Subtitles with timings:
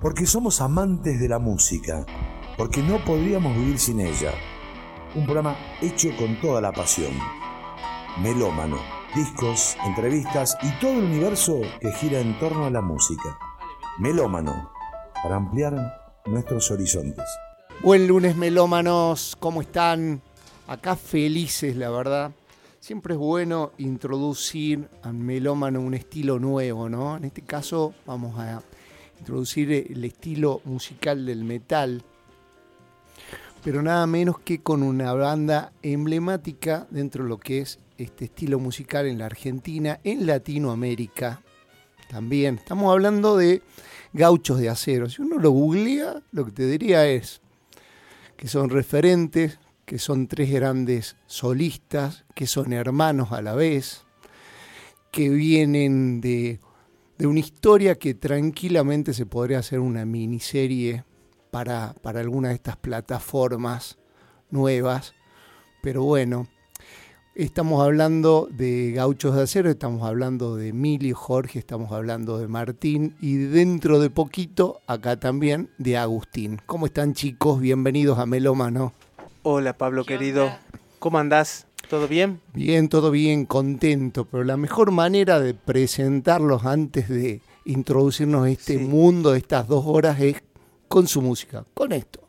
[0.00, 2.04] porque somos amantes de la música,
[2.56, 4.32] porque no podríamos vivir sin ella.
[5.14, 7.12] Un programa hecho con toda la pasión.
[8.22, 8.78] Melómano,
[9.14, 13.38] discos, entrevistas y todo el universo que gira en torno a la música.
[13.98, 14.70] Melómano,
[15.22, 15.74] para ampliar
[16.26, 17.24] nuestros horizontes.
[17.82, 20.20] Buen lunes melómanos, ¿cómo están?
[20.66, 22.32] Acá felices, la verdad.
[22.80, 27.16] Siempre es bueno introducir al melómano un estilo nuevo, ¿no?
[27.16, 28.62] En este caso vamos a
[29.18, 32.02] introducir el estilo musical del metal,
[33.64, 38.58] pero nada menos que con una banda emblemática dentro de lo que es este estilo
[38.58, 41.42] musical en la Argentina, en Latinoamérica
[42.08, 42.56] también.
[42.56, 43.62] Estamos hablando de
[44.12, 45.08] gauchos de acero.
[45.08, 47.40] Si uno lo googlea, lo que te diría es
[48.36, 54.04] que son referentes, que son tres grandes solistas, que son hermanos a la vez,
[55.10, 56.60] que vienen de,
[57.18, 61.04] de una historia que tranquilamente se podría hacer una miniserie
[61.50, 63.98] para, para alguna de estas plataformas
[64.50, 65.14] nuevas.
[65.82, 66.48] Pero bueno,
[67.36, 73.14] Estamos hablando de Gauchos de Acero, estamos hablando de Emilio, Jorge, estamos hablando de Martín
[73.20, 76.62] y dentro de poquito acá también de Agustín.
[76.64, 77.60] ¿Cómo están chicos?
[77.60, 78.94] Bienvenidos a Melómano.
[79.42, 80.50] Hola Pablo querido,
[80.98, 81.66] ¿cómo andás?
[81.88, 82.40] ¿Todo bien?
[82.52, 88.78] Bien, todo bien, contento, pero la mejor manera de presentarlos antes de introducirnos a este
[88.78, 90.42] mundo de estas dos horas es
[90.88, 92.20] con su música, con esto.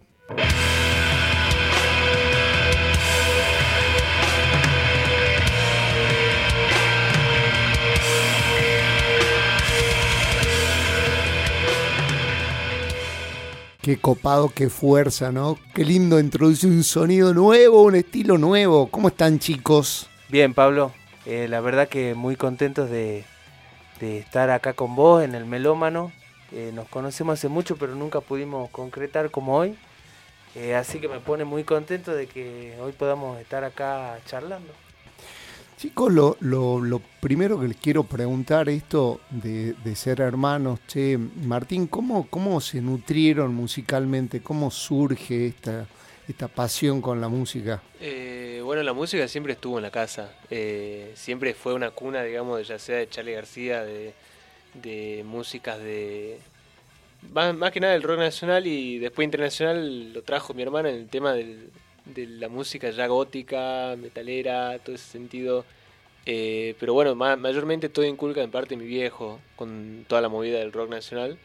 [13.88, 15.58] Qué copado, qué fuerza, ¿no?
[15.74, 18.88] Qué lindo introducir un sonido nuevo, un estilo nuevo.
[18.88, 20.10] ¿Cómo están chicos?
[20.28, 20.92] Bien, Pablo.
[21.26, 23.24] Eh, la verdad que muy contentos de,
[24.02, 26.12] estar acá con vos en el Melómano.
[26.52, 29.78] Eh, nos conocemos hace mucho, pero nunca pudimos concretar como hoy.
[30.56, 34.74] Eh, así que me pone muy contento de que hoy podamos estar acá charlando.
[35.78, 42.28] Chicos, lo, lo, primero que les quiero preguntar, esto de, ser hermanos, che, Martín, ¿cómo,
[42.32, 44.42] ¿cómo se nutrieron musicalmente?
[44.42, 45.86] ¿Cómo surge esta,
[46.28, 47.84] esta pasión con la música?
[48.02, 52.68] Eh, bueno, la música siempre estuvo en la casa, eh, siempre fue una cuna, digamos,
[52.68, 54.16] ya sea de Charlie García, de,
[54.74, 56.40] de músicas de...
[57.32, 60.96] Más, más, que nada del rock nacional y después internacional lo trajo mi hermana en
[60.96, 61.70] el tema del,
[62.14, 65.66] de la música ya gótica, metalera, todo ese sentido.
[66.26, 70.74] Eh, pero bueno, mayormente todo inculca en parte mi viejo, con toda la movida del
[70.74, 71.38] rock nacional.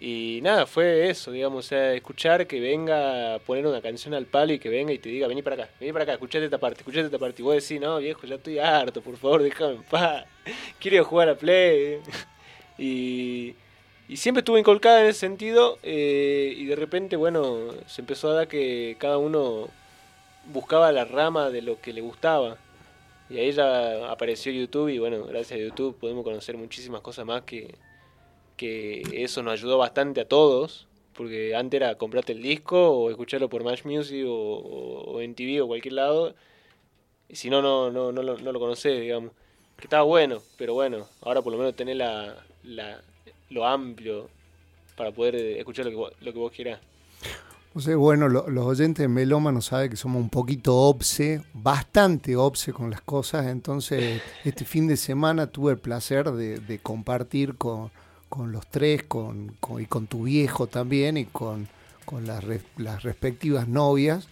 [0.00, 4.26] Y nada, fue eso, digamos, o sea, escuchar que venga a poner una canción al
[4.26, 6.58] palo y que venga y te diga, vení para acá, vení para acá, escuchate esta
[6.58, 7.42] parte, escuchate esta parte.
[7.42, 10.24] Y vos decís, no, viejo, ya estoy harto, por favor, déjame en paz.
[10.80, 12.00] Quiero jugar a Play.
[12.78, 13.54] y,
[14.08, 15.78] y siempre estuve inculcada en ese sentido.
[15.82, 19.68] Eh, y de repente, bueno, se empezó a dar que cada uno
[20.48, 22.56] buscaba la rama de lo que le gustaba.
[23.30, 27.42] Y ahí ya apareció YouTube y bueno, gracias a YouTube podemos conocer muchísimas cosas más
[27.42, 27.74] que,
[28.56, 30.86] que eso nos ayudó bastante a todos.
[31.14, 35.66] Porque antes era comprarte el disco o escucharlo por Match Music o, en TV o
[35.66, 36.34] cualquier lado.
[37.28, 39.32] Y si no, no, no, no, lo, no lo conocés, digamos.
[39.76, 43.00] Que estaba bueno, pero bueno, ahora por lo menos tenés la, la,
[43.50, 44.28] lo amplio
[44.96, 46.80] para poder escuchar lo que lo que vos quieras
[47.86, 53.00] bueno, los oyentes de Melómano saben que somos un poquito obse, bastante obse con las
[53.00, 57.90] cosas, entonces este fin de semana tuve el placer de, compartir con,
[58.46, 61.68] los tres con, y con tu viejo también y con,
[62.24, 62.44] las,
[62.76, 64.28] las, respectivas novias.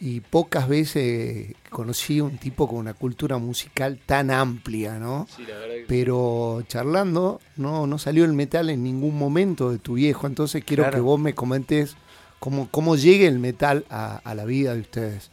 [0.00, 5.26] Y pocas veces conocí un tipo con una cultura musical tan amplia, ¿no?
[5.34, 9.94] Sí, la verdad Pero charlando, no, no salió el metal en ningún momento de tu
[9.94, 11.96] viejo, entonces quiero que vos me comentes
[12.38, 15.30] cómo, cómo llegue el metal a, la vida de ustedes.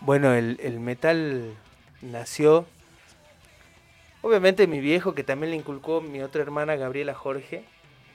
[0.00, 1.54] Bueno, el, metal
[2.02, 2.66] nació,
[4.22, 7.64] obviamente mi viejo, que también le inculcó mi otra hermana, Gabriela Jorge,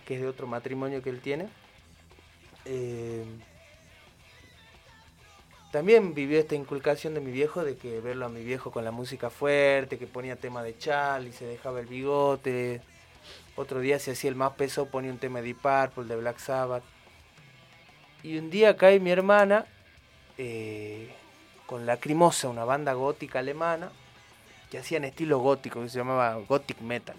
[0.06, 1.48] que es de otro matrimonio que él tiene.
[2.66, 3.24] Eh,
[5.72, 8.92] también vivió esta inculcación de mi viejo de que verlo a mi viejo con la
[8.92, 12.82] música fuerte, que ponía tema de chal y se dejaba el bigote.
[13.56, 16.40] Otro día se hacía el más peso, ponía un tema de Deep Purple, de Black
[16.40, 16.84] Sabbath.
[18.24, 19.66] Y un día cae mi hermana
[20.38, 21.10] eh,
[21.66, 23.92] con Lacrimosa, una banda gótica alemana,
[24.70, 27.16] que hacían estilo gótico, que se llamaba Gothic Metal.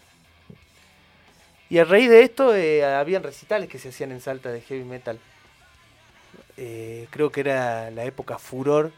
[1.70, 4.82] Y a raíz de esto eh, habían recitales que se hacían en Salta de heavy
[4.82, 5.20] metal.
[6.56, 8.90] Eh, creo que era la época furor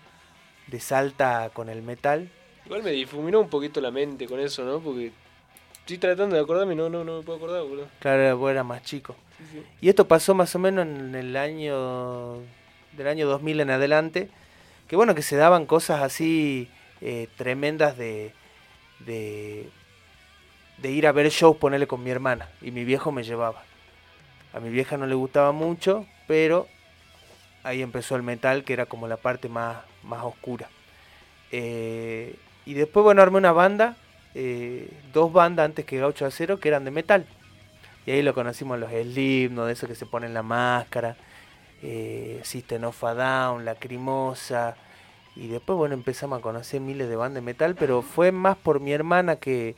[0.69, 2.31] de Salta con el metal.
[2.65, 4.81] Igual me difuminó un poquito la mente con eso, ¿no?
[4.81, 5.13] Porque
[5.83, 7.87] Estoy tratando de acordarme, no, no, no me puedo acordar, boludo.
[7.99, 9.17] Claro, vos eras más chico.
[9.81, 12.37] Y esto pasó más o menos en el año
[12.97, 14.29] del año 2000 en adelante,
[14.87, 16.71] que bueno, que se daban cosas así
[17.01, 18.33] eh, tremendas de,
[19.01, 19.69] de,
[20.79, 23.65] de ir a ver shows, ponerle con mi hermana, y mi viejo me llevaba.
[24.53, 26.69] A mi vieja no le gustaba mucho, pero
[27.65, 30.69] ahí empezó el metal, que era como la parte más, más oscura.
[31.51, 32.37] Eh,
[32.67, 33.97] y después, bueno, armé una banda,
[34.35, 37.27] eh, dos bandas antes que Gaucho Acero, que eran de metal.
[38.07, 41.17] Y ahí lo conocimos los Slipknot, de esos que se ponen la máscara,
[41.83, 44.77] eh, System of a Down, Lacrimosa.
[45.37, 48.81] Y después, bueno, empezamos a conocer miles de bandas de metal, pero fue más por
[48.81, 49.77] mi hermana que,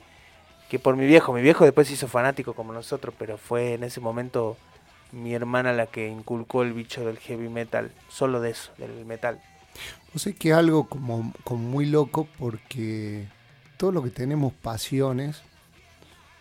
[0.68, 1.32] que por mi viejo.
[1.32, 4.56] Mi viejo después se hizo fanático como nosotros, pero fue en ese momento
[5.12, 9.40] mi hermana la que inculcó el bicho del heavy metal, solo de eso, del metal.
[10.12, 13.26] No sé que algo como, como muy loco porque
[13.84, 15.42] todo lo que tenemos pasiones,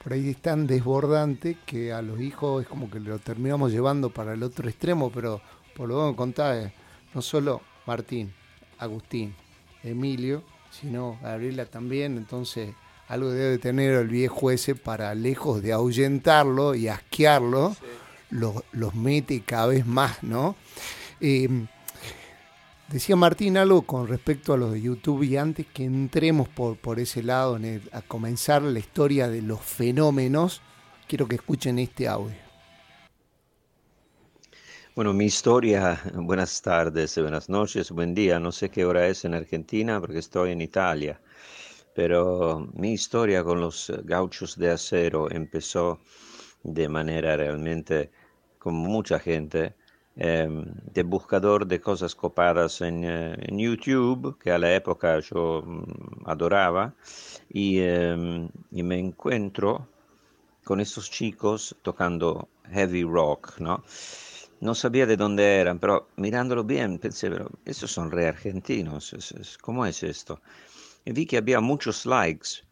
[0.02, 4.12] por ahí es tan desbordante que a los hijos es como que lo terminamos llevando
[4.12, 5.42] para el otro extremo, pero
[5.76, 6.72] por lo que contás,
[7.14, 8.32] no solo Martín,
[8.80, 9.36] Agustín,
[9.84, 10.42] Emilio,
[10.72, 12.74] sino Gabriela también, entonces
[13.10, 17.76] algo debe tener el viejo ese para lejos de ahuyentarlo y asquearlo,
[18.30, 20.56] los, mete cada vez más, ¿no?
[21.20, 21.50] Eh,
[22.94, 27.00] decía Martín algo con respecto a los de YouTube y antes que entremos por, por
[27.00, 27.60] ese lado
[27.92, 30.62] a comenzar la historia de los fenómenos,
[31.08, 32.38] quiero que escuchen este audio.
[34.96, 39.34] Bueno, mi historia, buenas tardes, buenas noches, buen día, no sé qué hora es en
[39.34, 41.20] Argentina porque estoy en Italia,
[41.96, 46.00] pero mi historia con los gauchos de acero empezó
[46.62, 48.12] de manera realmente
[48.60, 49.74] como mucha gente,
[50.16, 55.64] em, de buscador de cosas copadas en, eh, en, YouTube, que a la época yo
[55.66, 56.94] mm, adoraba,
[57.50, 59.88] y, y, me encuentro
[60.64, 63.84] con estos chicos tocando heavy rock, ¿no?
[64.62, 69.14] No sabía de dónde eran, pero mirándolo bien pensé, pero esos son re argentinos,
[69.62, 70.40] ¿cómo es esto?
[71.06, 72.64] Y vi que había muchos likes,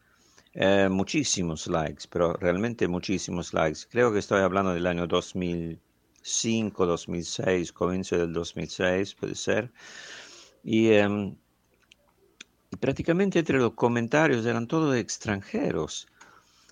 [0.53, 3.81] eh, muchísimos likes, pero realmente muchísimos likes.
[3.89, 5.07] Creo que estoy hablando del año
[6.21, 9.71] 2005, 2006, comienzo del 2006, puede ser.
[10.63, 11.35] Y, em,
[12.69, 16.07] y prácticamente entre los comentarios eran todos extranjeros.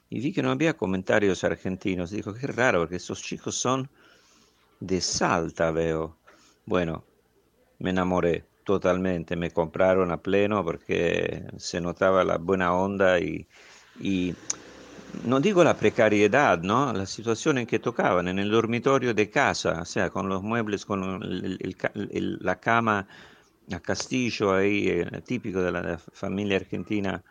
[0.09, 2.11] Y vi que no había comentarios argentinos.
[2.11, 3.89] Dijo, qué raro, porque estos chicos son
[4.79, 6.15] de Salta, veo.
[6.65, 7.03] Bueno,
[7.79, 13.47] me enamoré totalmente, me compraron a pleno porque se notaba la buena onda y
[15.23, 16.93] no digo la precariedad, ¿no?
[16.93, 20.85] La situación en que tocaban, en el dormitorio de casa, o sea, con los muebles,
[20.85, 21.19] con
[22.41, 23.07] la cama
[23.71, 27.23] a castillo ahí, eh, típico de la familia argentina.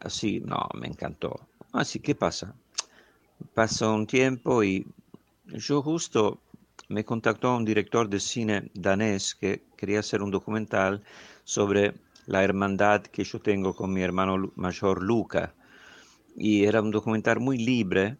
[0.00, 1.40] Así, no, me encantó.
[1.72, 2.54] Así, ¿qué pasa?
[3.54, 4.86] Pasó un tiempo y
[5.46, 6.40] yo justo
[6.88, 11.02] me contactó un director de cine danés que quería hacer un documental
[11.44, 11.94] sobre
[12.26, 15.54] la hermandad que yo tengo con mi hermano mayor Luca.
[16.36, 18.16] Y era un documental muy libre,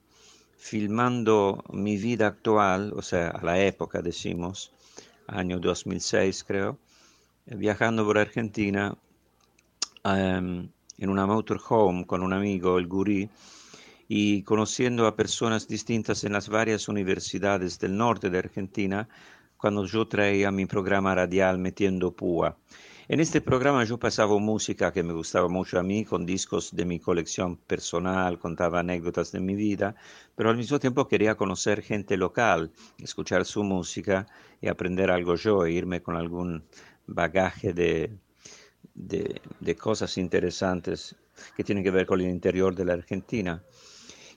[0.56, 4.72] filmando mi vida actual, o sea, a la época decimos,
[5.26, 6.78] año 2006 creo,
[7.46, 8.96] viajando por Argentina
[10.04, 10.68] em,
[10.98, 13.28] en una motorhome con un amigo, el Gurí,
[14.08, 19.08] y conociendo a personas distintas en las varias universidades del norte de Argentina
[19.56, 22.56] cuando yo traía mi programa radial Metiendo Púa.
[23.12, 26.86] En este programa yo pasaba música que me gustaba mucho a mí, con discos de
[26.86, 29.94] mi colección personal, contaba anécdotas de mi vida,
[30.34, 34.26] pero al mismo tiempo quería conocer gente local, escuchar su música
[34.62, 36.64] y aprender algo yo, e irme con algún
[37.06, 38.16] bagaje de,
[38.94, 41.14] de, cosas interesantes
[41.54, 43.62] que tienen que ver con el interior de la Argentina.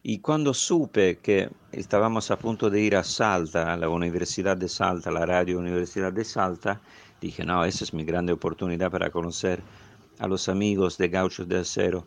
[0.04, 4.68] Y cuando supe que estábamos a punto de ir a Salta, a la Universidad de
[4.68, 6.82] Salta, la Radio Universidad de Salta,
[7.22, 9.62] dije, no, esa es mi grande oportunidad para conocer
[10.20, 12.06] a los amigos de Gauchos de Acero.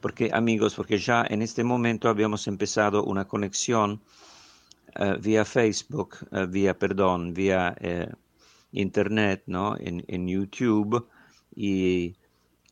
[0.00, 4.00] Porque, amigos, porque ya en este momento habíamos empezado una conexión
[4.98, 8.08] uh, vía Facebook, uh, vía, perdón, vía eh,
[8.72, 9.76] Internet, ¿no?
[9.78, 11.06] En, en YouTube.
[11.54, 12.14] Y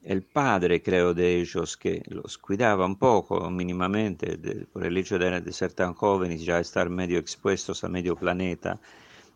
[0.08, 4.38] el padre, creo, de ellos, que los cuidaba un poco, mínimamente,
[4.72, 8.80] por el hecho de, ser tan jóvenes ya estar medio expuestos a medio planeta,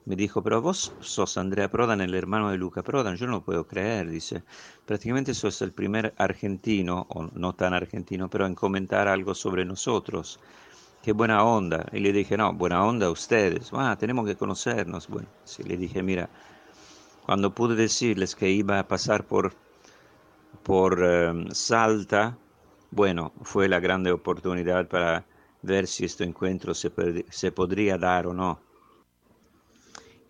[0.05, 3.45] me dijo, pero vos sos Andrea Prodan, el hermano de Luca Prodan, yo no lo
[3.45, 4.43] puedo creer, dice,
[4.87, 10.41] prácticamente sos el primer argentino, o no tan argentino, pero en comentar algo sobre nosotros.
[11.03, 11.87] Qué buena onda.
[11.93, 13.71] Y le dije, no, buena onda a ustedes.
[13.73, 15.09] Ah, tenemos que conocernos.
[15.09, 16.31] Bueno, sí, le dije, mira,
[17.27, 19.55] cuando pude decirles que iba a pasar por
[20.63, 22.39] por em, Salta
[22.91, 25.27] bueno, fue la grande oportunidad para
[25.63, 26.93] ver si este encuentro se,
[27.31, 28.61] se podría dar o no.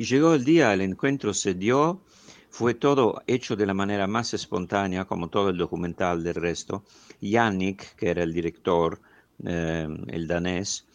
[0.02, 2.02] Llegó el día, el encuentro se dio,
[2.50, 6.82] fue todo hecho de la manera más espontánea, como todo el documental del resto.
[7.20, 9.00] Yannick, que era el director,
[9.44, 10.86] eh, el danés,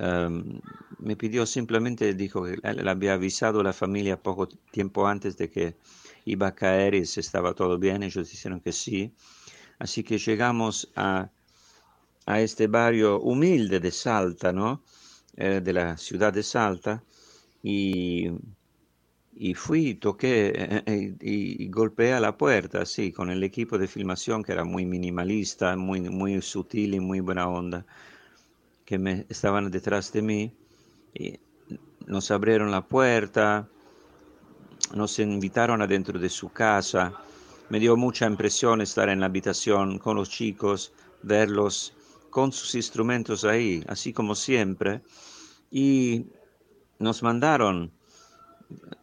[0.00, 0.60] um,
[0.98, 5.48] me pidió simplemente, dijo que él había avisado a la familia poco tiempo antes de
[5.48, 5.76] que
[6.24, 9.14] iba a caer y si estaba todo bien, ellos dijeron que sí.
[9.78, 11.30] Así que llegamos a,
[12.26, 14.82] a este barrio humilde de Salta, ¿no?
[15.36, 17.02] Eh, de la ciudad de Salta,
[17.62, 18.30] y,
[19.34, 23.78] y fui, toqué eh, eh, y, y, golpeé a la puerta, sí, con el equipo
[23.78, 27.86] de filmación que era muy minimalista, muy, muy sutil y muy buena onda,
[28.84, 30.52] que me, estaban detrás de mí.
[31.14, 31.38] Y
[32.06, 33.68] nos abrieron la puerta,
[34.94, 37.12] nos invitaron adentro de su casa.
[37.68, 40.92] Me dio mucha impresión estar en la habitación con los chicos,
[41.22, 41.94] verlos
[42.28, 45.00] con sus instrumentos ahí, así como siempre.
[45.70, 46.26] Y
[47.02, 47.90] nos mandaron,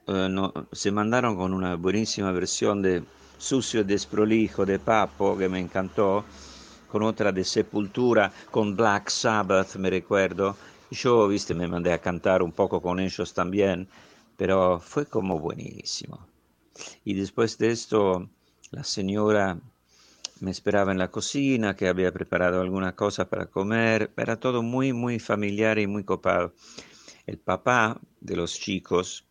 [0.08, 3.04] no, se mandaron con una buenísima versión de
[3.38, 6.26] Sucio Desprolijo de Papo, que me encantó,
[6.90, 10.56] con otra de Sepultura, con Black Sabbath, me recuerdo.
[10.92, 13.88] Yo, viste, me mandé a cantar un poco con ellos también,
[14.36, 16.26] pero fue como buenísimo.
[17.06, 18.28] Y después de esto,
[18.72, 19.60] la señora
[20.40, 24.12] me esperaba en la cocina, que había preparado alguna cosa para comer.
[24.18, 26.54] Era todo muy, muy familiar y muy copado.
[27.30, 29.24] El papá de los chicos,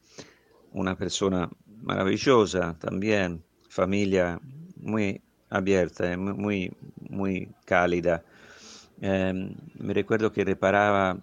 [0.70, 1.50] una persona
[1.82, 4.40] maravillosa también, familia
[4.76, 6.70] muy abierta, muy,
[7.10, 8.22] muy cálida.
[9.00, 11.18] Eh, me recuerdo que reparaba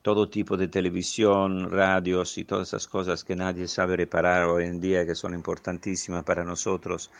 [0.00, 4.80] todo tipo de televisión, radios y todas esas cosas que nadie sabe reparar hoy en
[4.80, 7.10] día, que son importantísimas para nosotros.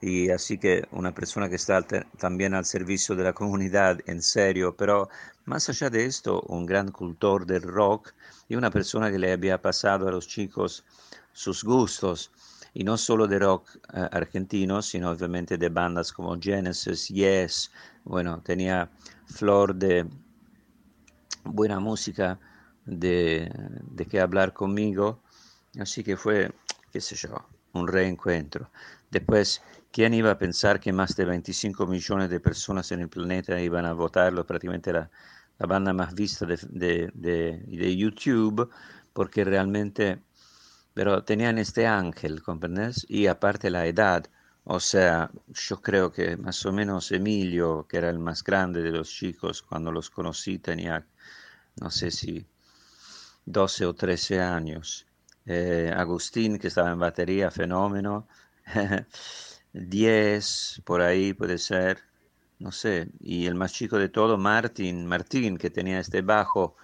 [0.00, 1.82] Y así que una persona que está
[2.18, 5.08] también al servicio de la comunidad, en serio, pero
[5.44, 8.12] más allá de esto, un gran cultor del rock
[8.48, 10.84] y una persona que le había pasado a los chicos
[11.32, 12.30] sus gustos,
[12.74, 17.70] y no solo de rock eh, argentino, sino obviamente de bandas como Genesis, Yes,
[18.04, 18.90] bueno, tenía
[19.26, 20.06] flor de
[21.44, 22.38] buena música
[22.84, 23.50] de,
[23.82, 25.22] de que hablar conmigo.
[25.78, 26.52] Así que fue,
[26.92, 27.34] qué sé yo,
[27.72, 28.70] un reencuentro.
[29.10, 33.60] Después, ¿quién iba a pensar que más de 25 millones de personas en el planeta
[33.60, 34.46] iban a votarlo?
[34.46, 35.10] Prácticamente la,
[35.58, 36.58] la banda más vista de,
[37.14, 38.70] de, de, YouTube,
[39.12, 40.20] porque realmente,
[40.94, 43.06] pero tenían este ángel, ¿comprendes?
[43.08, 44.26] Y aparte la edad,
[44.64, 48.92] o sea, yo creo que más o menos Emilio, que era el más grande de
[48.92, 51.04] los chicos, cuando los conocí tenía
[51.80, 52.46] no sé si
[53.46, 55.06] 12 o 13 años.
[55.46, 58.28] Eh, Agustín, que estaba en batería, fenómeno.
[59.72, 62.02] 10, por ahí puede ser,
[62.58, 63.08] no sé.
[63.20, 66.76] Y el más chico de todo, Martín, Martín, que tenía este bajo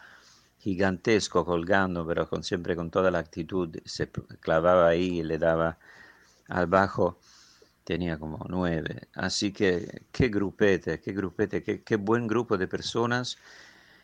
[0.59, 4.09] gigantesco colgando, pero con, siempre con toda la actitud, se
[4.40, 5.78] clavaba ahí y le daba
[6.49, 7.19] al bajo,
[7.85, 9.09] tenía como nueve.
[9.14, 13.38] Así que qué grupete, qué grupete, qué, qué buen grupo de personas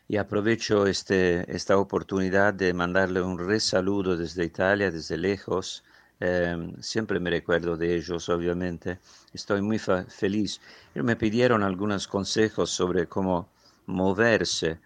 [0.09, 5.85] y aprovecho este, esta oportunidad de mandarle un resaludo desde Italia, desde lejos.
[6.21, 8.99] Eh, siempre me recuerdo de ellos, obviamente.
[9.33, 10.61] Estoy muy feliz.
[10.95, 13.49] me pidieron algunos consejos sobre cómo
[13.87, 14.79] moverse,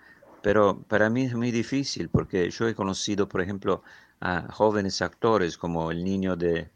[0.43, 3.83] pero para mí es muy difícil porque yo he conocido, por ejemplo,
[4.21, 6.71] a jóvenes actores como el niño de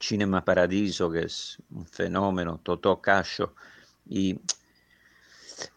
[0.00, 3.54] Cinema Paradiso, que es un fenómeno, Totò Cascio,
[4.08, 4.38] y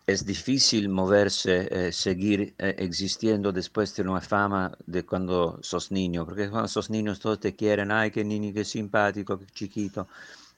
[0.08, 6.26] es difícil moverse, eh, seguir eh, existiendo después de una fama de cuando sos niño,
[6.26, 10.08] porque cuando sos niño todos te quieren, ay, qué niño, qué simpático, qué chiquito.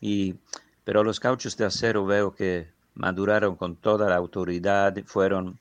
[0.01, 0.35] Y,
[0.83, 5.57] pero los cauchos de acero veo que maduraron con toda la autoridad, fueron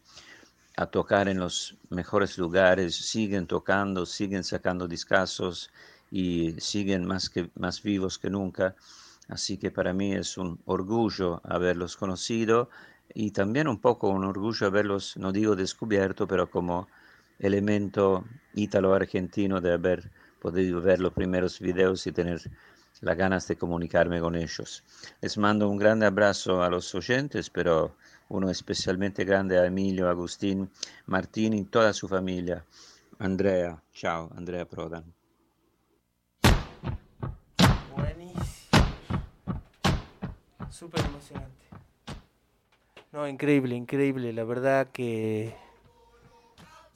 [0.77, 5.71] a tocar en los mejores lugares, siguen tocando, siguen sacando discazos
[6.11, 8.75] y siguen más, que, más vivos que nunca.
[9.29, 12.69] Así que para mí es un orgullo haberlos conocido
[13.15, 16.89] y también un poco un orgullo haberlos, no digo descubierto, pero como
[17.39, 20.11] elemento ítalo-argentino de haber
[20.41, 22.41] podido ver los primeros videos y tener
[23.01, 24.85] las ganas de comunicarme con ellos.
[25.21, 27.97] Les mando un grande abrazo a los oyentes, pero
[28.29, 30.71] uno especialmente grande a Emilio, Agustín,
[31.07, 32.65] Martín y toda su familia.
[33.19, 35.05] Andrea, chao, Andrea Prodan.
[37.95, 38.83] Buenísimo.
[40.71, 41.66] Súper emocionante.
[43.17, 44.35] No, increíble, increíble.
[44.35, 45.55] La verdad que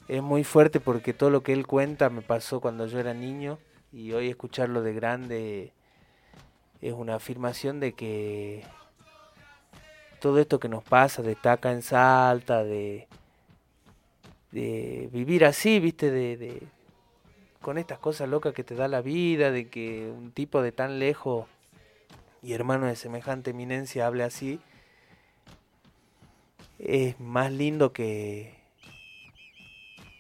[0.07, 3.59] es muy fuerte porque todo lo que él cuenta me pasó cuando yo era niño
[3.91, 5.73] y hoy escucharlo de grande
[6.83, 8.65] es una afirmación de que
[10.21, 13.09] todo esto que nos pasa, de acá en Salta, de,
[14.53, 16.63] vivir así, viste, de,
[17.63, 20.99] con estas cosas locas que te da la vida, de que un tipo de tan
[20.99, 21.47] lejos
[22.43, 24.61] y hermano de semejante eminencia hable así,
[26.83, 28.55] es más lindo que,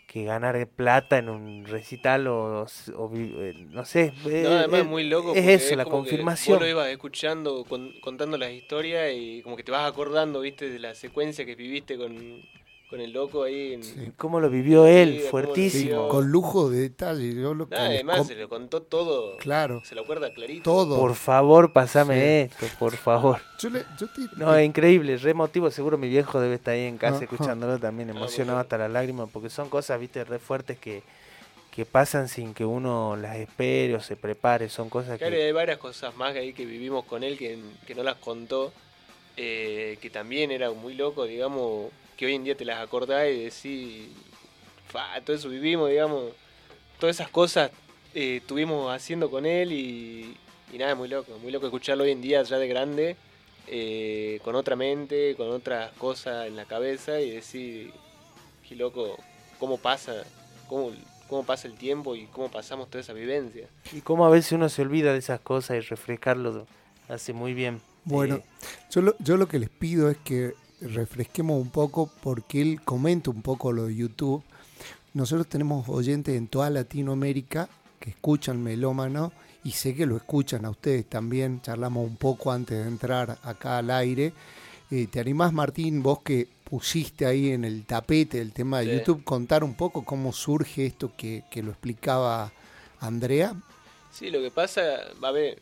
[0.06, 2.66] que ganar plata en un recital o,
[3.14, 4.12] eh, no sé.
[4.24, 5.34] No, además es muy loco.
[5.34, 6.58] Es eso, la confirmación.
[6.58, 7.64] vos lo ibas escuchando,
[8.00, 11.96] contando las historias y como que te vas acordando, viste, de la secuencia que viviste
[11.96, 12.42] con,
[12.90, 13.74] con el loco ahí.
[13.74, 14.12] En...
[14.16, 15.20] ¿Cómo lo vivió él?
[15.30, 16.08] Fuertísimo.
[16.08, 17.32] con lujo de detalle.
[17.32, 19.36] Yo lo además, se lo contó todo.
[19.36, 19.80] Claro.
[19.84, 20.64] Se lo acuerda clarito.
[20.64, 20.98] Todo.
[20.98, 23.40] Por favor, pasame esto, por favor.
[24.36, 25.70] no, es increíble, re emotivo.
[25.70, 29.50] Seguro mi viejo debe estar ahí en casa escuchándolo también, emocionado hasta las lágrimas, porque
[29.50, 31.04] son cosas, viste, re fuertes que,
[31.70, 34.68] que pasan sin que uno las espere o se prepare.
[34.68, 35.44] Son cosas claro, que.
[35.44, 37.56] hay varias cosas más ahí que vivimos con él que,
[37.86, 38.72] que no las contó.
[39.36, 41.90] Eh, que también era muy loco, digamos,
[42.20, 44.08] que hoy en día te las acordás y decís,
[44.88, 46.32] fa, todo eso vivimos, digamos,
[46.98, 47.70] todas esas cosas
[48.14, 50.36] eh, estuvimos haciendo con él y,
[50.70, 53.16] y, nada, muy loco, muy loco escucharlo hoy en día ya de grande,
[53.68, 57.90] eh, con otra mente, con otras cosas en la cabeza y decir,
[58.68, 59.16] qué loco,
[59.58, 60.12] cómo pasa,
[60.68, 60.92] cómo,
[61.26, 63.66] cómo pasa el tiempo y cómo pasamos toda esa vivencia.
[63.94, 66.66] Y cómo a veces uno se olvida de esas cosas y refrescarlo
[67.08, 67.80] hace muy bien.
[68.04, 68.42] Bueno, eh,
[68.90, 73.42] yo, yo lo que les pido es que refresquemos un poco porque él comenta un
[73.42, 74.42] poco lo de YouTube.
[75.14, 77.68] Nosotros tenemos oyentes en toda Latinoamérica
[77.98, 79.32] que escuchan Melómano
[79.64, 81.60] y sé que lo escuchan a ustedes también.
[81.60, 84.32] Charlamos un poco antes de entrar acá al aire.
[84.90, 89.24] Eh, ¿Te animás, Martín, vos que pusiste ahí en el tapete el tema de YouTube,
[89.24, 92.52] contar un poco cómo surge esto que, lo explicaba
[93.00, 93.54] Andrea?
[94.12, 94.82] Sí, lo que pasa,
[95.20, 95.60] a ver,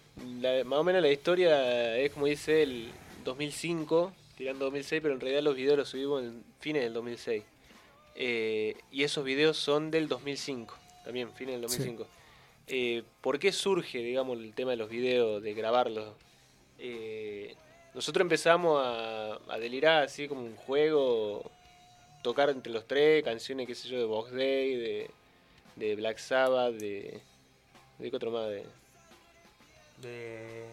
[0.65, 2.91] más o menos la historia es como dice el
[3.25, 7.43] 2005, tirando 2006, pero en realidad los videos los subimos en fines del 2006.
[8.15, 12.07] Eh, y esos videos son del 2005, también, fines del 2005.
[12.69, 16.15] Eh, ¿Por qué surge, digamos, el tema de los videos, de grabarlos?
[16.79, 17.57] Eh,
[17.95, 21.51] nosotros empezamos a, delirar así como un juego,
[22.23, 25.11] tocar entre los tres canciones, qué sé yo, de Box Day,
[25.75, 27.21] de, Black Sabbath, de...
[27.99, 28.47] ¿De qué otro más?
[28.49, 28.65] De,
[30.03, 30.67] de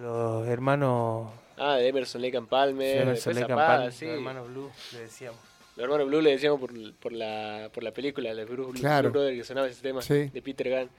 [0.00, 3.02] los hermanos Ah, de Emerson Lake and Palmer.
[3.02, 3.92] Emerson Lake and Palmer.
[3.92, 4.06] Sí.
[4.06, 5.40] Los hermanos Blue, le decíamos.
[5.76, 9.10] Los hermanos Blue le decíamos por, por, la, por la película, de Bruce, claro.
[9.10, 10.90] Blue Brother, que sonaba ese tema de Peter Gunn.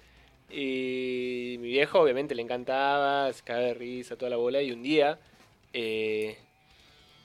[0.51, 4.61] Y mi viejo obviamente le encantaba, se cagaba de risa, toda la bola.
[4.61, 5.19] Y un día
[5.73, 6.37] eh,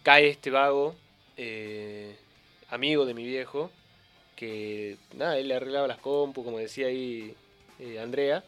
[0.03, 0.95] cae este vago,
[1.37, 2.17] eh,
[2.69, 3.71] amigo de mi viejo,
[4.37, 7.35] que nada, él le arreglaba las compu, como decía ahí
[7.79, 8.45] eh, Andrea,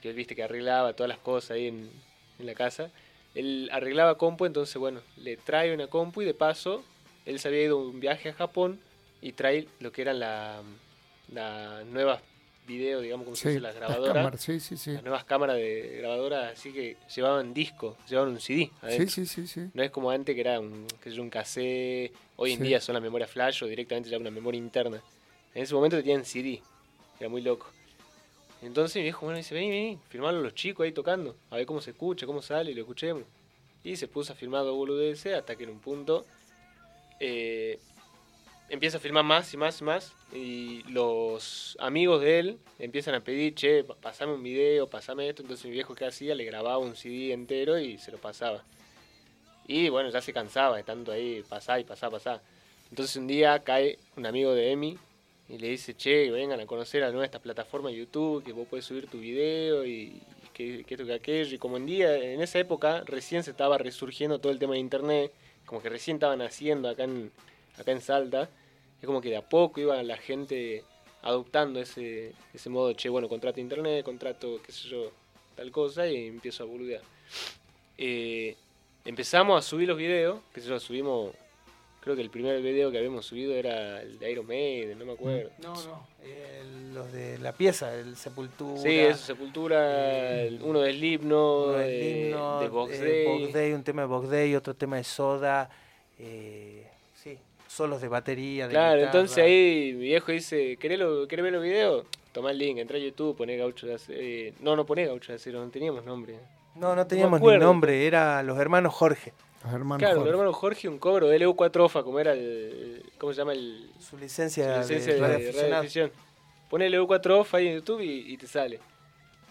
[0.00, 1.90] que él viste que arreglaba todas las cosas ahí en,
[2.38, 2.90] en la casa
[3.34, 6.82] él arreglaba compu, entonces bueno, le trae una compu y de paso
[7.26, 8.80] él se había ido un viaje a Japón
[9.20, 10.62] y trae lo que eran las
[11.32, 12.20] la nuevas
[12.66, 14.24] video, digamos, como se dice, las grabadoras.
[14.24, 18.70] Las, nuevas cámaras de grabadoras, así que llevaban disco, llevaban un CD.
[19.06, 22.62] Sí, sí, sí, No es como antes que era un, que un cassette, hoy en
[22.62, 25.02] día son las memorias flash o directamente ya una memoria interna.
[25.54, 26.62] En ese momento tenían CD,
[27.20, 27.70] era muy loco.
[28.66, 31.80] Entonces mi viejo, bueno, dice, vení, vení, firmarlo los chicos ahí tocando, a ver cómo
[31.80, 33.24] se escucha, cómo sale, y lo escuchemos.
[33.82, 36.24] Y se puso a filmar boludeces hasta que en un punto
[37.20, 37.78] eh,
[38.70, 40.12] empieza a filmar más y más y más.
[40.32, 45.42] Y los amigos de él empiezan a pedir, che, pasame un video, pasame esto.
[45.42, 46.34] Entonces mi viejo, ¿qué hacía?
[46.34, 48.64] Le grababa un CD entero y se lo pasaba.
[49.66, 52.42] Y bueno, ya se cansaba de tanto ahí, pasar y pasar, pasar.
[52.88, 54.98] Entonces un día cae un amigo de Emi,
[55.48, 58.84] y le dice, che, vengan a conocer a nuestras plataformas de YouTube, que vos puedes
[58.84, 60.20] subir tu video y
[60.54, 61.54] que, que esto, que aquello.
[61.54, 64.80] Y como en día, en esa época, recién se estaba resurgiendo todo el tema de
[64.80, 65.32] internet,
[65.66, 67.30] como que recién estaban haciendo acá en,
[67.78, 68.48] acá en Salta,
[69.00, 70.82] es como que de a poco iba la gente
[71.22, 75.10] adoptando ese, ese modo, che, bueno, contrato internet, contrato, qué sé yo,
[75.56, 77.02] tal cosa, y empiezo a boludear.
[77.98, 78.56] Eh,
[79.04, 81.34] empezamos a subir los videos, que sé yo, subimos
[82.04, 85.12] Creo que el primer video que habíamos subido era el de Iron Maiden, no me
[85.14, 85.48] acuerdo.
[85.62, 86.06] No, no,
[86.92, 88.78] los de la pieza, el Sepultura.
[88.78, 93.72] Sí, eso, Sepultura, uno del himno, de, de Box eh, Day.
[93.72, 95.70] un tema de Box Day, otro tema de Soda.
[96.18, 98.68] Eh, sí, solos de batería.
[98.68, 102.04] De claro, entonces ahí mi viejo dice: ¿Querés, lo, ver los videos?
[102.32, 104.18] Tomá el link, entra a YouTube, poné Gaucho de Acero.
[104.20, 106.34] Eh, no, no poné Gaucho de Acero, no teníamos nombre.
[106.74, 109.32] No, no teníamos ni nombre, era los hermanos Jorge.
[109.98, 113.02] Claro, los hermanos Jorge, un cobro de LU4 OFA, como era el.
[113.18, 113.52] ¿Cómo se llama?
[113.52, 116.12] El, su licencia, su licencia de, de, radiodifusión.
[116.68, 118.80] Pone LU4 OFA ahí en YouTube y, te sale.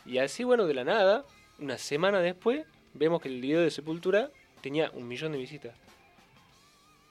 [0.05, 1.23] Y así, bueno, de la nada,
[1.59, 4.29] una semana después, vemos que el video de Sepultura
[4.61, 5.73] tenía un millón de visitas.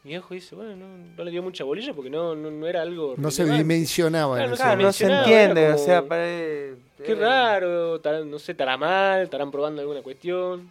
[0.05, 0.87] Mi viejo dice, bueno, no,
[1.17, 3.15] no le dio mucha bolilla porque no, no, no era algo.
[3.17, 4.35] No se dimensionaba.
[4.35, 4.93] Claro, en no Claro, no momento.
[4.93, 10.03] se entiende, o sea, pare- Qué raro, estará- no sé, estará mal, estarán probando alguna
[10.03, 10.71] cuestión.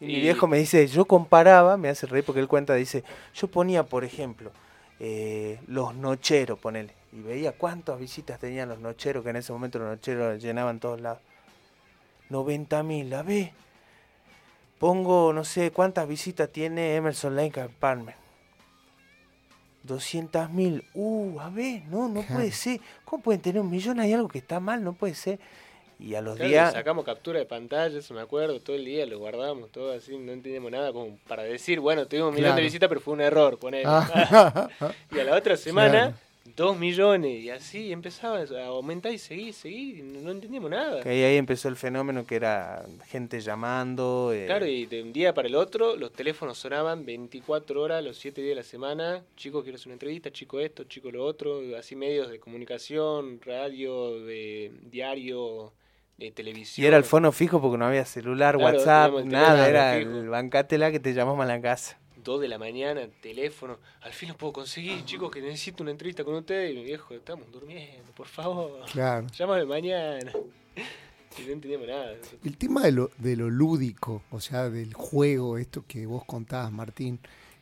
[0.00, 3.02] Y mi viejo me dice, yo comparaba, me hace reír porque él cuenta, dice,
[3.34, 4.52] yo ponía, por ejemplo,
[5.00, 9.78] eh, los nocheros, ponele, y veía cuántas visitas tenían los nocheros, que en ese momento
[9.78, 11.20] los nocheros llenaban todos lados.
[12.30, 13.52] 90 mil, a ver.
[14.78, 18.14] Pongo, no sé, cuántas visitas tiene Emerson Lake and Palmer.
[19.82, 22.80] 200 mil, uh, a ver, no, no puede ser.
[23.04, 23.98] ¿Cómo pueden tener un millón?
[24.00, 25.40] Hay algo que está mal, no puede ser.
[26.00, 26.72] Y a los Claro, días...
[26.72, 30.30] sacamos captura de pantalla, eso me acuerdo, todo el día lo guardamos, todo así, no
[30.32, 32.56] entendíamos nada como para decir, bueno, tuvimos un millón Claro.
[32.56, 33.84] de visitas, pero fue un error, ponele.
[33.86, 34.68] Ah,
[35.10, 36.14] y a la otra semana, Claro.
[36.56, 41.02] dos millones, y así empezaba a aumentar y seguir, seguir, y no, no entendíamos nada.
[41.02, 44.30] Que ahí, ahí empezó el fenómeno que era gente llamando.
[44.32, 48.16] eh, Claro, y de un día para el otro, los teléfonos sonaban 24 horas, los
[48.18, 49.24] 7 días de la semana.
[49.36, 51.60] Chicos, quiero hacer una entrevista, chico esto, chico lo otro.
[51.76, 55.72] Así medios de comunicación, radio, de diario,
[56.34, 56.84] televisión.
[56.84, 59.68] y era el fono fijo porque no había celular, Claro, WhatsApp, nada.
[59.68, 60.10] Era fijo.
[60.18, 61.98] el bancátela que te llamamos a la casa.
[62.24, 63.78] 2 de la mañana, teléfono.
[64.02, 66.72] Al fin lo puedo conseguir, chicos, que necesito una entrevista con ustedes.
[66.72, 68.80] Y mi viejo, estamos durmiendo, por favor.
[68.92, 69.26] claro.
[69.38, 70.32] Llámame mañana.
[71.38, 72.14] Y no entendíamos nada.
[72.44, 76.72] El tema de lo, de lo lúdico, o sea, del juego, esto que vos contabas,
[76.72, 77.20] Martín,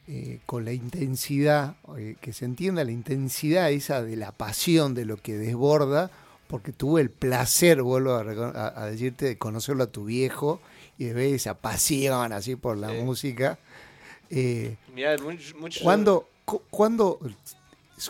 [0.09, 5.05] eh, con la intensidad, eh, que se entienda la intensidad esa de la pasión de
[5.05, 6.11] lo que desborda,
[6.49, 8.21] porque tuve el placer, vuelvo a,
[8.83, 10.61] a- decirte, de conocerlo a tu viejo
[10.99, 12.97] y de ver esa pasión así por la Sí.
[13.03, 13.59] música.
[14.31, 17.19] Eh, Mirá, mucho, mucho- cuando, cu- cuando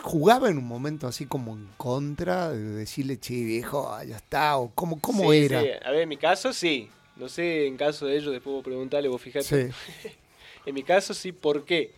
[0.01, 4.71] jugaba en un momento así como en contra, de decirle, che, viejo, ya está, o
[4.73, 5.61] cómo, cómo Sí, era.
[5.61, 5.69] sí.
[5.85, 6.89] A ver, en mi caso sí.
[7.15, 9.71] No sé, en caso de ellos, después vos preguntarle, vos fijate.
[10.67, 11.93] En mi caso sí, ¿por qué?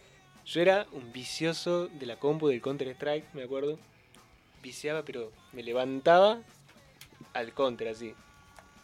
[0.45, 3.79] Yo era un vicioso de la compu del Counter-Strike, me acuerdo.
[4.61, 6.39] Viciaba, pero me levantaba
[7.33, 8.13] al Counter así.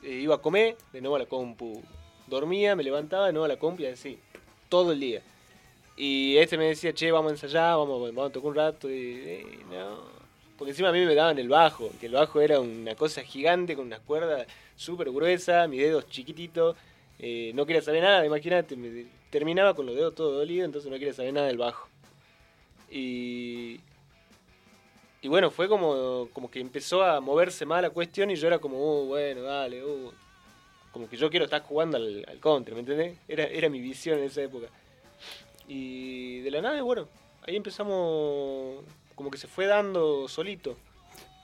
[0.03, 1.81] Eh, iba a comer, de nuevo a la compu.
[2.27, 4.19] Dormía, me levantaba, de nuevo a la compu así.
[4.69, 5.21] Todo el día.
[5.97, 8.89] Y este me decía, che, vamos a ensayar, vamos, vamos a tocar un rato.
[8.89, 9.99] Y, no.
[10.57, 13.75] Porque encima a mí me daban el bajo, que el bajo era una cosa gigante
[13.75, 16.77] con unas cuerdas súper gruesas, mis dedos chiquititos.
[17.19, 20.97] Eh, no quería saber nada, imagínate, me- terminaba con los dedos todo dolidos, entonces no
[20.97, 21.87] quería saber nada del bajo.
[22.89, 23.79] Y,
[25.25, 28.59] y bueno, fue como, como que empezó a moverse más la cuestión y yo era
[28.59, 30.13] como, uh, bueno, dale, uh.
[30.91, 33.17] como que yo quiero estar jugando al, al contra, ¿me entendés?
[33.27, 34.67] Era, era mi visión en esa época.
[35.67, 37.07] Y de la nada, bueno,
[37.41, 38.83] ahí empezamos,
[39.15, 40.77] como que se fue dando solito.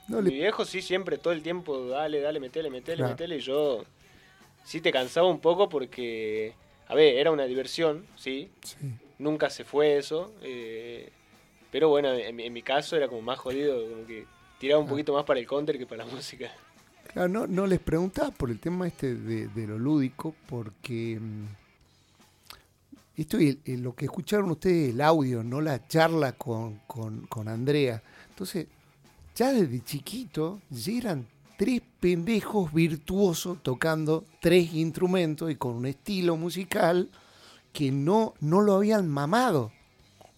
[0.06, 3.10] No Mi viejo sí siempre, todo el tiempo, dale, dale, metele, metele, Claro.
[3.10, 3.84] metele, y yo
[4.62, 6.52] sí te cansaba un poco porque,
[6.86, 8.76] a ver, era una diversión, sí, sí.
[9.18, 11.10] nunca se fue eso, eh,
[11.72, 14.26] pero bueno, en, mi- en mi caso era como más jodido, como que
[14.60, 14.90] tiraba un Ah.
[14.90, 16.52] poquito más para el counter que para la música.
[17.12, 21.44] Claro, no, no les preguntaba por el tema este de, de lo lúdico, porque mm,
[23.16, 27.48] esto y el- lo que escucharon ustedes, el audio, no la charla con, con, con
[27.48, 28.02] Andrea.
[28.30, 28.66] Entonces,
[29.34, 31.26] ya desde chiquito, ya eran
[31.58, 37.08] tres pendejos virtuosos tocando tres instrumentos y con un estilo musical
[37.72, 39.72] que no, no lo habían mamado.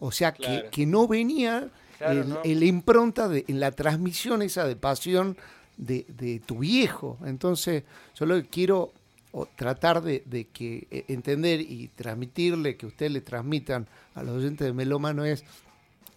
[0.06, 0.70] O sea, que, Claro.
[0.70, 2.40] que no venía Claro, el- no.
[2.44, 5.36] el impronta de, en la transmisión esa de pasión
[5.76, 7.18] de, de tu viejo.
[7.24, 8.92] Entonces, yo lo que quiero
[9.32, 14.36] o, tratar de, de que eh, entender y transmitirle, que ustedes le transmitan a los
[14.36, 15.42] oyentes de Melómano es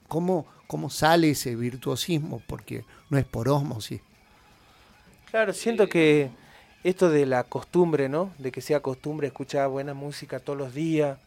[0.07, 4.01] cómo, cómo sale ese virtuosismo, porque no es por osmosis.
[5.31, 6.29] Claro, siento que
[6.83, 8.33] esto de la costumbre, ¿no?
[8.37, 11.17] De que sea costumbre escuchar buena música todos los días,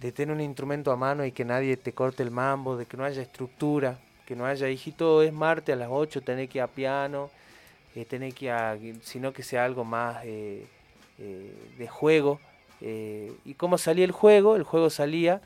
[0.00, 2.96] de tener un instrumento a mano y que nadie te corte el mambo, de que
[2.96, 6.62] no haya estructura, que no haya, hijito, es martes a las 8, tenés que ir
[6.62, 7.30] a piano,
[7.94, 10.66] eh, tenés que ir a, sino que sea algo más eh,
[11.18, 12.40] eh, de juego.
[12.80, 14.56] eh, ¿Y cómo salía el juego?
[14.56, 15.40] El juego salía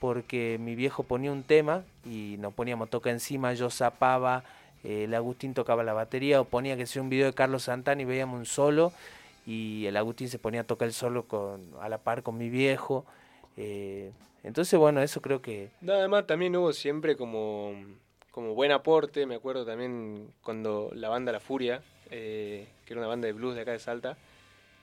[0.00, 4.42] porque mi viejo ponía un tema y nos poníamos toca encima, yo zapaba,
[4.82, 8.04] el Agustín tocaba la batería o ponía que sea un video de Carlos Santana y
[8.04, 8.92] veíamos un solo
[9.46, 12.48] y el Agustín se ponía a tocar el solo con, a la par con mi
[12.48, 13.04] viejo.
[13.56, 14.12] Eh,
[14.44, 15.70] entonces, bueno, eso creo que...
[15.80, 17.74] Nada más también hubo siempre como,
[18.32, 23.08] como buen aporte, me acuerdo también cuando la banda La Furia, eh, que era una
[23.08, 24.16] banda de blues de acá de Salta,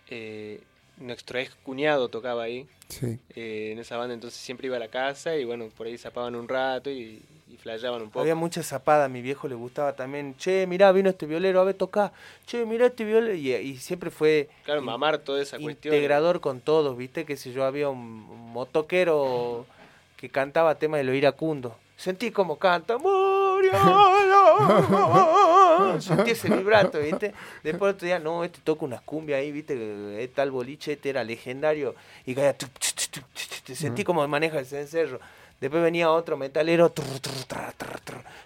[0.09, 0.61] eh,
[0.97, 3.19] nuestro ex cuñado tocaba ahí, Sí.
[3.35, 6.35] eh, en esa banda, entonces siempre iba a la casa y bueno, por ahí zapaban
[6.35, 7.21] un rato y,
[7.59, 8.21] y flayaban un poco.
[8.21, 11.63] Había mucha zapada, a mi viejo le gustaba también, che, mirá, vino este violero, a
[11.65, 12.11] ver, tocar,
[12.45, 15.93] che, mirá este violero, y, y siempre fue Claro, mamar toda esa cuestión.
[15.93, 19.65] integrador con todos, viste, que si yo había un, un motoquero
[20.17, 21.75] que cantaba temas de lo iracundo.
[21.95, 23.71] Sentí como canta, murió.
[25.99, 27.33] Sentí ese vibrato, ¿viste?
[27.63, 29.73] Después otro día, no, este toca unas cumbias ahí, ¿viste?
[30.23, 31.95] Este tal boliche, este era legendario.
[32.25, 32.55] Y caía,
[33.73, 35.19] sentí como maneja el cencerro.
[35.59, 36.93] Después venía otro metalero,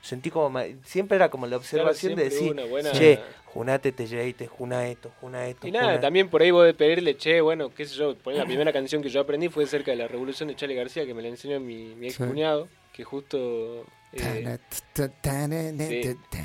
[0.02, 2.56] sentí como, siempre era como la observación de decir,
[2.94, 5.68] che, junate te te juna esto, juna esto.
[5.68, 8.74] Y nada, también por ahí vos de pedirle, che, bueno, qué sé yo, la primera
[8.74, 11.28] canción que yo aprendí fue cerca de la revolución de Charlie García, que me la
[11.28, 13.86] enseñó mi, mi ex cuñado, que justo...
[14.16, 14.60] Eh,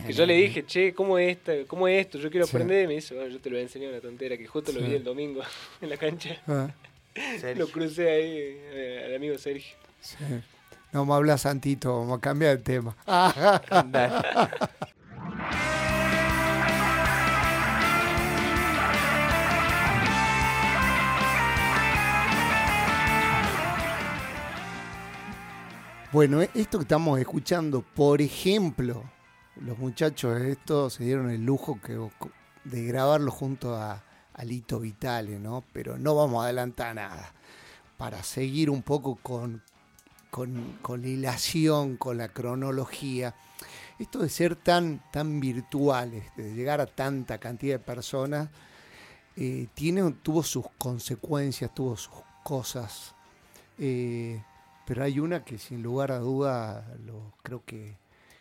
[0.07, 2.19] que yo le dije, che, ¿cómo es, esta, ¿cómo es esto?
[2.19, 2.85] Yo quiero aprender.
[2.85, 4.81] Y me dice, bueno, yo te lo voy a enseñar una tontera, que justo lo
[4.81, 5.43] vi el domingo
[5.81, 6.41] en la cancha.
[6.47, 6.71] Ah.
[7.57, 9.77] lo crucé ahí eh, al amigo Sergio.
[10.93, 12.97] No me habla Santito, vamos a cambiar de tema.
[26.11, 29.05] Bueno, esto que estamos escuchando, por ejemplo,
[29.57, 31.79] los muchachos de esto se dieron el lujo
[32.65, 34.03] de grabarlo junto a,
[34.39, 35.65] Alito Vitale, ¿no?
[35.73, 37.35] Pero no vamos a adelantar nada.
[37.97, 39.63] Para seguir un poco con,
[40.31, 43.35] con, con la hilación, con la cronología.
[43.99, 48.49] Esto de ser tan, tan virtuales, de llegar a tanta cantidad de personas,
[49.37, 52.15] eh, tiene, tuvo sus consecuencias, tuvo sus
[52.45, 53.15] cosas.
[53.79, 54.43] Eh,
[54.87, 57.97] pero hay una que sin lugar a duda lo, creo que,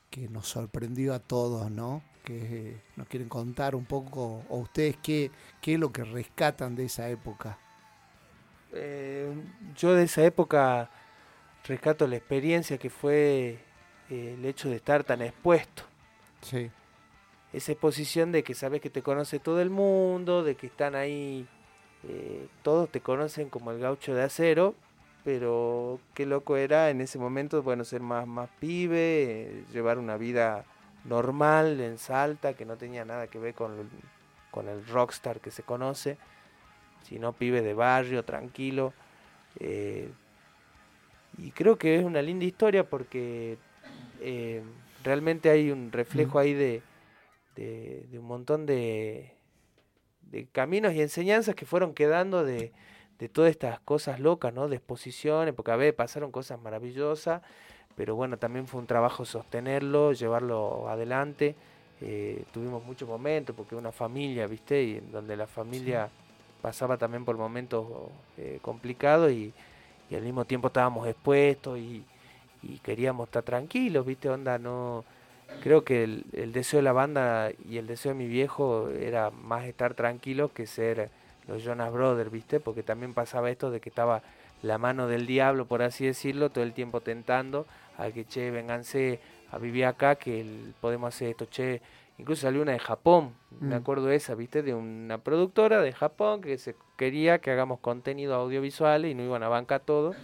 [0.10, 2.02] que nos sorprendió a todos, ¿no?
[2.24, 6.86] Que nos quieren contar un poco, o ustedes qué, qué es lo que rescatan de
[6.86, 7.58] esa época.
[8.74, 9.34] Eh,
[9.76, 10.90] yo de esa época
[11.68, 13.60] rescato la experiencia que fue
[14.10, 15.84] eh, el hecho de estar tan expuesto.
[16.42, 16.72] Sí.
[17.54, 21.48] Esa exposición de que sabes que te conoce todo el mundo, de que están ahí,
[22.08, 24.76] eh, todos te conocen como el gaucho de acero,
[25.24, 30.18] pero qué loco era en ese momento, bueno, ser más, más pibe, eh, llevar una
[30.18, 30.66] vida
[31.06, 33.90] normal en Salta, que no tenía nada que ver con,
[34.52, 36.18] con el rockstar que se conoce,
[37.04, 38.94] sino pibe de barrio, tranquilo.
[39.60, 40.12] Eh,
[41.38, 43.58] y creo que es una linda historia porque
[44.22, 44.64] eh,
[45.04, 46.82] realmente hay un reflejo ahí de,
[47.56, 49.34] de, un montón de,
[50.22, 52.72] de, caminos y enseñanzas que fueron quedando de,
[53.20, 54.68] de todas estas cosas locas, ¿no?
[54.68, 57.42] De exposiciones, porque a veces pasaron cosas maravillosas,
[57.96, 61.56] pero bueno, también fue un trabajo sostenerlo, llevarlo adelante.
[62.02, 64.84] Eh, tuvimos muchos momentos, porque una familia, ¿viste?
[64.84, 66.10] Y donde la familia
[66.62, 67.88] pasaba también por momentos
[68.38, 69.54] eh, complicados y
[70.10, 72.04] y al mismo tiempo estábamos expuestos y,
[72.84, 74.30] queríamos estar tranquilos, ¿viste?
[74.30, 75.06] Onda, no.
[75.62, 79.66] Creo que el, deseo de la banda y el deseo de mi viejo era más
[79.66, 81.10] estar tranquilos que ser
[81.48, 82.60] los Jonas Brothers, ¿viste?
[82.60, 84.22] Porque también pasaba esto de que estaba
[84.64, 87.66] la mano del diablo, por así decirlo, todo el tiempo tentando
[87.98, 89.20] a que, che, vénganse
[89.52, 90.46] a vivir acá, que
[90.82, 91.82] podemos hacer esto, che.
[92.18, 93.80] Incluso salió una de Japón, me mm.
[93.80, 94.64] acuerdo de esa, ¿viste?
[94.64, 99.44] De una productora de Japón que se quería que hagamos contenido audiovisual y no iban
[99.44, 100.16] a bancar todo.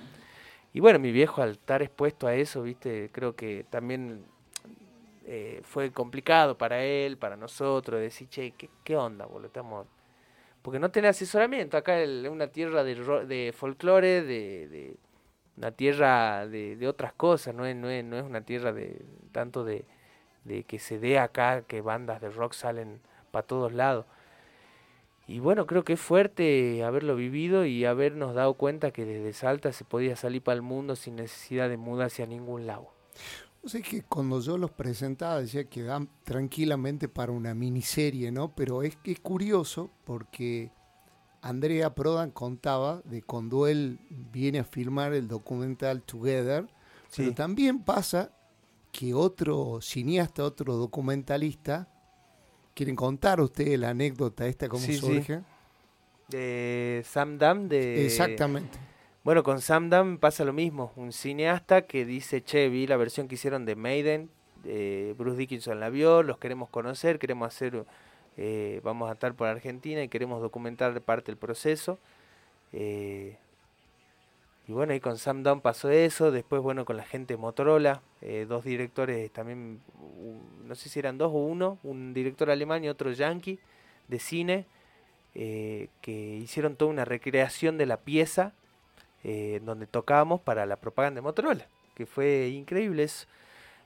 [0.74, 4.26] Y bueno, mi viejo al estar expuesto a eso, viste, creo que también
[5.26, 8.54] eh, fue complicado para él, para nosotros, decir, che,
[8.84, 9.48] ¿qué, onda, boludo?
[9.48, 9.86] Estamos...
[10.64, 14.96] Porque no tiene asesoramiento, acá es una tierra de, de folclore, de,
[15.58, 19.06] una tierra de, de, otras cosas, no es, no, es, no es una tierra de
[19.34, 19.86] tanto de,
[20.46, 23.00] de que se dé acá que bandas de rock salen
[23.32, 24.06] para todos lados.
[25.26, 29.72] Y bueno, creo que es fuerte haberlo vivido y habernos dado cuenta que desde Salta
[29.72, 32.90] se podía salir para el mundo sin necesidad de mudarse a ningún lado.
[33.64, 38.54] O sea que cuando yo los presentaba decía que dan tranquilamente para una miniserie, ¿no?
[38.54, 40.70] Pero es que es curioso porque
[41.42, 46.68] Andrea Prodan contaba de cuando él viene a filmar el documental Together,
[47.16, 48.32] pero también pasa
[48.94, 51.90] que otro cineasta, otro documentalista,
[52.74, 55.42] ¿Quieren contar ustedes la anécdota esta, cómo surge?
[56.28, 58.04] De Sam Dam, de...
[58.06, 58.80] Exactamente.
[59.24, 60.92] Bueno, con Sam Dam pasa lo mismo.
[60.96, 64.32] Un cineasta que dice, che, vi la versión que hicieron de Maiden,
[65.18, 67.86] Bruce Dickinson la vio, los queremos conocer, queremos hacer,
[68.38, 72.00] eh, vamos a estar por Argentina y queremos documentar parte del proceso.
[72.72, 73.38] Eh,
[74.67, 78.45] y bueno, ahí con Sam Down pasó eso, después bueno, con la gente Motorola, eh,
[78.47, 79.82] dos directores también,
[80.65, 83.60] no sé si eran dos o uno, un director alemán y otro yankee
[84.08, 84.65] de cine,
[85.36, 88.54] eh, que hicieron toda una recreación de la pieza
[89.23, 93.26] eh, donde tocábamos para la propaganda de Motorola, que fue increíble eso.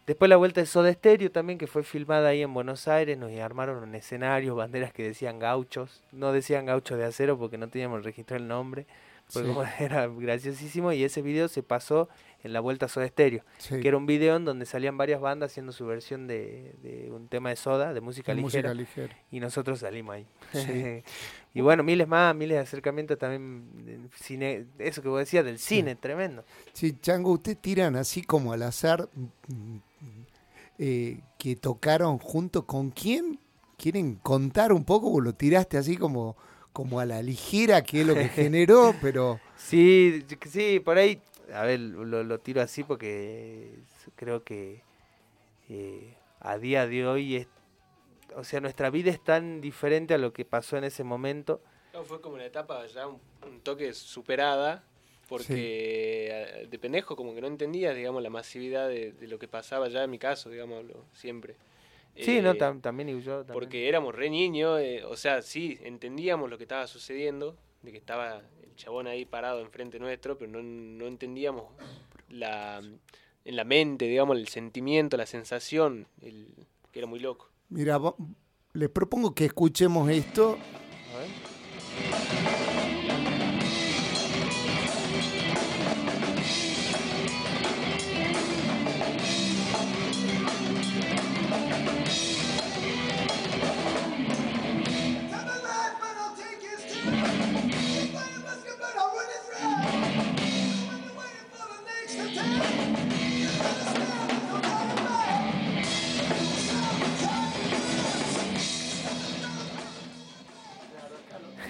[0.06, 3.32] Después la vuelta de Soda Stereo también, que fue filmada ahí en Buenos Aires, nos
[3.40, 8.04] armaron un escenario, banderas que decían gauchos, no decían gauchos de acero porque no teníamos
[8.04, 8.86] registrado el nombre,
[9.34, 12.10] porque era graciosísimo y ese video se pasó
[12.44, 15.52] en la Vuelta a Soda Stereo, que era un video en donde salían varias bandas
[15.52, 18.74] haciendo su versión de, un tema de Soda, de música, ligera,
[19.32, 20.28] y nosotros salimos ahí.
[21.54, 25.96] y bueno, miles más, miles de acercamientos también, cine, eso que vos decías, del cine,
[25.96, 26.46] tremendo.
[26.74, 29.10] Sí, Chango, ustedes tiran así como al azar
[30.78, 33.40] eh, que tocaron junto con quién?
[33.78, 35.12] ¿Quieren contar un poco?
[35.12, 36.36] o lo tiraste así como,
[36.78, 39.40] como a la ligera, que es lo que generó, pero...
[39.56, 41.20] Sí, sí, por ahí
[41.52, 43.72] a ver, lo, tiro así porque
[44.16, 44.84] creo que
[45.70, 47.48] eh, a día de hoy es,
[48.36, 51.62] o sea, nuestra vida es tan diferente a lo que pasó en ese momento.
[51.94, 53.20] No, fue como una etapa ya un,
[53.64, 54.84] toque superada,
[55.28, 59.88] porque eh, de pendejo como que no entendía, digamos, la masividad de, lo que pasaba
[59.88, 61.56] ya en mi caso, digamos, siempre.
[62.22, 63.46] Sí, no, eh, también y yo.
[63.46, 68.42] Porque éramos re niños, o sea, sí, entendíamos lo que estaba sucediendo, de que estaba
[68.78, 71.66] chabón ahí parado enfrente nuestro, pero no, no entendíamos
[72.30, 72.82] la,
[73.44, 76.54] en la mente, digamos, el sentimiento, la sensación, el,
[76.92, 77.50] que era muy loco.
[77.70, 78.00] Mira,
[78.74, 80.58] les propongo que escuchemos esto.
[81.14, 82.57] A ver.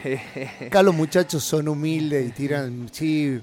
[0.68, 3.42] Acá los muchachos son humildes y tiran, sí,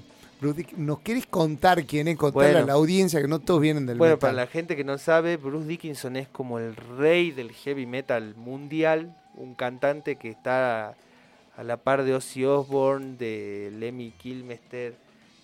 [0.77, 2.17] ¿Nos querés contar quién es?
[2.17, 4.97] Contarle a la audiencia que no todos vienen del Bueno, para la gente que no
[4.97, 10.95] sabe, Bruce Dickinson es como el rey del heavy metal mundial, un cantante que está
[11.57, 14.93] a la par de Ozzy Osbourne, de Lemmy Kilmister,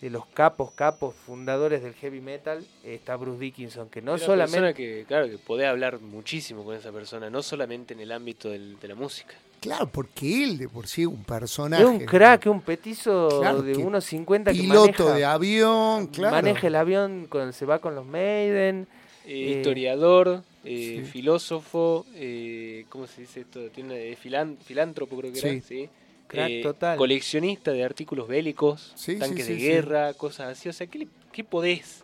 [0.01, 4.73] de los capos, capos, fundadores del heavy metal, está Bruce Dickinson, que no solamente...
[4.73, 8.87] que, claro, que podés hablar muchísimo con esa persona, no solamente en el ámbito de
[8.87, 9.35] la música.
[9.61, 11.83] Claro, porque él de por sí es un personaje.
[11.83, 16.35] Es un crack, un petizo de unos 50 Piloto de avión, claro.
[16.35, 18.87] Maneja el avión cuando se va con los Maiden.
[19.23, 23.69] Eh, historiador, eh, filósofo, eh, ¿cómo se dice esto?
[23.69, 25.87] Tiene filántropo creo que era, ¿sí?
[26.25, 26.97] Crack total.
[26.97, 30.69] Coleccionista de artículos bélicos, tanques de guerra, cosas así.
[30.69, 32.03] O sea, ¿qué, ¿qué podés?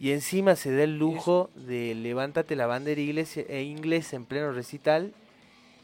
[0.00, 4.50] Y encima se da el lujo de levántate la bandera inglés, e inglés en pleno
[4.50, 5.12] recital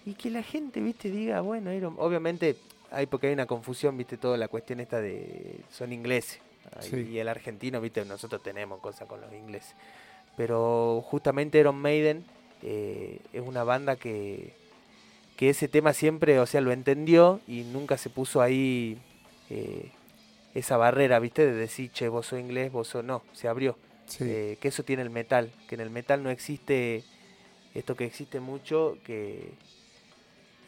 [0.09, 2.57] y que la gente, viste, diga, bueno, obviamente
[2.91, 6.41] hay porque hay una confusión, viste, toda la cuestión esta de son ingleses.
[6.91, 9.75] Y el argentino, viste, nosotros tenemos cosas con los ingleses.
[10.35, 12.25] Pero justamente Iron Maiden
[12.63, 14.55] eh, es una banda que,
[15.37, 18.97] que ese tema siempre, o sea, lo entendió y nunca se puso ahí
[19.51, 19.91] eh,
[20.55, 23.77] esa barrera, viste, de decir, che, vos sos inglés, vos sos no, se abrió.
[24.21, 27.05] Eh, que eso tiene el metal, que en el metal no existe
[27.75, 29.53] esto que existe mucho, que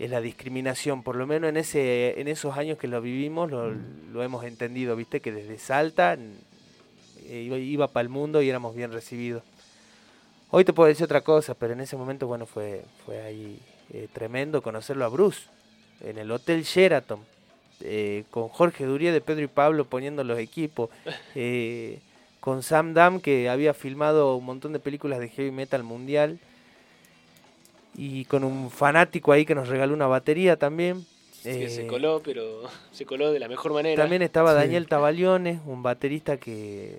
[0.01, 3.71] es la discriminación, por lo menos en ese en esos años que lo vivimos lo,
[3.71, 4.13] mm.
[4.13, 6.17] lo hemos entendido, viste que desde Salta
[7.27, 9.43] eh, iba, iba para el mundo y éramos bien recibidos.
[10.51, 13.61] Hoy te puedo decir otra cosa, pero en ese momento bueno fue fue ahí
[13.93, 15.43] eh, tremendo conocerlo a Bruce
[16.01, 17.21] en el Hotel Sheraton
[17.81, 20.89] eh, con Jorge Duría de Pedro y Pablo poniendo los equipos.
[22.41, 26.41] con Sam Dam que había filmado un montón de películas de heavy metal mundial
[28.03, 31.05] y con un fanático ahí que nos regaló una batería también.
[31.43, 34.03] que se eh, coló, pero se coló de la mejor manera.
[34.03, 36.97] También estaba Daniel Tabaliones, un baterista que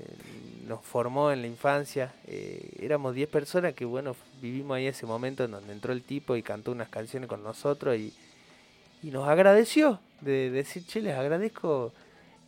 [0.67, 2.13] nos formó en la infancia.
[2.27, 6.35] Eh, éramos 10 personas que, bueno, vivimos ahí ese momento en donde entró el tipo
[6.35, 8.13] y cantó unas canciones con nosotros y,
[9.01, 11.93] y nos agradeció de, decir, che, les agradezco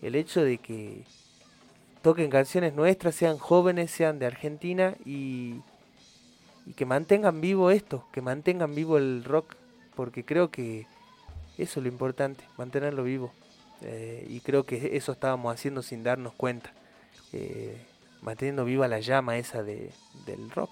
[0.03, 1.01] el hecho de que
[2.03, 5.55] toquen canciones nuestras, sean jóvenes, sean de Argentina y
[6.65, 9.55] y que mantengan vivo esto, que mantengan vivo el rock,
[9.95, 10.87] porque creo que
[11.57, 13.31] eso es lo importante, mantenerlo vivo.
[13.81, 16.71] Eh, y creo que eso estábamos haciendo sin darnos cuenta,
[17.33, 17.85] eh,
[18.21, 19.91] manteniendo viva la llama esa de,
[20.25, 20.71] del rock.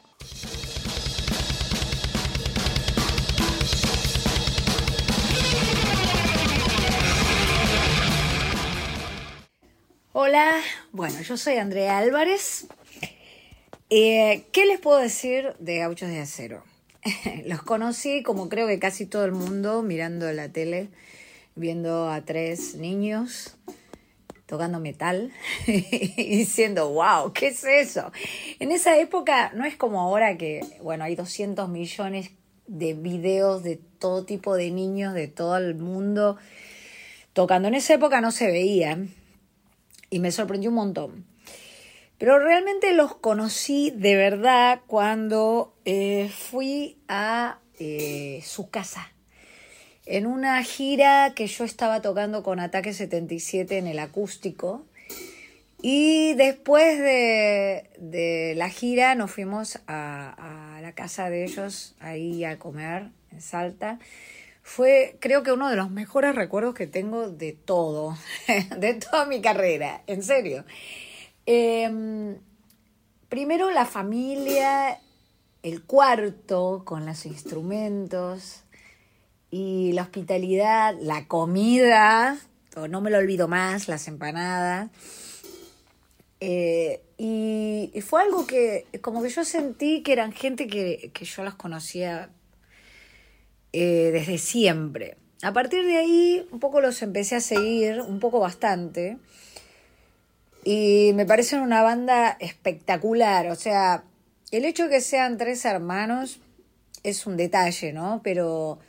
[10.14, 10.62] Hola,
[10.92, 12.68] bueno, yo soy Andrea Álvarez,
[13.94, 16.64] eh, ¿Qué les puedo decir de Gauchos de Acero?
[17.46, 20.90] Los conocí como creo que casi todo el mundo mirando la tele,
[21.56, 23.58] viendo a tres niños
[24.46, 25.32] tocando metal
[25.68, 28.14] y diciendo, wow, ¿qué es eso?
[28.60, 32.32] En esa época no es como ahora que, bueno, hay 200 millones
[32.68, 36.38] de videos de todo tipo de niños de todo el mundo
[37.34, 37.68] tocando.
[37.68, 39.14] En esa época no se veían
[40.10, 41.31] y me sorprendió un montón.
[42.22, 49.12] Pero realmente los conocí de verdad cuando eh, fui a eh, su casa.
[50.06, 54.86] En una gira que yo estaba tocando con Ataque 77 en el acústico.
[55.82, 62.60] Y después de, la gira nos fuimos a, a, la casa de ellos ahí a
[62.60, 63.98] comer en Salta.
[64.62, 68.16] Fue creo que uno de los mejores recuerdos que tengo de todo,
[68.78, 70.66] de toda mi carrera, en serio.
[71.54, 72.38] Em,
[73.28, 75.02] primero la familia,
[75.64, 78.64] el cuarto con los instrumentos
[79.50, 82.38] y la hospitalidad, la comida,
[82.90, 84.92] no me lo olvido más, las empanadas.
[86.40, 91.56] Eh, y, fue algo que como que yo sentí que eran gente que, yo las
[91.56, 92.30] conocía
[93.74, 95.18] eh, desde siempre.
[95.42, 99.18] A partir de ahí un poco los empecé a seguir, un poco bastante.
[100.64, 103.48] Y me parecen una banda espectacular.
[103.48, 104.04] O sea,
[104.52, 106.40] el hecho de que sean tres hermanos
[107.04, 108.22] es un detalle, ¿no?
[108.24, 108.80] Pero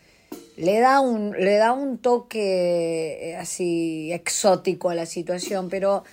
[0.56, 5.70] le da un, le da un toque eh, así exótico a la situación.
[5.70, 6.04] Pero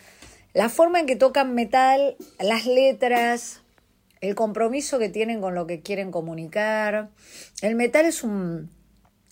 [0.53, 3.61] la forma en que tocan metal, las letras,
[4.21, 7.09] el compromiso que tienen con lo que quieren comunicar.
[7.61, 8.69] El metal es un,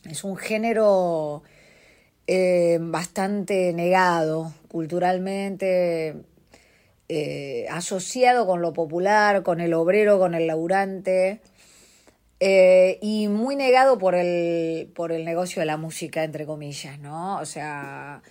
[0.03, 1.43] es un género
[2.27, 6.13] eh, bastante negado culturalmente,
[7.09, 11.41] eh, asociado con lo popular, con el obrero, con el laburante,
[12.39, 17.39] eh, y muy negado por el, por el negocio de la música, entre comillas, ¿no?
[17.39, 18.21] O sea,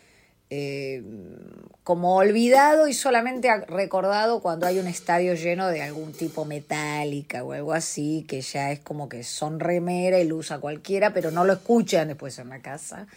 [1.82, 7.55] como olvidado y solamente recordado cuando hay un estadio lleno de algún tipo metálica o
[7.55, 11.44] algo así, que ya es como que son remera y lo usa cualquiera, pero no
[11.44, 13.09] lo escuchan después en la casa.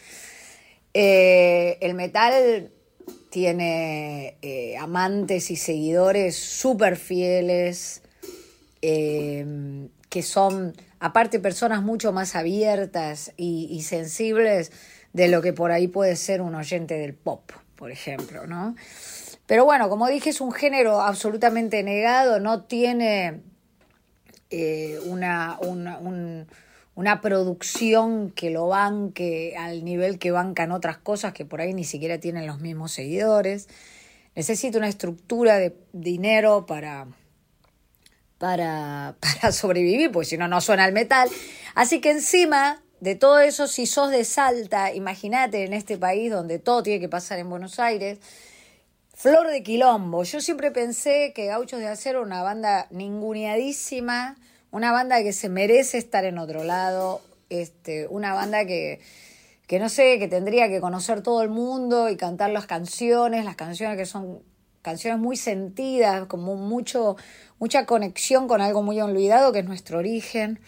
[0.93, 2.71] Eh, el metal
[3.29, 8.01] tiene eh, amantes y seguidores súper fieles,
[8.81, 14.71] eh, que son aparte personas mucho más abiertas y, sensibles
[15.13, 18.75] de lo que por ahí puede ser un oyente del pop, por ejemplo, ¿no?
[19.45, 23.41] Pero bueno, como dije, es un género absolutamente negado, no tiene
[25.05, 26.47] una, un,
[26.99, 31.85] una producción que lo banque al nivel que bancan otras cosas que por ahí ni
[31.85, 33.69] siquiera tienen los mismos seguidores.
[34.35, 37.07] Necesita una estructura de dinero para,
[38.37, 41.29] para, para sobrevivir, porque si no, no suena el metal.
[41.73, 46.59] Así que encima de todo eso, si sos de Salta, imagínate en este país donde
[46.59, 48.19] todo tiene que pasar en Buenos Aires,
[49.13, 50.25] Flor de Quilombo.
[50.25, 54.35] Yo siempre pensé que Gauchos de Acero una banda ninguneadísima,
[54.71, 58.99] una banda que se merece estar en otro lado, este, una banda que,
[59.67, 63.55] que no sé, que tendría que conocer todo el mundo y cantar las canciones, las
[63.55, 64.43] canciones que son
[64.81, 67.17] canciones muy sentidas, como mucho,
[67.57, 70.59] mucha conexión con algo muy olvidado que es nuestro origen.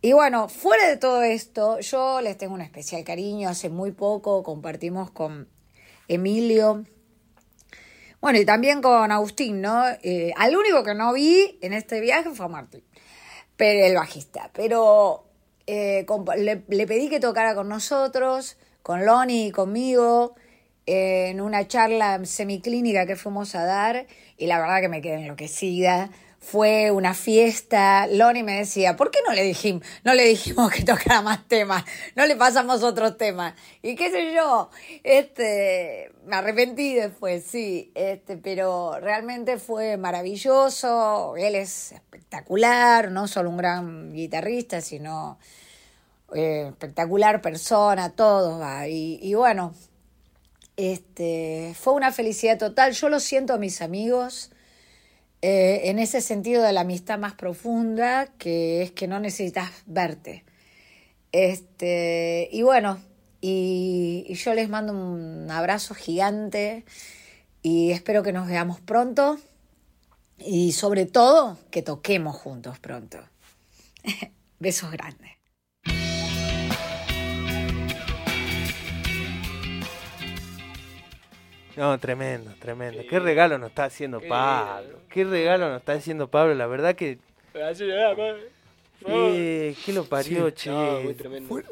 [0.00, 3.48] Y bueno, fuera de todo esto, yo les tengo un especial cariño.
[3.48, 5.48] Hace muy poco compartimos con
[6.08, 6.84] Emilio,
[8.20, 9.84] bueno, y también con Agustín, ¿no?
[10.02, 12.82] Eh, al único que no vi en este viaje fue a Martín
[13.56, 14.50] pero el bajista.
[14.52, 15.24] Pero
[15.66, 20.34] eh, le, pedí que tocara con nosotros, con Loni y conmigo,
[20.86, 26.10] en una charla semiclínica que fuimos a dar, y la verdad que me quedé enloquecida
[26.46, 28.06] fue una fiesta.
[28.06, 31.84] Loni me decía, ¿por qué no le dijimos, no le dijimos que tocara más temas?
[32.14, 33.54] No le pasamos otros temas.
[33.82, 34.70] Y qué sé yo,
[35.02, 41.34] este, me arrepentí después, sí, este, pero realmente fue maravilloso.
[41.36, 45.40] Él es espectacular, no solo un gran guitarrista, sino
[46.32, 48.86] eh, espectacular persona, todo va.
[48.86, 49.74] Y, y bueno,
[50.76, 52.92] este, fue una felicidad total.
[52.92, 54.52] Yo lo siento a mis amigos
[55.48, 60.44] eh, en ese sentido de la amistad más profunda, que es que no necesitas verte.
[61.30, 62.98] Este, y bueno,
[63.40, 66.84] y, yo les mando un abrazo gigante
[67.62, 69.38] y espero que nos veamos pronto
[70.36, 73.18] y sobre todo que toquemos juntos pronto.
[74.58, 75.35] Besos grandes.
[81.80, 83.02] No, tremendo, tremendo.
[83.08, 85.00] Qué regalo nos está haciendo Pablo.
[85.10, 86.54] Qué regalo nos está haciendo Pablo.
[86.54, 87.18] La verdad que.
[89.08, 90.70] Eh, ¿Qué lo parió, che?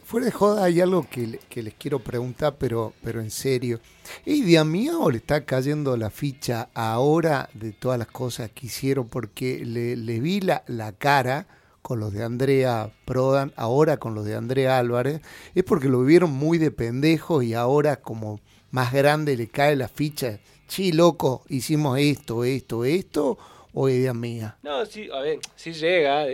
[0.06, 3.80] fuera, de joda, hay algo que, les quiero preguntar, pero, pero en serio.
[4.26, 8.50] ¿Y de a mí o le está cayendo la ficha ahora de todas las cosas
[8.50, 9.08] que hicieron?
[9.08, 11.46] Porque le, le vi la, la cara
[11.80, 15.20] con los de Andrea Prodan, ahora con los de Andrea Álvarez,
[15.54, 18.38] es porque lo vivieron muy de pendejo y ahora como
[18.74, 20.40] más grande le cae la ficha.
[20.66, 23.38] Sí, loco, hicimos esto, esto, esto,
[23.72, 24.56] o idea mía.
[24.64, 26.26] No, sí, a ver, sí llega,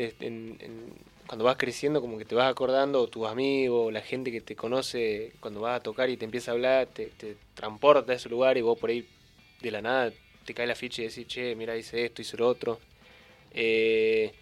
[1.27, 5.35] cuando vas creciendo como que te vas acordando, tus amigos, la gente que te conoce,
[5.41, 7.11] cuando vas a tocar y te empieza a hablar, te,
[7.53, 9.07] transporta a ese lugar y vos por ahí
[9.61, 10.11] de la nada
[10.47, 12.81] te cae la ficha y decís, che, mira, hice esto, hice lo otro.
[13.53, 14.33] Eh,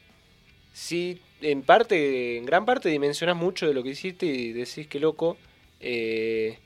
[0.72, 5.00] sí, en parte, en gran parte dimensionas mucho de lo que hiciste y decís que
[5.00, 5.36] loco.
[5.80, 6.58] Eh,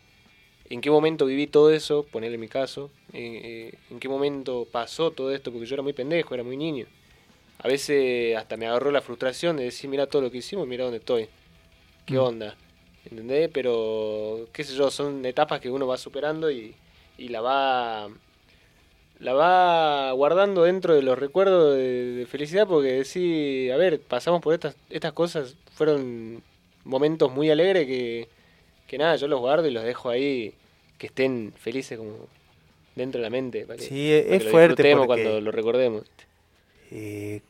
[0.73, 2.07] ¿En qué momento viví todo eso?
[2.11, 2.91] Ponerle mi caso.
[3.12, 5.53] Eh, ¿En qué momento pasó todo esto?
[5.53, 6.87] Porque yo era muy pendejo, era muy niño.
[7.59, 10.85] A veces hasta me agarró la frustración de decir, mira todo lo que hicimos, mira
[10.85, 11.29] dónde estoy.
[12.07, 12.23] ¿Qué mm.
[12.23, 12.57] onda?
[13.05, 13.51] ¿Entendés?
[13.53, 16.75] Pero, qué sé yo, son etapas que uno va superando y,
[17.18, 18.09] y la va
[19.18, 24.55] la va guardando dentro de los recuerdos de, felicidad porque decís, a ver, pasamos por
[24.55, 26.43] estas, estas cosas, fueron
[26.85, 28.29] momentos muy alegres que,
[28.89, 30.55] que nada, yo los guardo y los dejo ahí,
[31.03, 32.28] que estén felices como
[32.94, 33.66] dentro de la mente.
[33.66, 34.94] Para que, sí, es fuerte.
[35.05, 36.05] cuando lo recordemos.
[36.92, 37.40] Eh,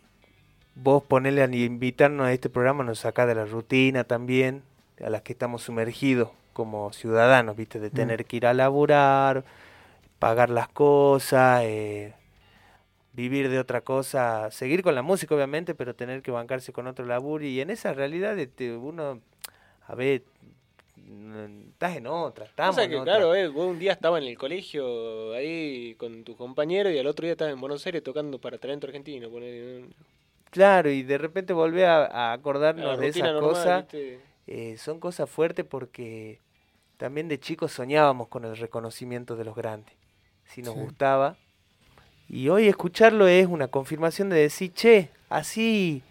[0.74, 4.62] vos ponerle a invitarnos a este programa nos saca de la rutina también,
[5.04, 7.92] a las que estamos sumergidos como ciudadanos, viste, de mm.
[7.92, 9.44] tener que ir a laburar
[10.18, 12.14] pagar las cosas, eh,
[13.12, 17.04] vivir de otra cosa, seguir con la música obviamente, pero tener que bancarse con otro
[17.04, 19.20] laburo y en esa realidad este, uno,
[19.86, 20.22] a ver,
[21.70, 25.32] estás en otra, estamos o que, claro, eh, vos un día estaba en el colegio
[25.34, 28.86] ahí con tu compañero y al otro día estabas en Buenos Aires tocando para talento
[28.86, 29.28] argentino.
[30.50, 33.86] Claro, y de repente volví a, acordarnos de esas cosas.
[34.46, 36.40] Eh, son cosas fuertes porque
[36.96, 40.02] también de chicos soñábamos con el reconocimiento de los grandes
[40.52, 41.36] si nos gustaba.
[42.28, 46.02] Y hoy escucharlo es una confirmación de decir, che, así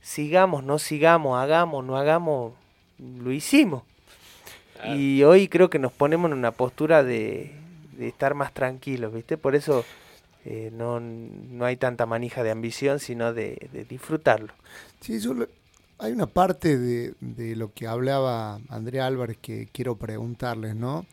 [0.00, 2.54] sigamos, no sigamos, hagamos, no hagamos,
[2.98, 3.82] lo hicimos.
[4.84, 7.52] Y hoy creo que nos ponemos en una postura de,
[7.98, 9.36] estar más tranquilos, ¿viste?
[9.36, 9.84] Por eso
[10.44, 14.52] eh, no, no, hay tanta manija de ambición, sino de, disfrutarlo.
[15.00, 15.18] Sí,
[15.98, 21.06] hay una parte de, de, lo que hablaba Andrea Álvarez que quiero preguntarles, ¿no?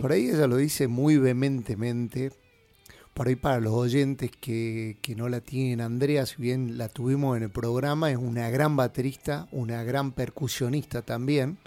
[0.00, 2.32] Por ahí ella lo dice muy vehementemente.
[3.12, 7.44] Por ahí para los oyentes que, no la tienen, Andrea, si bien la tuvimos en
[7.44, 11.58] el programa, es una gran baterista, una gran percusionista también.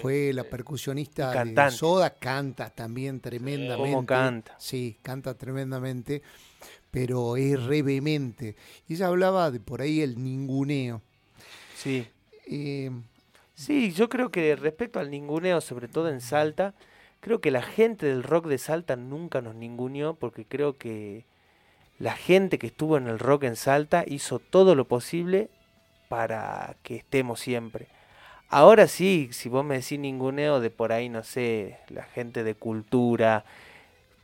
[0.00, 3.92] Fue la percusionista de Soda, canta también tremendamente.
[3.92, 4.54] ¿Cómo canta?
[4.58, 6.22] Sí, canta tremendamente,
[6.90, 8.56] pero es re vehemente.
[8.88, 11.02] Y ella hablaba de por ahí el ninguneo.
[11.76, 12.06] Sí.
[12.46, 12.90] Eh,
[13.54, 16.74] sí, yo creo que respecto al ninguneo, sobre todo en Salta,
[17.20, 21.26] Creo que la gente del rock de Salta nunca nos ninguneó porque creo que
[21.98, 25.50] la gente que estuvo en el rock en Salta hizo todo lo posible
[26.08, 27.88] para que estemos siempre.
[28.50, 32.54] Ahora sí, si vos me decís ninguneo de por ahí, no sé, la gente de
[32.54, 33.44] cultura,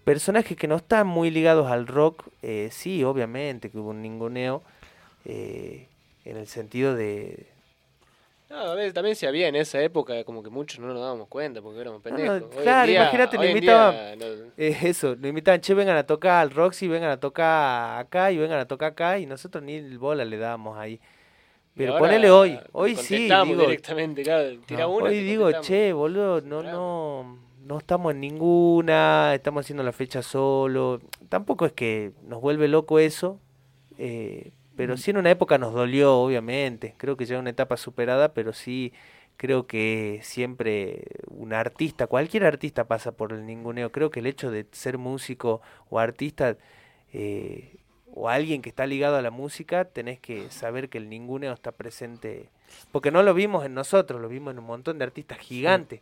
[0.04, 4.62] personajes que no están muy ligados al rock, eh, sí, obviamente que hubo un ninguneo,
[5.24, 5.86] eh,
[6.24, 7.46] en el sentido de,
[8.48, 11.26] no, a ver, también se había en esa época, como que muchos no nos dábamos
[11.26, 12.44] cuenta porque éramos pendejos.
[12.62, 13.96] claro, imagínate, nos invitaban.
[14.56, 18.38] Eh, eso, nos invitaban, che, vengan a tocar al Roxy, vengan a tocar acá y
[18.38, 21.00] vengan a tocar acá, y nosotros ni el bola le dábamos ahí.
[21.76, 23.28] Pero ponele hoy, hoy sí.
[23.28, 29.66] Digo, directamente, claro, tira Hoy digo, che, boludo, no, no, no estamos en ninguna, estamos
[29.66, 31.00] haciendo la fecha solo.
[31.28, 33.40] Tampoco es que nos vuelve loco eso,
[33.98, 36.94] eh, pero sí en una época nos dolió, obviamente.
[36.96, 38.94] Creo que ya es una etapa superada, pero sí
[39.36, 43.92] creo que siempre un artista, cualquier artista pasa por el ninguneo.
[43.92, 45.60] Creo que el hecho de ser músico
[45.90, 46.56] o artista
[47.12, 47.76] eh,
[48.18, 51.70] o alguien que está ligado a la música, tenés que saber que el ninguneo está
[51.70, 52.48] presente.
[52.90, 56.00] Porque no lo vimos en nosotros, lo vimos en un montón de artistas gigantes.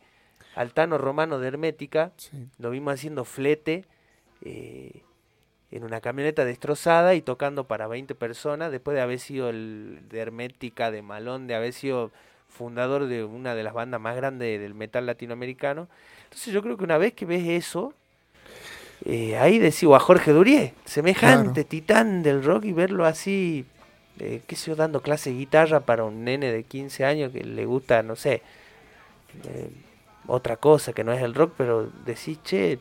[0.55, 2.13] Altano Romano de Hermética,
[2.57, 3.83] lo vimos haciendo flete.
[4.43, 5.01] Eh,
[5.71, 10.19] en una camioneta destrozada y tocando para 20 personas, después de haber sido el de
[10.19, 12.11] Hermética, de Malón, de haber sido
[12.47, 15.89] fundador de una de las bandas más grandes del metal latinoamericano.
[16.23, 17.93] Entonces yo creo que una vez que ves eso,
[19.03, 23.65] eh, ahí decimos a Jorge Durié, semejante titán del rock y verlo así,
[24.19, 27.43] eh, qué sé yo, dando clase de guitarra para un nene de 15 años que
[27.43, 28.41] le gusta, no sé,
[29.43, 29.69] eh,
[30.27, 32.79] otra cosa que no es el rock, pero decís, che,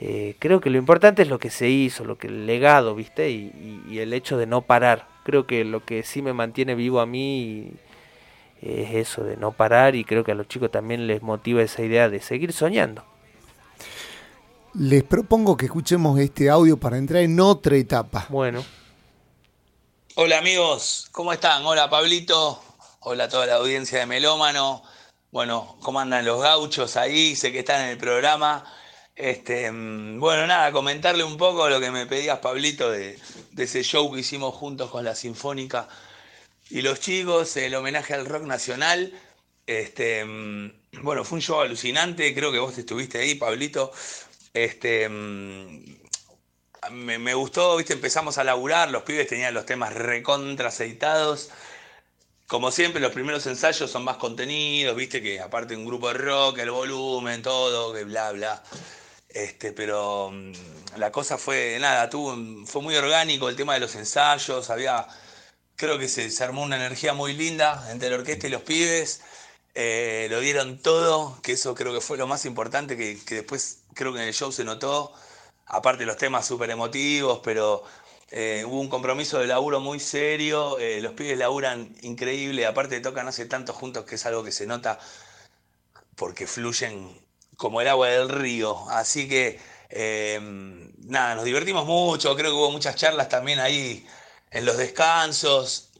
[0.00, 3.30] eh, creo que lo importante es lo que se hizo, lo que el legado, ¿viste?
[3.30, 5.06] Y, el hecho de no parar.
[5.24, 7.72] Creo que lo que sí me mantiene vivo a mí
[8.62, 11.82] es eso de no parar y creo que a los chicos también les motiva esa
[11.82, 13.04] idea de seguir soñando.
[14.74, 18.26] Les propongo que escuchemos este audio para entrar en otra etapa.
[18.28, 18.64] Bueno.
[20.14, 21.64] Hola amigos, ¿cómo están?
[21.66, 22.62] Hola Pablito,
[23.00, 24.82] hola a toda la audiencia de Melómano.
[25.32, 27.34] Bueno, ¿cómo andan los gauchos ahí?
[27.34, 28.64] Sé que están en el programa.
[29.16, 33.18] Este, mm, bueno, nada, comentarle un poco lo que me pedías, Pablito, de,
[33.56, 35.88] ese show que hicimos juntos con la Sinfónica
[36.68, 39.12] y los chicos, el homenaje al rock nacional.
[39.66, 43.92] Este, mm, bueno, fue un show alucinante, creo que vos estuviste ahí, Pablito.
[44.52, 46.00] Este, mm,
[46.90, 51.50] me, gustó, viste, empezamos a laburar, los pibes tenían los temas recontra aceitados.
[52.46, 56.58] Como siempre, los primeros ensayos son más contenidos, viste, que aparte un grupo de rock,
[56.58, 58.62] el volumen, todo, que bla, bla.
[59.28, 60.52] Este, pero mm,
[60.96, 62.36] la cosa fue, nada, tuvo,
[62.66, 65.06] fue muy orgánico el tema de los ensayos, había,
[65.76, 69.22] creo que se, armó una energía muy linda entre la orquesta y los pibes,
[69.74, 73.79] eh, lo dieron todo, que eso creo que fue lo más importante, que, que después
[73.94, 75.12] creo que en el show se notó,
[75.66, 77.84] aparte los temas súper emotivos, pero
[78.30, 83.26] eh, hubo un compromiso de laburo muy serio, eh, los pibes laburan increíble, aparte tocan
[83.28, 84.98] hace tanto juntos que es algo que se nota
[86.16, 87.18] porque fluyen
[87.56, 88.88] como el agua del río.
[88.90, 89.60] Así que
[89.90, 94.06] em, nada, nos divertimos mucho, creo que hubo muchas charlas también ahí
[94.50, 95.90] en los descansos.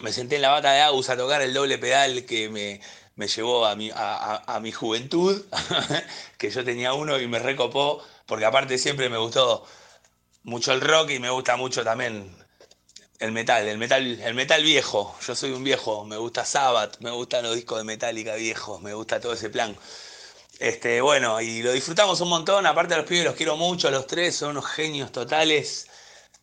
[0.00, 2.80] Me senté en la bata de Agus a tocar el doble pedal que me,
[3.28, 5.44] llevó a mi, a mi juventud,
[6.38, 9.66] que yo tenía uno y me recopó porque aparte siempre me gustó
[10.44, 12.32] mucho el rock y me gusta mucho también
[13.18, 15.16] el metal, el metal, el metal viejo.
[15.26, 18.94] Yo soy un viejo, me gusta Sabbath, me gustan los discos de Metallica viejos, me
[18.94, 19.76] gusta todo ese plan.
[20.60, 24.06] Este, bueno, y lo disfrutamos un montón, aparte de los pibes los quiero mucho, los
[24.06, 25.88] tres son unos genios totales.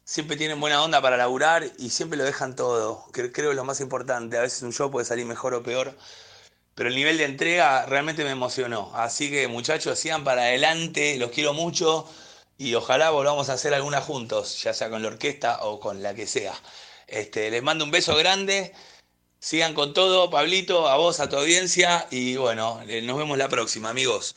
[0.04, 3.06] Siempre tienen buena onda para laburar y siempre lo dejan todo.
[3.14, 4.38] Creo que es lo más importante.
[4.38, 5.98] A veces un show puede salir mejor o peor,
[6.78, 8.92] pero el nivel de entrega realmente me emocionó.
[8.94, 12.08] Así que muchachos, sigan para adelante, los quiero mucho
[12.56, 16.14] y ojalá volvamos a hacer alguna juntos, ya sea con la orquesta o con la
[16.14, 16.54] que sea.
[17.08, 18.74] Este, les mando un beso grande,
[19.40, 23.50] sigan con todo, Pablito, a vos, a tu audiencia y bueno, eh, nos vemos la
[23.50, 24.36] próxima, amigos.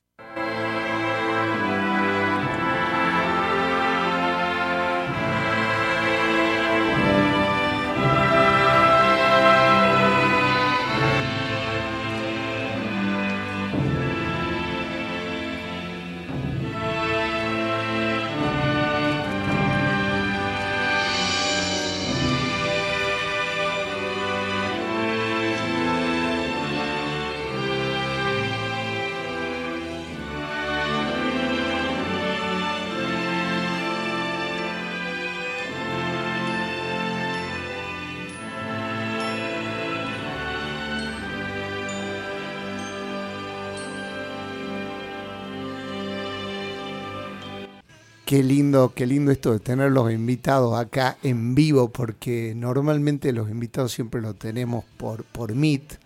[48.30, 53.50] Qué lindo, qué lindo esto de tener los invitados acá en vivo, porque normalmente los
[53.50, 55.98] invitados siempre los tenemos por, por Meet.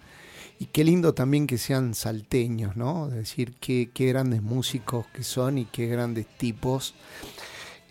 [0.58, 3.08] Y qué lindo también que sean salteños, ¿no?
[3.08, 6.94] Es decir, qué, qué grandes músicos que son y qué grandes tipos.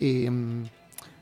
[0.00, 0.64] Em,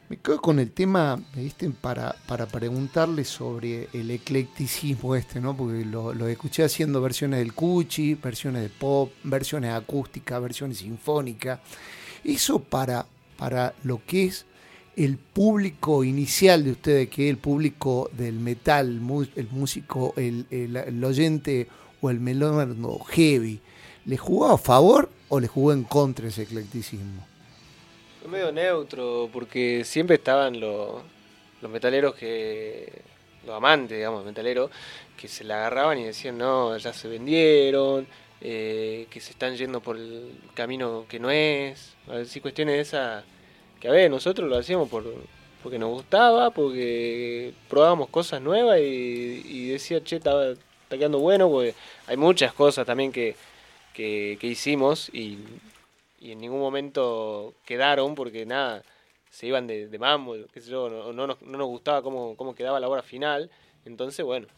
[0.08, 1.68] me quedo con el tema, ¿viste?
[1.68, 5.54] Para, para preguntarle sobre el eclecticismo este, ¿no?
[5.54, 11.60] Porque lo, lo escuché haciendo versiones del Cuchi, versiones de pop, versiones acústicas, versiones sinfónicas.
[12.24, 13.06] Eso para,
[13.36, 14.46] para lo que es
[14.96, 21.68] el público inicial de ustedes, que es el público del metal, el músico, el, oyente
[22.00, 23.60] o el melómano heavy,
[24.04, 27.26] ¿le jugó a favor o le jugó en contra ese eclecticismo?
[28.20, 31.02] Fue medio neutro, porque siempre estaban los,
[31.60, 33.02] los metaleros que.
[33.46, 34.70] los amantes, digamos, metaleros,
[35.16, 38.06] que se la agarraban y decían, no, ya se vendieron,
[38.44, 43.24] eh, que se están yendo por el camino que no es, así cuestiones de esas,
[43.78, 45.04] que a ver, nosotros lo hacíamos por,
[45.62, 50.54] porque nos gustaba, porque probábamos cosas nuevas y, decía, che, está,
[50.90, 51.76] quedando bueno, porque
[52.08, 53.36] hay muchas cosas también que,
[53.94, 55.38] que, hicimos y,
[56.20, 58.82] y, en ningún momento quedaron porque nada,
[59.30, 63.02] se iban de, de mambo, no, no, no nos gustaba cómo, cómo quedaba la hora
[63.02, 63.50] final,
[63.84, 64.48] entonces bueno.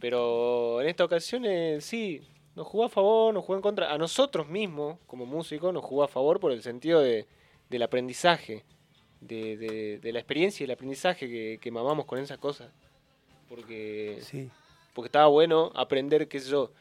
[0.00, 2.22] Pero en esta ocasión eh, sí,
[2.56, 3.92] nos jugó a favor, nos jugó en contra.
[3.92, 7.26] A nosotros mismos, como músicos, nos jugó a favor por el sentido de,
[7.68, 8.64] del aprendizaje,
[9.20, 12.70] de, de, la experiencia y el aprendizaje que, que mamamos con esas cosas.
[13.48, 14.50] Porque, sí.
[14.94, 16.72] porque estaba bueno aprender, qué sé yo,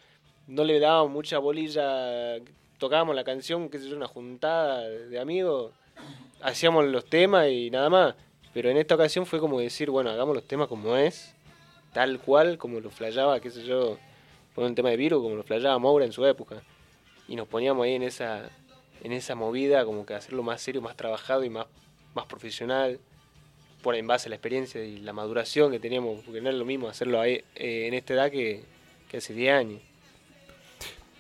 [0.48, 2.38] no le dábamos mucha bolilla,
[2.78, 5.74] tocábamos la canción, qué sé yo, una juntada de amigos,
[6.42, 8.16] hacíamos los temas y nada más.
[8.54, 11.36] Pero en esta ocasión fue como decir, bueno, hagamos los temas como es,
[11.92, 13.98] tal cual, como lo flayaba, qué sé yo,
[14.56, 16.64] por un tema de virus, como lo flayaba Moura en su época.
[17.28, 18.50] Y nos poníamos ahí en esa,
[19.04, 21.68] en esa movida, como que hacerlo más serio, más trabajado y más,
[22.16, 23.00] más profesional.
[23.84, 26.66] por en base a la experiencia y la maduración que teníamos, porque no es lo
[26.66, 28.64] mismo hacerlo ahí, eh, en esta edad que,
[29.16, 29.82] hace 10 años.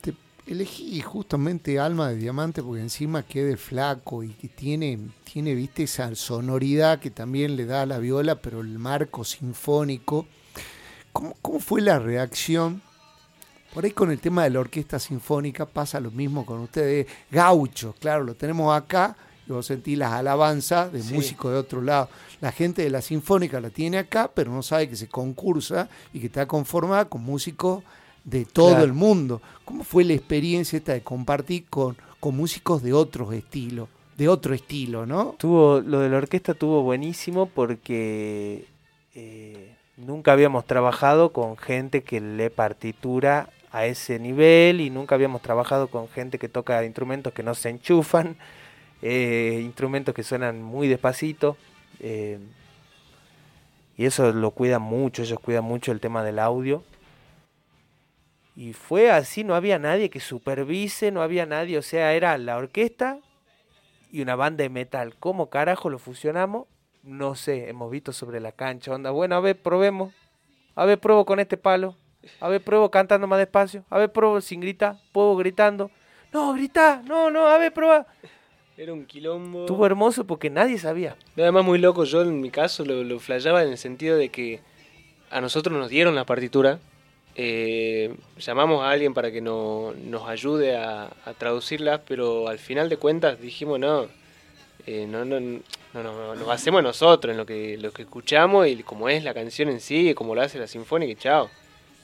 [0.02, 0.14] Te
[0.48, 6.14] elegí justamente Alma de Diamante porque encima quede flaco y que tiene, tiene, viste, esa
[6.14, 10.26] sonoridad que también le da a la viola, pero el marco sinfónico.
[11.14, 12.82] ¿Cómo, cómo fue la reacción?
[13.76, 17.06] Por ahí con el tema de la orquesta sinfónica pasa lo mismo con ustedes.
[17.30, 19.16] Gaucho, claro, lo tenemos acá
[19.48, 21.14] y vos sentís las alabanzas de Sí.
[21.14, 22.10] músicos de otro lado.
[22.42, 26.20] La gente de la sinfónica la tiene acá, pero no sabe que se concursa y
[26.22, 27.84] que está conformada con músicos
[28.24, 28.86] de todo Claro.
[28.86, 29.42] el mundo.
[29.66, 33.90] ¿Cómo fue la experiencia esta de compartir con, con músicos de otros estilos?
[34.18, 35.36] De otro estilo, ¿no?
[35.38, 38.66] Tuvo, lo de la orquesta tuvo buenísimo porque
[39.14, 45.42] eh, nunca habíamos trabajado con gente que lee partitura a ese nivel y nunca habíamos
[45.42, 48.38] trabajado con gente que toca instrumentos que no se enchufan,
[49.02, 51.58] eh, instrumentos que suenan muy despacito.
[52.00, 52.40] eh,
[53.98, 56.84] y eso lo cuidan mucho, ellos cuidan mucho el tema del audio.
[58.56, 62.58] Y fue así, no había nadie que supervise, no había nadie, o sea, era la
[62.58, 63.20] orquesta
[64.12, 65.16] y una banda de metal.
[65.20, 66.68] ¿Cómo carajo lo fusionamos?
[67.04, 70.14] No sé, hemos visto sobre la cancha, onda, bueno, a ver, probemos.
[70.76, 71.96] A ver, pruebo con este palo.
[72.40, 73.84] A ver, pruebo cantando más despacio.
[73.90, 75.90] A ver, pruebo sin gritar, puedo gritando.
[76.34, 78.06] No, grita, no, no, a ver, prueba.
[78.78, 79.62] Era un quilombo.
[79.62, 81.16] Estuvo hermoso porque nadie sabía.
[81.36, 84.30] Nada más muy loco, yo en mi caso lo, lo flayaba en el sentido de
[84.30, 84.60] que
[85.32, 86.80] a nosotros nos dieron la partitura,
[87.36, 92.90] eh, llamamos a alguien para que no- nos ayude a, a traducirlas, pero al final
[92.90, 94.08] de cuentas dijimos no,
[94.86, 95.60] eh, no, no, no,
[95.94, 99.34] no, no, nos hacemos nosotros en lo que, lo que escuchamos y como es la
[99.34, 101.50] canción en sí, como lo hace la sinfónica y chao.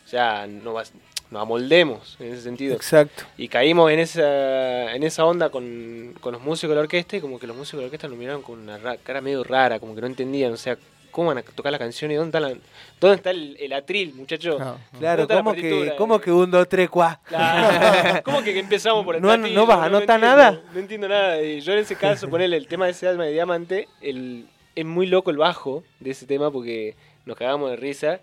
[0.06, 0.94] O sea, no vas-
[1.30, 2.76] nos amoldemos en ese sentido.
[2.76, 3.24] Exacto.
[3.38, 7.22] Y caímos en esa, en esa onda con, con los músicos de la orquesta y
[7.22, 9.80] como que los músicos de la orquesta nos miraron con una ra- cara medio rara,
[9.80, 10.78] como que no entendían, o sea,
[11.10, 12.54] ¿cómo van a tocar la canción y dónde está, la,
[13.00, 14.58] dónde está el, el atril, muchacho?
[14.58, 14.78] Claro.
[15.00, 17.22] Claro, ¿cómo que, cómo que un, dos, tres, cuá?
[17.26, 18.22] Claro.
[18.26, 19.56] ¿Cómo que empezamos por el No- platillo?
[19.56, 20.62] no vas a anotar nada.
[20.74, 21.42] No entiendo nada.
[21.42, 24.86] Y yo en ese caso, ponerle el tema de ese alma de diamante, el, es
[24.86, 26.96] muy loco el bajo de ese tema porque
[27.26, 28.20] nos cagamos de risa.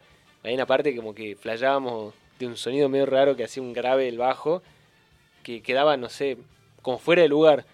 [0.49, 4.09] Hay una parte como que flayábamos de un sonido medio raro que hacía un grave
[4.09, 4.62] el bajo,
[5.42, 6.38] que quedaba, no sé,
[6.82, 7.66] como fuera de lugar.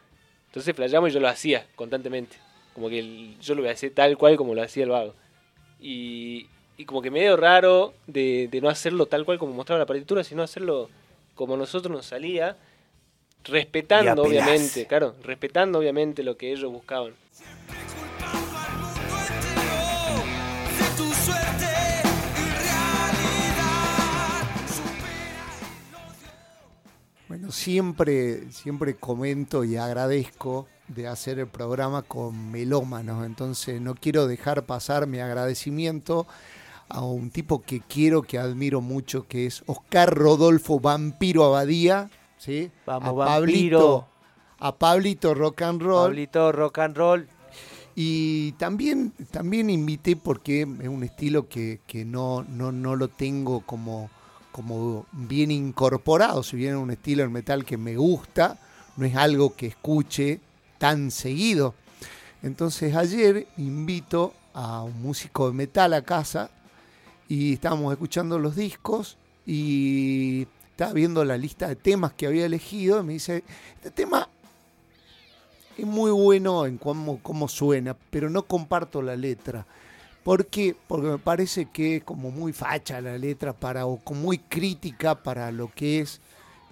[0.47, 2.37] Entonces flayamos y yo lo hacía constantemente.
[2.75, 5.15] Como que el- yo lo hacía tal cual como lo hacía el vago.
[5.81, 9.87] Y, y como que medio raro de, de no hacerlo tal cual como mostraba la
[9.87, 10.91] partitura, sino hacerlo
[11.37, 12.57] como a nosotros nos salía,
[13.45, 17.15] respetando obviamente, claro, respetando obviamente lo que ellos buscaban.
[27.45, 34.27] Bueno, siempre, siempre comento y agradezco de hacer el programa con melómanos, entonces no quiero
[34.27, 36.27] dejar pasar mi agradecimiento
[36.89, 42.71] a un tipo que quiero, que admiro mucho, que es Oscar Rodolfo Vampiro Abadía, ¿sí?
[42.87, 43.79] Vamos, a Vampiro.
[43.79, 44.09] Pablito,
[44.61, 46.09] a Pablito Rock and Roll.
[46.09, 47.29] Pablito, rock and roll.
[47.95, 53.61] Y también, también invité porque es un estilo que, que no, no, no lo tengo
[53.61, 54.09] como,
[54.55, 56.45] como bien incorporado.
[56.45, 58.57] Si bien un estilo en metal que me gusta,
[58.97, 60.39] no es algo que escuche
[60.79, 61.75] tan seguido.
[62.41, 66.51] Entonces ayer invito a un músico de metal a casa
[67.29, 73.01] y estábamos escuchando los discos y estaba viendo la lista de temas que había elegido
[73.01, 73.43] y me dice,
[73.75, 74.29] este tema
[75.77, 79.67] es muy bueno en cómo, cómo suena, pero no comparto la letra.
[80.25, 80.75] ¿Por qué?
[80.89, 85.53] Porque me parece que es como muy facha la letra para, o muy crítica para
[85.53, 86.21] lo que es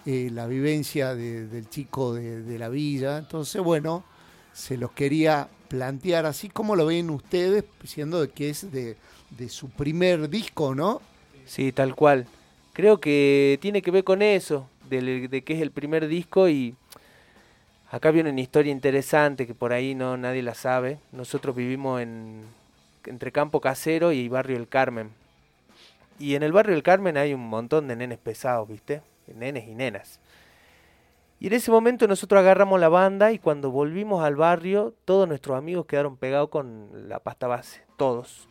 [0.06, 3.18] eh, la vivencia de- del chico de, la villa.
[3.18, 4.04] Entonces, bueno,
[4.54, 8.96] se los quería plantear así como lo ven ustedes, siendo que es de,
[9.30, 11.02] de su primer disco, ¿no?
[11.44, 12.26] Sí, tal cual.
[12.72, 16.74] Creo que tiene que ver con eso, de, que es el primer disco y
[17.90, 20.98] acá viene una historia interesante que por ahí no nadie la sabe.
[21.12, 22.42] Nosotros vivimos en
[23.06, 25.10] entre Campo Casero y Barrio El Carmen.
[26.18, 29.02] Y en el Barrio El Carmen hay un montón de nenes pesados, ¿viste?
[29.34, 30.20] Nenes y nenas.
[31.40, 35.58] Y en ese momento nosotros agarramos la banda y cuando volvimos al barrio, todos nuestros
[35.58, 38.48] amigos quedaron pegados con la pasta base, todos.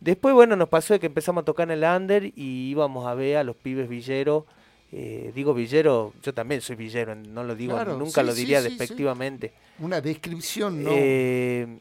[0.00, 3.14] Después, bueno, nos pasó de que empezamos a tocar en el under y íbamos a
[3.14, 4.44] ver a los pibes villeros.
[4.92, 8.60] eh, digo villero, yo también soy villero, no lo digo, Claro, nunca sí, lo diría
[8.62, 8.76] sí, sí.
[8.76, 9.52] despectivamente.
[9.78, 10.90] Una descripción, ¿no?
[10.92, 11.78] Eh,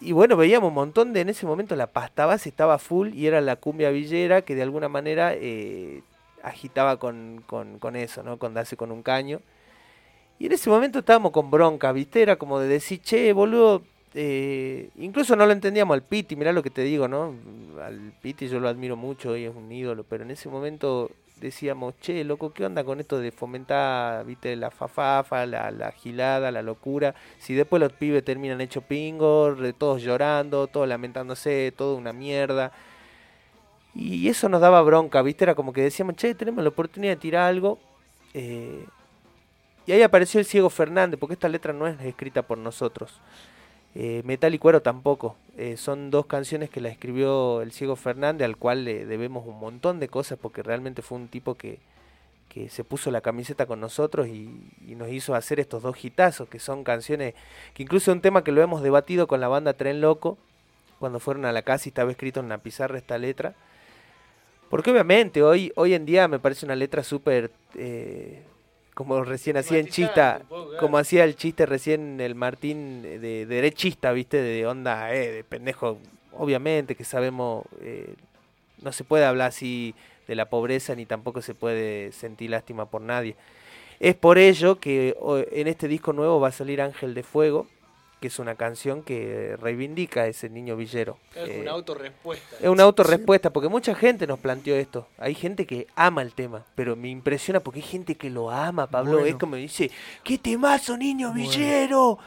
[0.00, 3.26] y bueno, veíamos un montón de, en ese momento la pasta base estaba full y
[3.26, 6.02] era la cumbia villera que de alguna manera eh,
[6.42, 8.38] agitaba con, con, con eso, ¿no?
[8.38, 9.40] Con darse con un caño.
[10.38, 12.20] Y en ese momento estábamos con bronca, ¿viste?
[12.20, 13.82] Era como de decir, che, boludo,
[14.14, 17.34] eh, incluso no lo entendíamos al Piti, mirá lo que te digo, ¿no?
[17.82, 21.94] Al Piti yo lo admiro mucho y es un ídolo, pero en ese momento decíamos,
[22.00, 26.62] che, loco, ¿qué onda con esto de fomentar, viste, la fafafa, la, la gilada, la
[26.62, 27.14] locura?
[27.38, 32.72] Si después los pibes terminan hecho pingos, todos llorando, todos lamentándose, todo una mierda.
[33.94, 37.16] Y eso nos daba bronca, viste, era como que decíamos, che, tenemos la oportunidad de
[37.20, 37.78] tirar algo.
[38.34, 38.86] eh,
[39.86, 43.20] y ahí apareció el Ciego Fernández, porque esta letra no es escrita por nosotros.
[43.98, 45.36] Eh, Metal y Cuero tampoco.
[45.56, 49.58] Eh, son dos canciones que la escribió el Ciego Fernández, al cual le debemos un
[49.58, 51.78] montón de cosas, porque realmente fue un tipo que,
[52.50, 54.50] que se puso la camiseta con nosotros y,
[54.96, 57.34] nos hizo hacer estos dos hitazos, que son canciones,
[57.72, 60.36] que incluso un tema que lo hemos debatido con la banda Tren Loco,
[60.98, 63.54] cuando fueron a la casa y estaba escrito en una pizarra esta letra.
[64.68, 68.42] Porque obviamente hoy, hoy en día me parece una letra súper, eh,
[68.96, 70.40] como recién hacía en chista,
[70.80, 75.44] como hacía el chiste recién el Martín eh, de derechista, viste, de onda, eh, de
[75.44, 75.98] pendejo.
[76.32, 78.14] Obviamente que sabemos, eh,
[78.80, 79.94] no se puede hablar así
[80.26, 83.36] de la pobreza ni tampoco se puede sentir lástima por nadie.
[84.00, 85.14] Es por ello que
[85.52, 87.66] en este disco nuevo va a salir Ángel de Fuego,
[88.26, 91.16] que es una canción que reivindica a ese niño villero.
[91.36, 92.56] Es Eh, una autorrespuesta.
[92.60, 95.06] es una autorrespuesta, porque mucha gente nos planteó esto.
[95.18, 98.88] Hay gente que ama el tema, pero me impresiona porque hay gente que lo ama,
[98.88, 99.24] Pablo.
[99.24, 99.92] Es como dice,
[100.24, 101.40] ¡qué temazo, niño Bueno.
[101.48, 102.18] villero!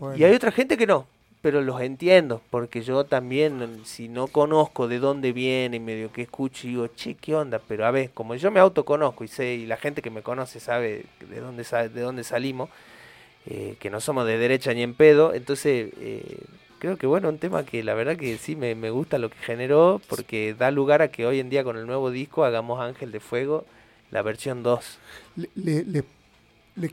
[0.00, 1.06] Bueno, Y hay otra gente que no,
[1.40, 6.66] pero los entiendo, porque yo también, si no conozco de dónde viene, medio que escucho
[6.66, 7.60] y digo, che, ¿qué onda?
[7.68, 10.58] Pero a ver, como yo me autoconozco y sé, y la gente que me conoce
[10.58, 12.70] sabe de dónde, de dónde salimos,
[13.46, 16.44] eh, que no somos de derecha ni en pedo, entonces eh,
[16.78, 20.00] creo que bueno, un tema que la verdad que sí me, gusta lo que generó,
[20.08, 23.20] porque da lugar a que hoy en día con el nuevo disco hagamos Ángel de
[23.20, 23.64] Fuego,
[24.10, 24.98] la versión 2.
[25.54, 26.04] le,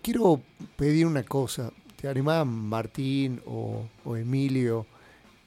[0.02, 0.42] quiero
[0.76, 1.72] pedir una cosa.
[1.96, 4.86] ¿Te animás, Martín o, Emilio?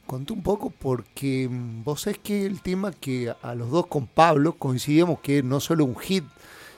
[0.06, 4.06] Contá un poco porque mm, vos sabés que el tema que a los dos con
[4.06, 6.24] Pablo coincidimos que no solo un hit,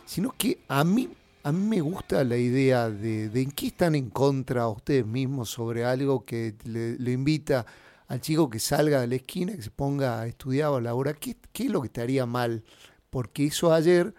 [0.05, 1.09] sino que a mí,
[1.43, 5.85] a mí me gusta la idea de, en qué están en contra ustedes mismos sobre
[5.85, 7.67] algo que le, le invita
[8.09, 11.19] al chico que salga de la esquina, que se ponga a estudiar o a laborar.
[11.19, 12.65] ¿Qué, ¿Qué es lo que estaría mal?
[13.09, 14.15] Porque eso ayer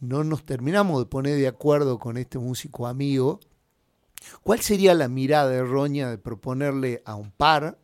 [0.00, 3.40] no nos terminamos de poner de acuerdo con este músico amigo.
[4.42, 7.78] ¿Cuál sería la mirada errónea de proponerle a un par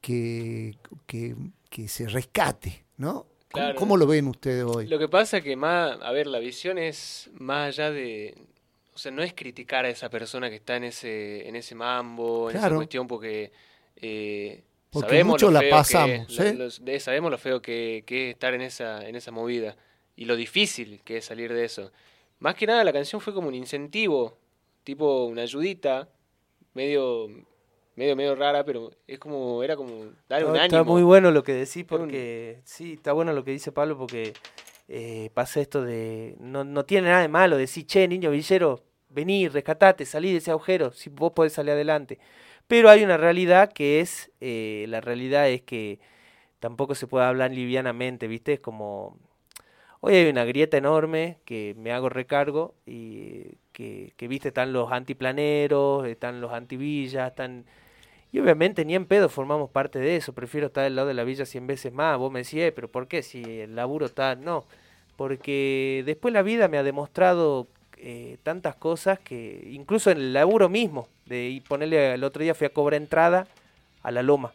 [0.00, 1.36] que, que,
[1.70, 2.84] que se rescate?
[2.96, 3.26] ¿no?
[3.52, 3.78] ¿Cómo, Claro.
[3.78, 4.86] cómo lo ven ustedes hoy?
[4.86, 8.34] Lo que pasa que más, a ver, la visión es más allá de,
[8.94, 12.50] o sea, no es criticar a esa persona que está en ese, en ese mambo,
[12.50, 13.52] en esa cuestión, porque,
[13.96, 17.00] eh, Porque sabemos muchos lo la pasamos, que, ¿eh?
[17.00, 19.76] sabemos lo feo que, que es estar en esa, en esa movida
[20.16, 21.92] y lo difícil que es salir de eso.
[22.38, 24.36] Más que nada la canción fue como un incentivo,
[24.84, 26.08] tipo una ayudita,
[26.74, 27.28] medio,
[27.96, 30.64] medio, medio rara, pero es como, era como dar un No, ánimo.
[30.64, 33.96] Está muy bueno lo que decís un- porque sí, está bueno lo que dice Pablo
[33.98, 34.32] porque
[34.88, 38.80] eh, pasa esto de no, no tiene nada de malo decir, che, niño villero,
[39.10, 42.18] vení, rescatate, salí de ese agujero, si vos podés salir adelante.
[42.66, 45.98] Pero hay una realidad que es, eh, la realidad es que
[46.60, 48.54] tampoco se puede hablar livianamente, ¿viste?
[48.54, 49.18] Es como,
[50.00, 54.92] hoy hay una grieta enorme que me hago recargo y que, que viste, están los
[54.92, 57.64] antiplaneros, están los antivillas, están...
[58.32, 61.24] Y obviamente ni en pedo formamos parte de eso, prefiero estar del lado de la
[61.24, 62.16] villa cien veces más.
[62.18, 63.22] Vos me decís, "Eh, pero ¿por qué?
[63.22, 64.34] Si el laburo está...
[64.36, 64.64] No,
[65.16, 67.68] porque después la vida me ha demostrado
[67.98, 72.54] eh, tantas cosas que, incluso en el laburo mismo, de y ponerle, el otro día
[72.54, 73.46] fui a cobrar entrada
[74.02, 74.52] a la loma,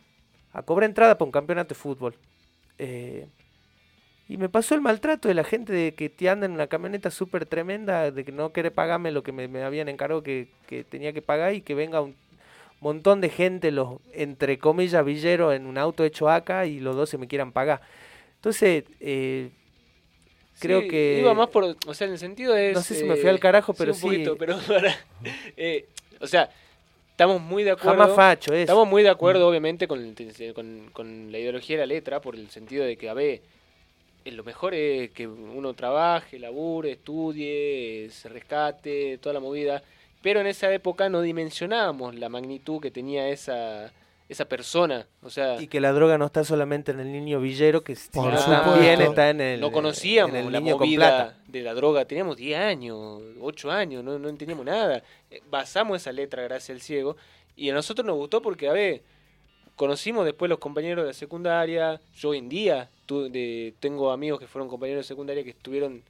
[0.51, 2.15] a cobrar entrada para un campeonato de fútbol.
[2.79, 3.27] Eh,
[4.27, 7.09] y me pasó el maltrato de la gente de que te anda en una camioneta
[7.11, 10.83] súper tremenda, de que no quiere pagarme lo que me, me habían encargado que, que
[10.83, 12.15] tenía que pagar y que venga un
[12.81, 17.09] montón de gente, los entre comillas villeros, en un auto hecho acá y los dos
[17.09, 17.81] se me quieran pagar.
[18.35, 19.49] Entonces, eh,
[20.59, 21.17] creo Sí, que...
[21.19, 22.73] Iba más por, o sea, en el sentido es...
[22.75, 24.37] No sé si me fui al carajo, pero un poquito, sí.
[24.39, 24.95] pero para-
[25.55, 25.85] eh,
[26.19, 26.49] o sea,
[27.11, 27.99] estamos muy de acuerdo.
[28.01, 28.61] Jamás facho, eso.
[28.61, 32.35] Estamos muy de acuerdo, obviamente, con, el- con, con la ideología de la letra, por
[32.35, 33.41] el sentido de que, a ver,
[34.25, 39.81] eh, lo mejor es que uno trabaje, labure, estudie, eh, se rescate, toda la movida.
[40.27, 43.93] Pero en esa época no dimensionábamos la magnitud que tenía esa,
[44.27, 45.07] esa persona.
[45.23, 48.99] O sea, Y que la droga no está solamente en el niño villero, que también
[48.99, 52.03] está en el, no conocíamos en el la niño movida de la droga.
[52.03, 55.01] Teníamos 10 años, 8 años, no, no entendíamos nada.
[55.31, 57.15] Eh, Basamos esa letra gracias al ciego
[57.55, 59.03] y a nosotros nos gustó porque, a ver,
[59.77, 62.01] conocimos después los compañeros de la secundaria.
[62.17, 66.03] Yo hoy en día tu- de- tengo amigos que fueron compañeros de secundaria que estuvieron,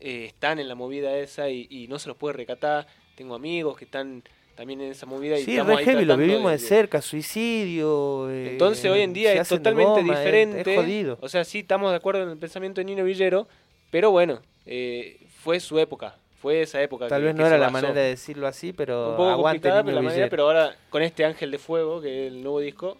[0.00, 2.86] eh, están en la movida esa y, y no se los puede recatar.
[3.16, 4.22] Tengo amigos que están
[4.54, 5.38] también en esa movida.
[5.38, 8.30] Y Sí, estamos re ahí heavy, lo vivimos de, de- cerca, suicidio.
[8.30, 10.60] eh, Entonces hoy en día es totalmente goma, diferente.
[10.74, 11.18] Es, jodido.
[11.20, 13.48] O sea, sí estamos de acuerdo en el pensamiento de Nino Villero,
[13.90, 17.08] pero bueno, eh, fue su época, fue esa época.
[17.08, 19.82] Tal que- vez no era la manera de decirlo así, pero Un poco aguante complicada,
[19.82, 22.60] Niño pero la manera, pero ahora con este Ángel de Fuego, que es el nuevo
[22.60, 22.96] disco,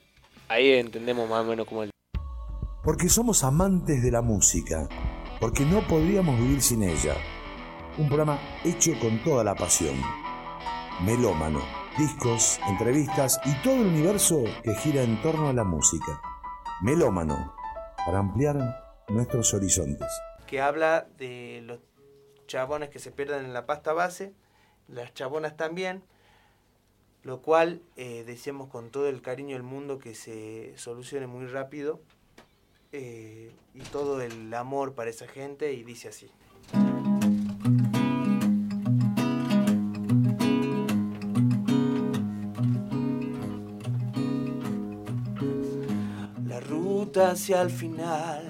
[0.49, 1.91] ahí entendemos más o menos como el...
[2.83, 4.89] Porque somos amantes de la música,
[5.41, 7.15] porque no podríamos vivir sin ella.
[7.99, 9.97] Un programa hecho con toda la pasión.
[11.03, 11.63] Melómano,
[11.97, 16.21] discos, entrevistas y todo el universo que gira en torno a la música.
[16.83, 17.55] Melómano,
[18.05, 20.09] para ampliar nuestros horizontes.
[20.47, 21.81] que habla de los
[22.47, 24.35] chabones que se pierden en la pasta base,
[24.89, 26.03] las chabonas también,
[27.23, 32.01] lo cual eh, deseamos con todo el cariño del mundo que se solucione muy rápido
[32.93, 36.31] eh, y todo el amor para esa gente y dice así.
[47.21, 48.43] Hacia el final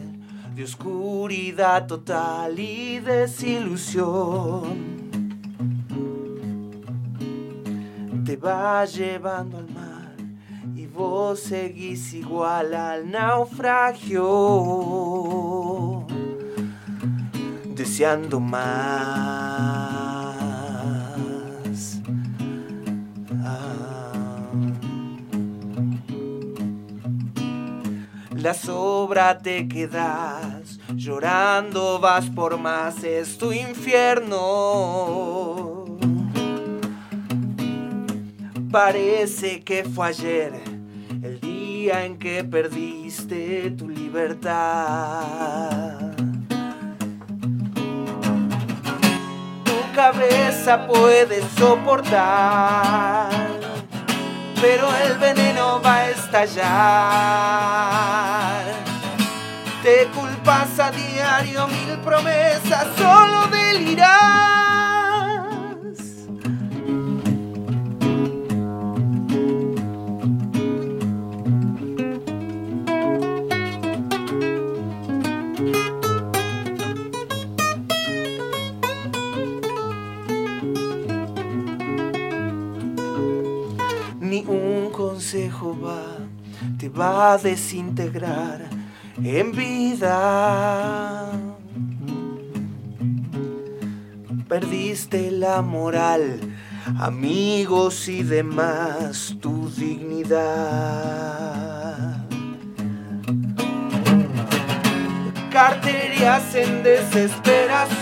[0.55, 4.97] de oscuridad total y desilusión
[8.25, 10.17] te va llevando al mar
[10.75, 14.17] y vos seguís igual al naufragio
[17.77, 20.06] deseando más.
[28.47, 34.37] La sobra te quedas, llorando vas por más, es tu infierno.
[38.71, 40.53] Parece que fue ayer,
[41.25, 44.53] el día en que perdiste tu libertad.
[49.65, 53.66] Tu cabeza puede soportar
[54.61, 56.67] pero el veneno va a estallar.
[59.83, 64.66] Te culpas a diario mil promesas, solo delirás.
[85.65, 86.19] Va,
[86.79, 88.69] te va a desintegrar
[89.23, 91.31] en vida.
[94.49, 96.41] Perdiste la moral,
[97.01, 100.37] amigos y demás, tu dignidad.
[105.51, 107.95] Carterías en desesperación,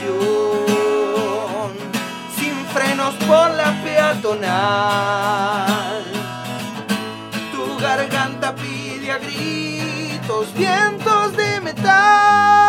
[2.37, 5.84] sin frenos por la peatonal.
[7.97, 12.64] Garganta pide a gritos vientos de metal.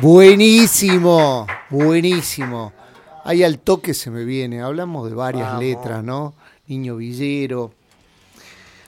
[0.00, 2.72] Buenísimo, buenísimo.
[3.24, 4.62] Ahí al toque se me viene.
[4.62, 5.62] Hablamos de varias Vamos.
[5.62, 6.32] letras, ¿no?
[6.68, 7.72] Niño Villero.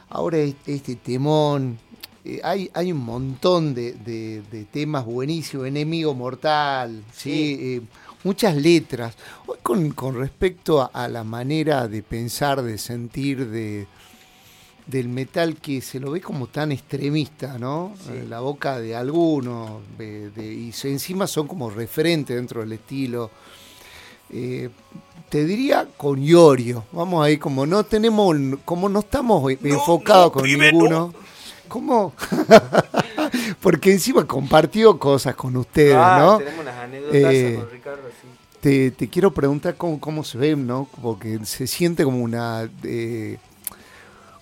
[0.09, 1.79] Ahora es- este temón.
[2.25, 5.67] Eh, hay, hay un montón de, de- de temas buenísimos.
[5.67, 7.59] Enemigo mortal, ¿sí?
[7.61, 7.81] Eh,
[8.25, 9.15] muchas letras.
[9.47, 13.87] Hoy con, con respecto a, a la manera de pensar, de sentir, de,
[14.87, 17.95] del metal que se lo ve como tan extremista, ¿no?
[18.11, 23.31] En la boca de algunos, de- de- y encima son como referentes dentro del estilo.
[24.31, 24.71] Eh,
[25.29, 31.15] te diría con Iorio, vamos ahí, como no tenemos, como no estamos enfocados con ninguno.
[31.69, 32.13] ¿Cómo?
[33.61, 36.39] Porque encima compartió cosas con ustedes, Ah, ¿no?
[36.39, 38.29] Tenemos unas anécdotas Eh, con Ricardo así.
[38.61, 40.89] te, te quiero preguntar cómo, cómo se ven, ¿no?
[41.01, 43.39] Porque se siente como una eh,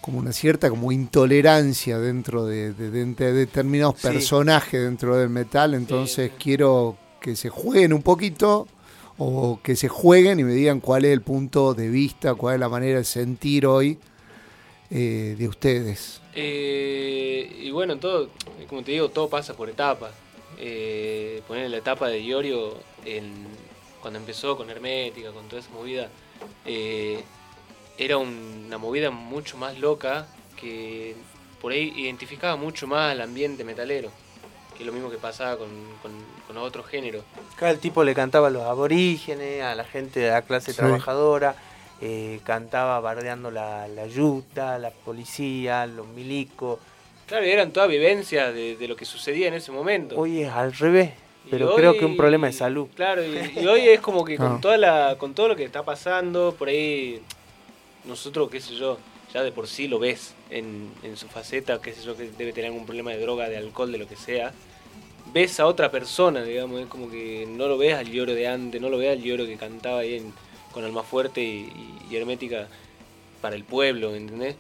[0.01, 4.09] como una cierta como intolerancia dentro de, de- de- de determinados Sí.
[4.09, 5.75] personajes dentro del metal.
[5.75, 8.67] Entonces quiero que se jueguen un poquito
[9.19, 12.61] o que se jueguen y me digan cuál es el punto de vista, cuál es
[12.61, 13.99] la manera de sentir hoy
[14.91, 16.21] eh, de ustedes.
[16.35, 18.31] Eh, y bueno, todo,
[18.69, 20.13] como te digo, todo pasa por etapas.
[20.59, 22.75] Eh, poner la etapa de Iorio
[23.05, 23.47] en,
[24.01, 26.09] cuando empezó con Hermética, con toda esa movida,
[26.67, 27.23] eh,
[28.01, 30.27] era un- una movida mucho más loca
[30.59, 31.15] que
[31.61, 34.11] por ahí identificaba mucho más al ambiente metalero,
[34.75, 35.69] que es lo mismo que pasaba con,
[36.01, 36.11] con,
[36.47, 37.23] con los otros géneros.
[37.57, 40.79] Cada el tipo le cantaba a los aborígenes, a la gente de la clase Sí.
[40.79, 41.55] trabajadora,
[42.01, 46.79] eh, cantaba bardeando la, la yuta, la policía, los milicos.
[47.27, 50.17] Claro, y eran todas vivencias de, de lo que sucedía en ese momento.
[50.17, 51.11] Hoy es al revés,
[51.51, 52.89] pero hoy- creo que un problema de salud.
[52.97, 54.39] Claro, y, y hoy es como que Ah.
[54.39, 57.21] con toda la, con todo lo que está pasando, por ahí
[58.05, 58.99] nosotros, qué sé yo,
[59.33, 62.53] ya de por sí lo ves en, en su faceta, qué sé yo, que debe
[62.53, 64.53] tener algún problema de droga, de alcohol, de lo que sea.
[65.33, 68.81] Ves a otra persona, digamos, es como que no lo ves al lloro de antes,
[68.81, 70.33] no lo ves al lloro que cantaba ahí en-
[70.73, 71.71] con Alma Fuerte y,
[72.15, 72.69] Hermética
[73.41, 74.57] para el pueblo, ¿entendés?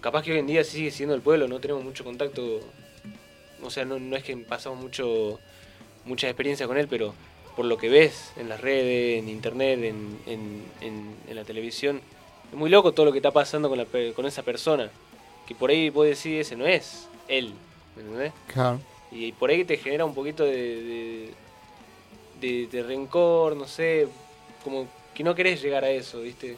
[0.00, 2.60] Capaz que hoy en día sigue siendo el pueblo, no tenemos mucho contacto,
[3.62, 5.38] o sea, no, no es que pasamos mucho
[6.04, 7.14] mucha experiencia con él, pero
[7.54, 12.00] por lo que ves en las redes, en internet, en- en- en la televisión,
[12.50, 14.90] es muy loco todo lo que está pasando con, la pe- con esa persona.
[15.46, 17.52] Que por ahí vos decís, ese no es él,
[17.96, 18.32] ¿me entendés?
[18.52, 18.80] Claro.
[19.10, 21.30] Y por ahí te genera un poquito de, de,
[22.40, 24.08] de- de rencor, no sé,
[24.64, 26.56] como que no querés llegar a eso, ¿viste?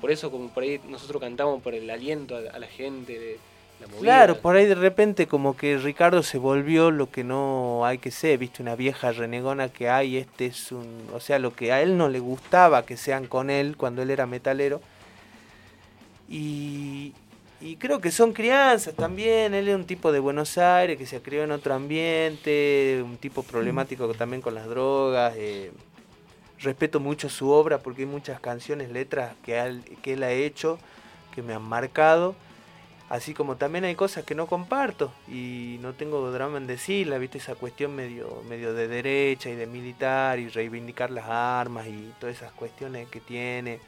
[0.00, 3.38] Por eso como por ahí nosotros cantamos por el aliento a, a la gente, de
[3.80, 4.00] la movida.
[4.02, 8.10] Claro, por ahí de repente como que Ricardo se volvió lo que no hay que
[8.10, 11.80] ser, viste, una vieja renegona que hay, este es un, o sea, lo que a
[11.80, 14.80] él no le gustaba que sean con él cuando él era metalero.
[16.28, 17.12] Y,
[17.60, 21.20] y creo que son crianzas también, él es un tipo de Buenos Aires que se
[21.22, 25.34] crió en otro ambiente, un tipo problemático también con las drogas.
[25.36, 25.72] eh,
[26.60, 30.78] respeto mucho su obra porque hay muchas canciones, letras que él, que él ha hecho
[31.34, 32.34] que me han marcado.
[33.10, 37.38] Así como también hay cosas que no comparto y no tengo drama en decirla, viste
[37.38, 42.36] esa cuestión medio, medio de derecha y de militar y reivindicar las armas y todas
[42.36, 43.78] esas cuestiones que tiene.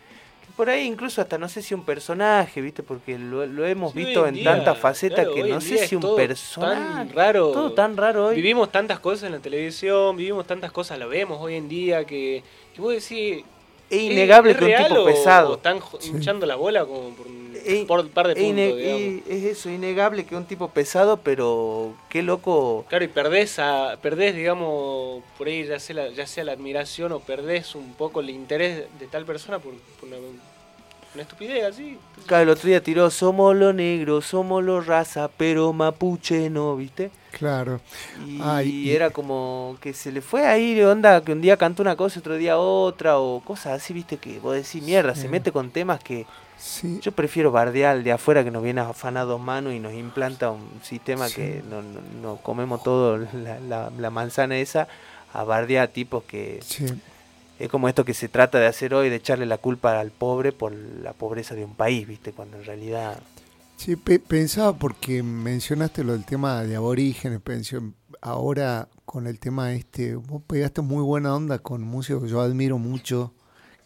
[0.56, 4.04] Por ahí incluso hasta no sé si un personaje, viste, porque lo, lo hemos Sí,
[4.04, 6.74] visto en día, tantas facetas claro, que no sé si un todo personaje.
[6.80, 7.50] Tan raro.
[7.52, 8.36] Todo tan raro hoy.
[8.36, 12.42] Vivimos tantas cosas en la televisión, vivimos tantas cosas, lo vemos hoy en día que,
[12.74, 13.44] que vos decís.
[13.88, 15.52] Es innegable ¿es que un tipo o- pesado.
[15.52, 18.52] o están hinchando la bola como por un, Es- por un par de Es, puntos,
[18.58, 19.00] ine- digamos.
[19.00, 22.84] es- es eso, innegable que un tipo pesado, pero qué loco.
[22.88, 27.12] Claro, y perdés, a, perdés digamos, por ahí ya sea, la, ya sea la admiración
[27.12, 30.16] o perdés un poco el interés de tal persona por, por una,
[31.16, 31.98] una estupidez así.
[32.26, 37.10] Claro, el otro día tiró, somos los negros, somos los raza, pero mapuche no, ¿viste?
[37.32, 37.80] Claro.
[38.26, 41.96] Y, era como que se le fue ahí de onda, que un día cantó una
[41.96, 44.16] cosa, otro día otra, o cosas así, ¿viste?
[44.16, 46.26] Que vos decís, mierda, se mete con temas que
[46.58, 47.00] Sí.
[47.02, 49.92] yo prefiero bardear al de afuera que nos viene a afanar dos manos y nos
[49.92, 51.34] implanta un sistema Sí.
[51.34, 54.88] que nos no, no comemos todo la, la- la manzana esa,
[55.34, 56.86] a bardear a tipos que Sí.
[57.58, 60.52] Es como esto que se trata de hacer hoy, de echarle la culpa al pobre
[60.52, 62.32] por la pobreza de un país, ¿viste?
[62.32, 63.18] Cuando en realidad...
[63.76, 67.40] Sí, pe- pensaba porque mencionaste lo del tema de aborígenes,
[68.22, 72.40] ahora con el tema este, vos pegaste muy buena onda con un músico que yo
[72.40, 73.34] admiro mucho,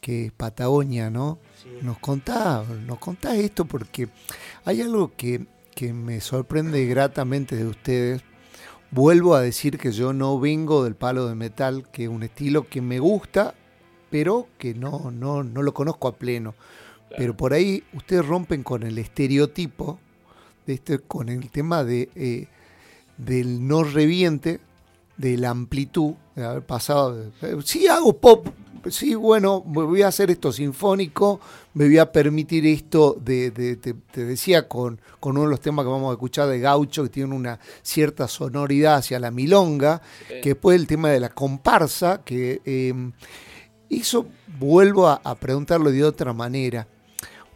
[0.01, 1.39] que es Patagonia, ¿no?
[1.83, 4.09] Nos contás, nos contás esto porque
[4.65, 8.23] hay algo que, que me sorprende gratamente de ustedes.
[8.93, 12.67] Vuelvo a decir que yo no vengo del palo de metal, que es un estilo
[12.69, 13.55] que me gusta,
[14.11, 16.55] pero que no, no, no lo conozco a pleno.
[17.17, 19.99] Pero por ahí ustedes rompen con el estereotipo,
[20.67, 22.47] de este, con el tema de, eh,
[23.17, 24.61] del no reviente,
[25.17, 27.31] de la amplitud, de haber pasado.
[27.43, 28.47] eh, sí, hago pop,
[28.89, 31.41] sí, bueno, me voy a hacer esto sinfónico,
[31.75, 35.61] me voy a permitir esto de, de- te, te decía, con, con uno de los
[35.61, 40.01] temas que vamos a escuchar de Gaucho, que tiene una cierta sonoridad hacia la milonga,
[40.29, 40.35] Sí.
[40.43, 42.95] que después el tema de la comparsa, que eh,
[43.99, 44.27] eso
[44.59, 46.87] vuelvo a, a preguntarlo de otra manera.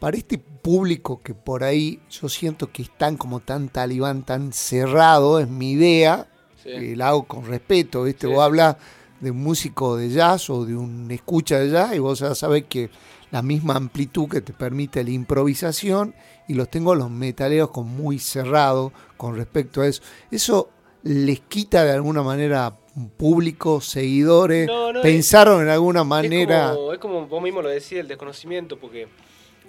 [0.00, 5.38] Para este público que por ahí yo siento que están como tan talibán, tan cerrado,
[5.38, 6.28] es mi idea,
[6.62, 6.70] Sí.
[6.70, 8.26] eh, la hago con respeto, ¿viste?
[8.26, 8.32] Sí.
[8.32, 8.76] Vos hablas
[9.20, 12.64] de un músico de jazz o de un escucha de jazz y vos ya sabés
[12.68, 12.90] que
[13.30, 16.14] la misma amplitud que te permite la improvisación
[16.48, 20.02] y los tengo los metaleros con muy cerrado con respecto a eso.
[20.30, 20.70] Eso
[21.02, 22.74] les quita de alguna manera
[23.16, 26.70] público, seguidores, No, no, pensaron en alguna manera.
[26.70, 29.08] Es como, es como vos mismo lo decís, el desconocimiento, porque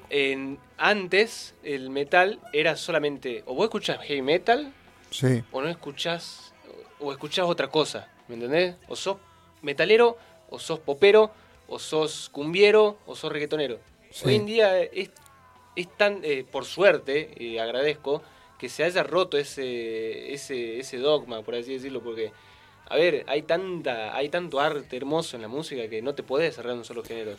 [0.10, 4.72] en, antes el metal era solamente o vos escuchás heavy metal
[5.10, 6.53] Sí, o no escuchás
[6.99, 8.76] o escuchás otra cosa, ¿me entendés?
[8.88, 9.18] O sos
[9.61, 10.18] metalero,
[10.49, 11.31] o sos popero,
[11.68, 13.80] o sos cumbiero, o sos reggaetonero.
[14.11, 14.27] Sí.
[14.27, 15.10] Hoy en día es,
[15.76, 18.22] es tan, eh, por suerte, y agradezco,
[18.57, 22.31] que se haya roto ese, ese, ese dogma, por así decirlo, porque
[22.88, 26.56] a ver, hay tanta, hay tanto arte hermoso en la música que no te podés
[26.56, 27.32] cerrar en un solo género.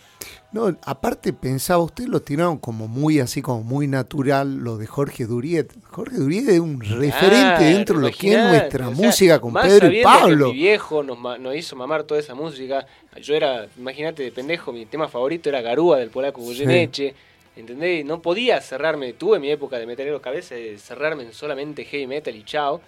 [0.51, 5.25] No, aparte pensaba, ustedes lo tiraron como muy así, como muy natural, lo de Jorge
[5.25, 5.73] Duriet.
[5.85, 9.53] Jorge Duriet es un referente dentro de lo que es nuestra o sea, música con
[9.53, 10.47] más Pedro y sabiendo que Pablo.
[10.49, 12.85] Mi viejo nos, hizo mamar toda esa música.
[13.23, 17.15] Yo era, imagínate, de pendejo, mi tema favorito era Garúa del polaco Goyeneche.
[17.55, 18.05] ¿Entendés?
[18.05, 22.35] No podía cerrarme, tuve mi época de metalero cabeza, de cerrarme en solamente heavy metal
[22.37, 22.83] y chao,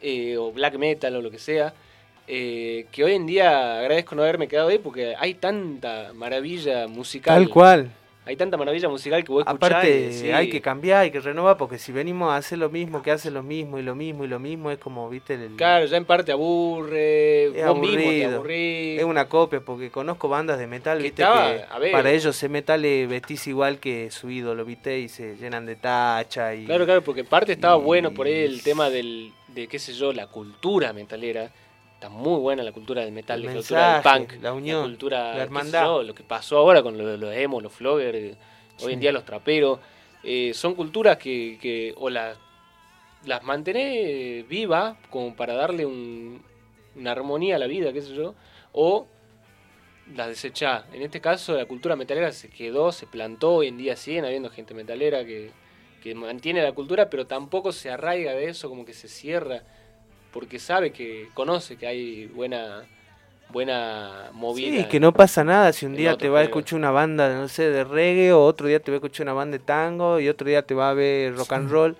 [0.00, 1.74] eh, o black metal o lo que sea.
[2.26, 7.34] Eh, que hoy en día agradezco no haberme quedado ahí porque hay tanta maravilla musical.
[7.42, 7.90] Tal cual.
[8.26, 11.58] Hay tanta maravilla musical que vos escuchás y Aparte, hay que cambiar, hay que renovar,
[11.58, 14.28] porque si venimos a hacer lo mismo, que hace lo mismo y lo mismo y
[14.28, 18.24] lo mismo, es como, viste, el, Claro, ya en parte aburre, es vos mismo te
[18.24, 18.98] aburrís.
[18.98, 21.92] Es una copia, porque conozco bandas de metal, Que viste, estaba- que a ver.
[21.92, 25.76] para ellos el metal es vestís igual que su ídolo, viste, y se llenan de
[25.76, 26.64] tacha y...
[26.64, 29.78] Claro, claro, porque en parte estaba y- bueno por ahí el tema del, de, qué
[29.78, 31.50] sé yo, la cultura metalera.
[32.04, 35.18] Está muy buena la cultura del metal, El la cultura del punk, la unión, cultura,
[35.28, 35.84] la qué sé hermandad.
[35.86, 38.36] yo, lo que pasó ahora con los, los emos, los floggers, eh,
[38.82, 39.78] hoy en día los traperos.
[40.22, 42.36] eh, son culturas que, que o las,
[43.24, 46.42] las mantenés vivas como para darle un-
[46.94, 48.34] una armonía a la vida, qué sé yo,
[48.72, 49.06] o
[50.14, 50.84] las desechás.
[50.92, 54.50] En este caso la cultura metalera se quedó, se plantó, hoy en día siguen habiendo
[54.50, 55.52] gente metalera que,
[56.02, 59.62] que mantiene la cultura, pero tampoco se arraiga de eso, como que se cierra,
[60.34, 62.82] porque sabe que conoce que hay buena
[63.50, 64.82] buena movida.
[64.82, 67.46] Sí, que no pasa nada si un día te va a escuchar una banda, no
[67.46, 70.28] sé, de reggae, o otro día te va a escuchar una banda de tango, y
[70.28, 71.96] otro día te va a ver rock and roll.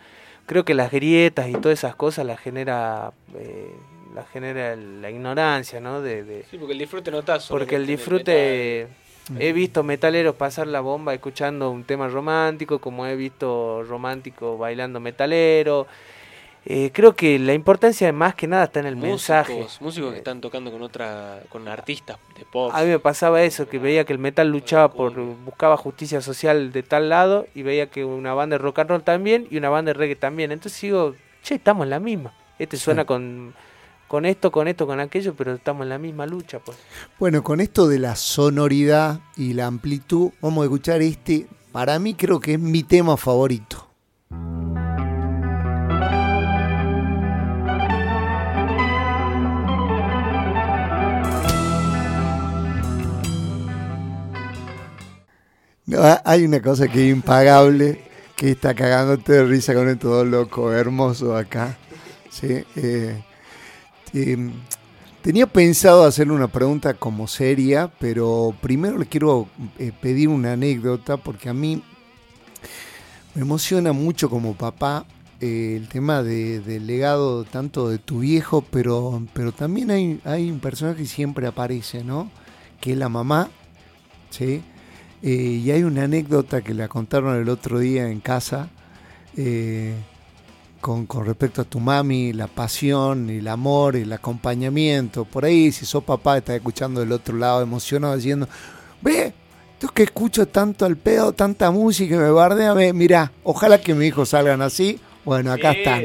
[0.47, 3.70] Creo que las grietas y todas esas cosas las genera, eh,
[4.15, 6.02] las genera la ignorancia, ¿no?
[6.02, 8.89] De, de- Sí, porque el disfrute no está solo porque el disfrute,
[9.39, 14.98] he visto metaleros pasar la bomba escuchando un tema romántico, como he visto romántico bailando
[14.98, 15.86] metalero.
[16.66, 19.66] Eh, creo que la importancia más que nada está en el mensaje.
[19.81, 22.70] Músicos, que están tocando con otra con artistas de pop.
[22.74, 26.73] A mí me pasaba eso, que veía que el metal luchaba por, buscaba justicia social
[26.73, 29.69] de tal lado y veía que una banda de rock and roll también y una
[29.69, 30.53] banda de reggae también.
[30.53, 32.32] Entonces digo, che, estamos en la misma.
[32.59, 33.53] Este suena con,
[34.09, 36.78] con esto, con esto, con aquello, pero estamos en la misma lucha, pues.
[37.19, 42.15] Bueno, con esto de la sonoridad y la amplitud, vamos a escuchar este, para mí
[42.15, 43.94] creo que es mi tema favorito.
[55.86, 58.01] No, ha- hay una cosa que es impagable,
[58.36, 61.77] que está cagándote de risa con esto todo loco, hermoso acá.
[62.31, 63.23] Sí, eh,
[64.15, 64.52] em,
[65.23, 69.48] Tenía pensado hacerle una pregunta como seria, pero primero le quiero
[69.78, 71.82] eh, pedir una anécdota porque a mí
[73.35, 75.05] me emociona mucho como papá
[75.40, 80.51] eh, el tema de- del legado tanto de tu viejo, pero, pero también hay, hay
[80.51, 82.31] un personaje que siempre aparece, ¿no?
[82.81, 83.51] Que es la mamá,
[84.31, 84.62] ¿sí?
[85.25, 88.69] Eh, y hay una anécdota que la contaron el otro día en casa.
[89.37, 89.95] eh,
[90.81, 95.25] con, con respecto a tu mami, la pasión, el amor, el acompañamiento.
[95.25, 98.47] Por ahí, si sos papá, estás escuchando del otro lado, emocionado, diciendo,
[99.01, 99.33] ve,
[99.79, 104.09] tú que escucho tanto al pedo, tanta música, me bardea, ve, mirá, ojalá que mis
[104.09, 105.01] hijos salgan así.
[105.25, 106.03] Bueno, acá Sí, están.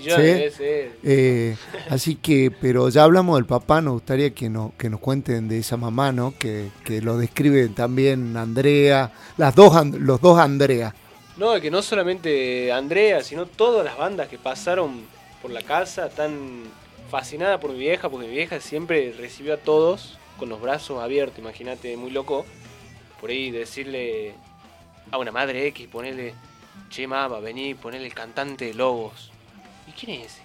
[0.00, 0.62] Millones Sí.
[0.62, 0.92] de veces.
[1.02, 1.56] Eh,
[1.88, 5.58] así que, pero ya hablamos del papá, nos gustaría que, no, que nos cuenten de
[5.58, 6.34] esa mamá, ¿no?
[6.38, 10.94] Que, que lo describe también Andrea, las dos, And- los dos Andrea.
[11.36, 15.02] No, que no solamente Andrea, sino todas las bandas que pasaron
[15.40, 16.64] por la casa, tan
[17.10, 21.38] fascinada por mi vieja, porque mi vieja siempre recibió a todos con los brazos abiertos,
[21.38, 22.44] imagínate, muy loco.
[23.20, 24.34] Por ahí decirle
[25.10, 26.34] a una madre X, ponerle,
[26.90, 29.29] che, ma, va a venir, ponerle el cantante de Lobos.
[29.90, 30.40] ¿Y quién es ese?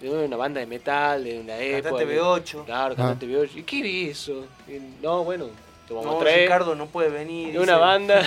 [0.00, 1.90] De una banda de metal, de una época.
[1.90, 2.64] Cantante de- B8.
[2.66, 3.50] Claro, cantante B8.
[3.56, 4.44] ¿Y qué es eso?
[4.68, 5.46] Y, no, bueno,
[5.88, 6.40] te vamos No, a traer.
[6.42, 7.52] Ricardo no puede venir.
[7.52, 7.80] de una dice.
[7.80, 8.22] banda.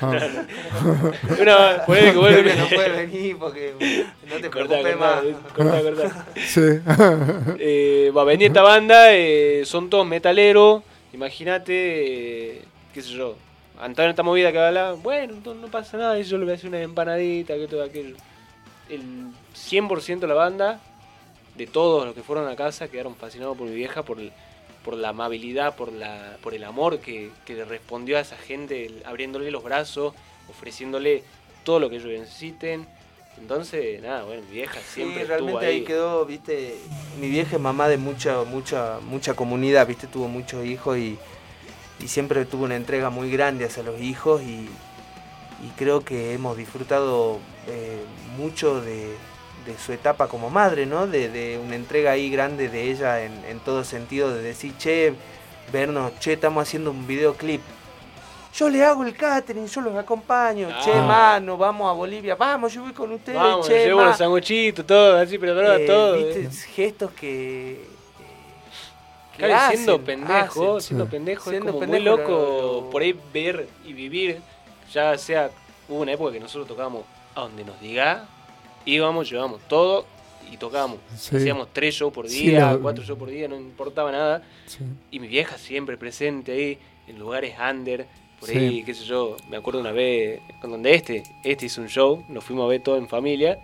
[0.00, 0.10] Ah.
[0.10, 3.74] de una, ponele que vuelve- Pepe no puede venir porque
[4.28, 4.50] no te Cortá,
[4.80, 5.24] preocupes cortá, más.
[5.24, 6.26] eh, cortá, cortá.
[6.46, 6.60] Sí.
[7.60, 10.82] Eh, va a venir esta banda, eh, son todos metaleros.
[11.12, 13.36] Imagínate, eh, qué sé yo,
[13.80, 16.68] Antonio esta movida que habla, bueno, no, no pasa nada, yo le voy a hacer
[16.68, 18.16] una empanadita, que todo aquello.
[18.88, 19.02] El
[19.54, 20.80] 100% de la banda,
[21.56, 24.32] de todos los que fueron a casa, quedaron fascinados por mi vieja, por, el-
[24.84, 28.90] por la amabilidad, por, la, por el amor que, que le respondió a esa gente,
[29.04, 30.14] abriéndole los brazos,
[30.50, 31.22] ofreciéndole
[31.64, 32.86] todo lo que ellos necesiten.
[33.40, 35.78] Entonces, nada, bueno, mi vieja siempre sí, estuvo realmente ahí.
[35.78, 36.76] ahí quedó, viste,
[37.20, 41.18] mi vieja es mamá de mucha, mucha, mucha comunidad, viste, tuvo muchos hijos y,
[42.00, 44.68] y siempre tuvo una entrega muy grande hacia los hijos y,
[45.64, 47.98] y creo que hemos disfrutado eh,
[48.36, 49.14] mucho de,
[49.66, 51.06] de su etapa como madre, ¿no?
[51.06, 55.14] De, de una entrega ahí grande de ella en, en todo sentido, de decir, che,
[55.72, 57.60] vernos, che, estamos haciendo un videoclip.
[58.54, 61.02] Yo le hago el catering, yo los acompaño, che, Ah.
[61.02, 64.08] mano, vamos a Bolivia, vamos, yo voy con ustedes, Vamos, che, llevo ma".
[64.08, 66.16] los sanguchitos, todo, así preparado, Eh, todo.
[66.18, 66.50] ¿viste?
[66.74, 67.72] Gestos que...
[67.72, 67.88] eh,
[69.36, 70.80] Claro, y siendo hacen, pendejo, hacen.
[70.86, 74.40] siendo pendejo, Siendo es como pendejo, muy loco lo- lo- por ahí ver y vivir.
[74.92, 75.50] Ya sea,
[75.88, 77.02] hubo una época que nosotros tocábamos
[77.34, 78.26] a donde nos diga,
[78.84, 80.06] íbamos, llevábamos todo
[80.50, 80.98] y tocábamos.
[81.16, 81.36] Sí.
[81.36, 84.42] Hacíamos tres shows por día, cuatro shows por día, no importaba nada.
[84.66, 84.84] Sí.
[85.10, 88.06] Y mi vieja siempre presente ahí, en lugares under,
[88.40, 89.36] por ahí, qué sé yo.
[89.48, 92.82] Me acuerdo una vez, con donde este, este hizo un show, nos fuimos a ver
[92.82, 93.58] todo en familia.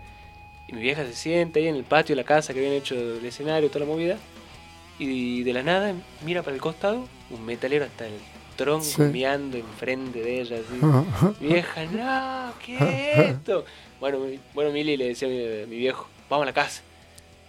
[0.67, 2.95] Y mi vieja se sienta ahí en el patio de la casa que habían hecho
[2.95, 4.17] el escenario, toda la movida.
[4.97, 5.93] Y de la nada
[6.23, 8.13] mira para el costado, un metalero hasta el
[8.63, 9.01] tronco Sí.
[9.03, 10.57] meando enfrente de ella.
[10.57, 11.35] Así.
[11.45, 13.65] Vieja, no, ¿qué es esto?
[13.99, 16.81] Bueno, mi- bueno Mili le decía a mi, mi viejo, vamos a la casa.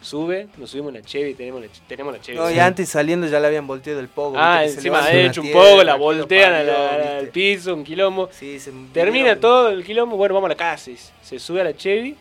[0.01, 2.37] Sube, nos subimos en la Chevy, tenemos la, tenemos la Chevy.
[2.37, 4.35] No, y antes saliendo ya le habían volteado el pogo.
[4.37, 8.29] Ah, encima de hecho un poco, la voltean la- al piso, un quilombo.
[8.33, 10.91] Sí, se Termina todo el quilombo, bueno, vamos a la casa.
[11.23, 12.17] Se sube a la Chevy,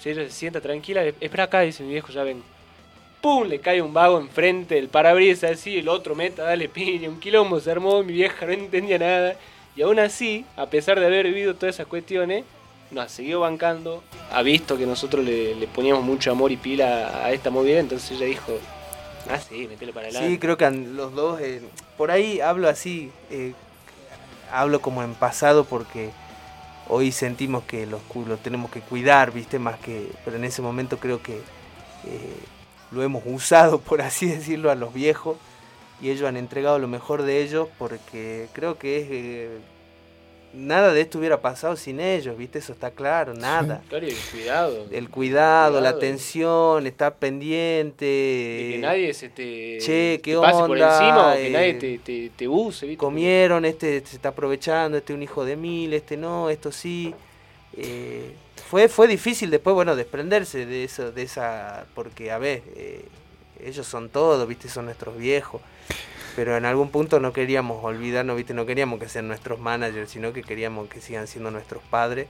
[0.00, 2.42] si ella se sienta tranquila, espera acá, dice mi viejo, ya ven.
[3.20, 3.48] ¡Pum!
[3.48, 7.58] Le cae un vago enfrente del parabrisas así, el otro meta, dale piña, un quilombo
[7.60, 9.36] se armó, mi vieja no entendía nada.
[9.74, 12.44] Y aún así, a pesar de haber vivido todas esas cuestiones,
[12.90, 17.32] nos siguió bancando, ha visto que nosotros le, le poníamos mucho amor y pila a
[17.32, 18.58] esta movida, entonces ella dijo,
[19.28, 20.30] ah sí, metele para adelante.
[20.30, 21.60] Sí, creo que los dos, eh,
[21.96, 23.52] por ahí hablo así, eh,
[24.50, 26.10] hablo como en pasado porque
[26.88, 30.98] hoy sentimos que los, los tenemos que cuidar, viste, más que, pero en ese momento
[30.98, 32.38] creo que eh,
[32.90, 35.36] lo hemos usado, por así decirlo, a los viejos
[36.00, 39.06] y ellos han entregado lo mejor de ellos porque creo que es...
[39.10, 39.58] eh,
[40.52, 43.82] nada de esto hubiera pasado sin ellos, viste, eso está claro, nada.
[43.88, 44.86] Claro, y el cuidado.
[44.90, 45.96] El cuidado, la Cuidado.
[45.98, 48.04] atención, estar pendiente.
[48.06, 50.88] De que nadie se te, Che, ¿qué te pase por onda?
[50.92, 52.96] encima o que Eh, nadie te, te, te use, ¿viste?
[52.98, 57.14] comieron, este se está aprovechando, este un hijo de mil, este no, esto sí.
[57.72, 58.34] Eh,
[58.68, 63.02] fue, fue difícil después, bueno, desprenderse de eso, de esa, porque a ver, eh,
[63.64, 65.62] ellos son todos, viste, son nuestros viejos.
[66.36, 70.34] Pero en algún punto no queríamos olvidarnos, viste, no queríamos que sean nuestros managers, sino
[70.34, 72.28] que queríamos que sigan siendo nuestros padres.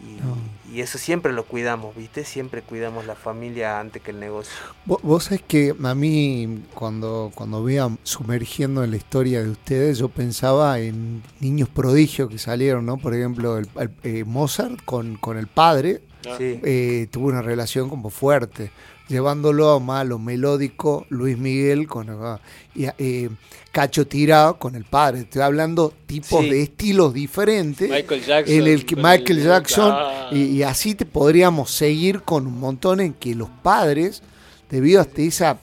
[0.00, 0.36] Y, No.
[0.74, 4.52] y eso siempre lo cuidamos, viste, siempre cuidamos la familia antes que el negocio.
[4.84, 9.98] Vos, vos sabés que a mí, cuando, cuando veía sumergiendo en la historia de ustedes,
[9.98, 12.98] yo pensaba en niños prodigios que salieron, ¿no?
[12.98, 16.02] Por ejemplo, el, el- eh, Mozart con, con el padre.
[16.38, 16.58] Sí.
[16.64, 18.72] eh, tuvo una relación como fuerte,
[19.08, 22.40] llevándolo a lo melódico, Luis Miguel con ah,
[22.74, 23.28] y, eh,
[23.72, 25.20] Cacho Tirado con el padre.
[25.20, 26.50] Estoy hablando tipos Sí.
[26.50, 28.54] de estilos diferentes Michael Jackson.
[28.56, 30.28] en el que Michael el- Jackson Ah.
[30.32, 34.22] y, y así te podríamos seguir con un montón en que los padres
[34.70, 35.58] debido a esa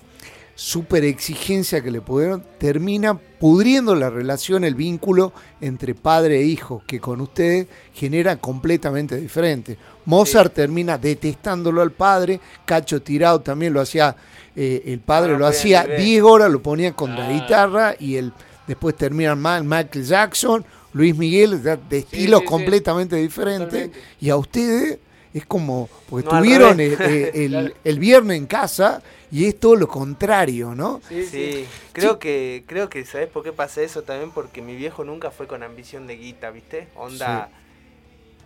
[0.56, 6.82] super exigencia que le pudieron termina pudriendo la relación el vínculo entre padre e hijo
[6.88, 13.82] que con ustedes genera completamente diferente Mozart termina detestándolo al padre Cacho Tirado también lo
[13.82, 14.16] hacía
[14.56, 16.06] eh, el padre Ah, lo hacía al nivel.
[16.06, 17.32] 10 horas lo ponía con la Ah.
[17.34, 18.32] guitarra y el
[18.66, 20.64] después termina mal Michael Jackson
[20.94, 22.50] Luis Miguel de, estilos sí, sí.
[22.50, 24.00] completamente diferentes Totalmente.
[24.22, 25.00] y a ustedes
[25.34, 27.32] es como porque No, al estuvieron el, revés.
[27.36, 27.74] el- Claro.
[27.84, 29.02] el viernes en casa
[29.32, 31.02] y es todo lo contrario, ¿no?
[31.10, 31.30] Sí, sí.
[31.30, 34.32] Sí, creo que, creo que, ¿sabes por qué pasa eso también?
[34.32, 36.88] Porque mi viejo nunca fue con ambición de guita, ¿viste?
[36.96, 37.50] Onda,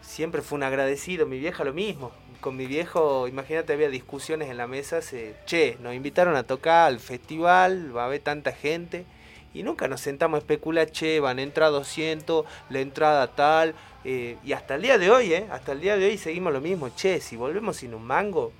[0.02, 2.12] siempre fue un agradecido, mi vieja lo mismo.
[2.40, 6.88] Con mi viejo, imagínate, había discusiones en la mesa, se, che, nos invitaron a tocar
[6.88, 9.06] al festival, va a haber tanta gente,
[9.54, 13.74] y nunca nos sentamos a especular, che, van a entrar 200, la entrada tal,
[14.10, 15.46] eh, y hasta el día de hoy, ¿eh?
[15.52, 18.54] Hasta el día de hoy seguimos lo mismo, che, si volvemos sin un mango,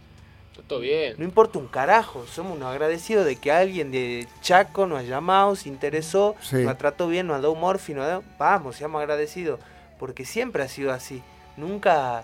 [0.68, 1.16] todo bien.
[1.18, 5.56] no importa un carajo, somos unos agradecidos de que alguien de Chaco nos ha llamado,
[5.56, 6.58] se interesó, Sí.
[6.58, 8.24] nos trató bien, nos ha dado morfi, nos ha dado...
[8.38, 9.60] Vamos, seamos agradecidos,
[10.00, 11.22] porque siempre ha sido así.
[11.58, 12.24] Nunca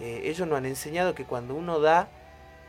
[0.00, 2.08] eh, ellos nos han enseñado que cuando uno da,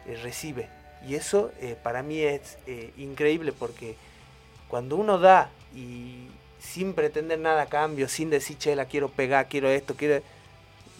[0.05, 0.67] eh, recibe.
[1.07, 3.95] Y eso eh, para mí es eh, increíble porque
[4.67, 6.27] cuando uno da y
[6.73, 10.21] sin pretender nada a cambio, sin decir, che, la quiero pegar, quiero esto, quiero...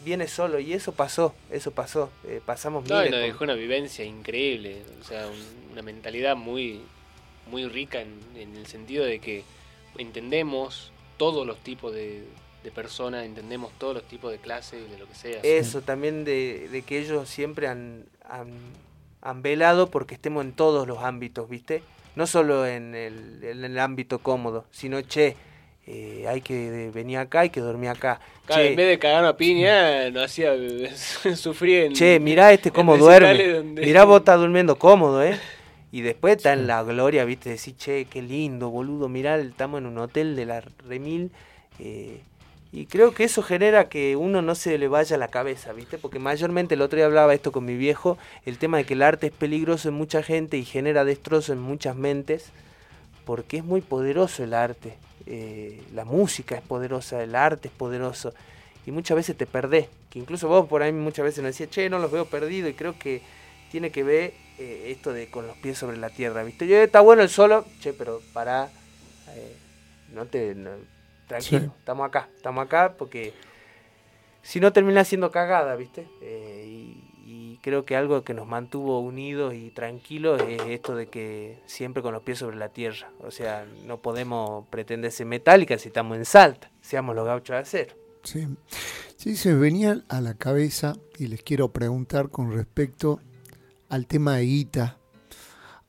[0.06, 2.10] Viene solo y eso pasó, eso pasó.
[2.26, 6.81] eh, pasamos No, miles nos dejó una vivencia increíble, o sea, un- una mentalidad muy,
[7.52, 9.44] muy rica en, en el sentido de que
[9.98, 12.23] entendemos todos los tipos de,
[12.64, 15.39] de personas, entendemos todos los tipos de clases de lo que sea.
[15.44, 18.49] Eso también de, de que ellos siempre han, han,
[19.22, 21.81] han velado porque estemos en todos los ámbitos, ¿viste?
[22.15, 25.35] No solo en el, en el ámbito cómodo, sino, che,
[25.88, 28.19] eh, hay que venir acá, hay que dormir acá.
[28.45, 30.53] Claro, Che, en vez de cagarnos a piña, nos hacía
[31.35, 31.93] sufrir en.
[31.93, 33.47] Che, mirá este cómo duerme.
[33.47, 35.38] donde- Mirá vos estás durmiendo cómodo, ¿eh?
[35.91, 39.85] Y después está en la gloria, viste, decir, che, qué lindo, boludo, mirá, estamos en
[39.88, 41.31] un hotel de la Remil.
[41.80, 42.19] eh,
[42.73, 45.97] y creo que eso genera que uno no se le vaya la cabeza, ¿viste?
[45.97, 49.01] Porque mayormente el otro día hablaba esto con mi viejo, el tema de que el
[49.01, 52.51] arte es peligroso en mucha gente y genera destrozo en muchas mentes,
[53.26, 54.95] porque es muy poderoso el arte.
[55.28, 58.34] Eh, la música es poderosa, el arte es poderoso.
[58.86, 59.88] Y muchas veces te perdés.
[60.10, 62.72] Que incluso vos por ahí muchas veces nos decías, che, no los veo perdidos.
[62.72, 63.22] Y creo que
[63.72, 66.66] tiene que ver eh, esto de con los pies sobre la tierra, ¿viste?
[66.68, 68.70] Yo, está bueno el solo, che, pero pará.
[69.36, 69.56] eh,
[70.14, 70.56] no te.
[70.56, 70.72] no-
[71.28, 71.70] tranquilo, Sí.
[71.80, 73.34] estamos acá, estamos acá porque
[74.41, 76.08] si no termina siendo cagada, ¿viste?
[76.22, 76.97] Eh, y
[77.68, 82.14] creo que algo que nos mantuvo unidos y tranquilos es esto de que siempre con
[82.14, 83.11] los pies sobre la tierra.
[83.19, 87.57] O sea, no podemos pretender ser metálica si estamos en Salta, seamos los gauchos de
[87.60, 87.95] acero.
[88.23, 88.48] Sí.
[89.18, 93.19] Sí, se venía a la cabeza y les quiero preguntar con respecto
[93.89, 94.98] al tema de guita,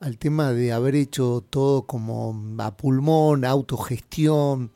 [0.01, 4.71] al tema de haber hecho todo como a pulmón, autogestión.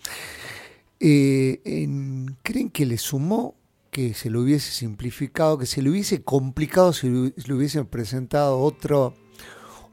[1.01, 3.55] Eh, en- ¿Creen que le sumó
[3.93, 9.13] que se lo hubiese simplificado, que se le hubiese complicado si le hubiesen presentado otro,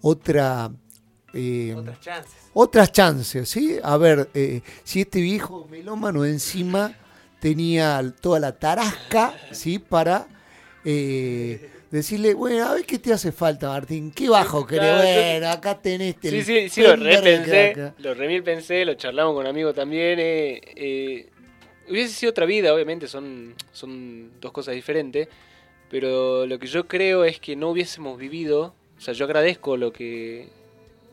[0.00, 0.72] otra...
[1.34, 2.32] eh, Otras chances.
[2.54, 3.76] otras chances, ¿sí?
[3.82, 6.96] A ver, eh, si este viejo melómano encima
[7.40, 9.78] tenía toda la tarasca, ¿sí?
[9.78, 10.26] Para
[10.84, 15.22] eh, decirle, bueno, a ver qué te hace falta, Martín, qué bajo querés, Claro, yo-
[15.38, 17.94] bueno, acá tenés Sí, el sí, sí, lo repensé, acá".
[17.98, 20.18] lo remil pensé, lo charlamos con un amigo también.
[20.20, 21.28] eh,
[21.90, 25.28] hubiese sido otra vida, obviamente, son, son dos cosas diferentes.
[25.90, 29.92] Pero lo que yo creo es que no hubiésemos vivido, o sea, yo agradezco lo
[29.92, 30.48] que,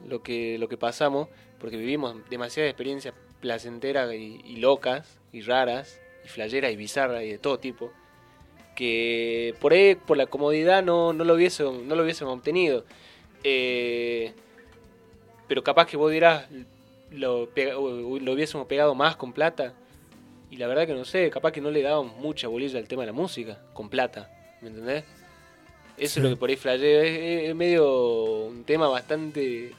[0.08, 1.30] lo que, lo que pasamos,
[1.60, 7.38] porque vivimos demasiadas experiencias placenteras y, locas, y raras, y flayeras, y bizarras, y de
[7.40, 7.92] todo tipo,
[8.76, 12.86] que por ahí, por la comodidad, no, no, lo, hubiese, no lo hubiésemos obtenido.
[13.44, 14.34] Eh,
[15.48, 16.48] pero capaz que vos dirás,
[17.10, 19.74] lo, lo hubiésemos pegado más con plata.
[20.50, 23.04] Y la verdad que no sé, capaz que no le dábamos mucha bolilla al tema
[23.04, 24.30] de la música, con plata,
[24.62, 25.04] ¿me entendés?
[25.98, 29.74] Eso es lo que por ahí flasheo, es, es medio un tema bastante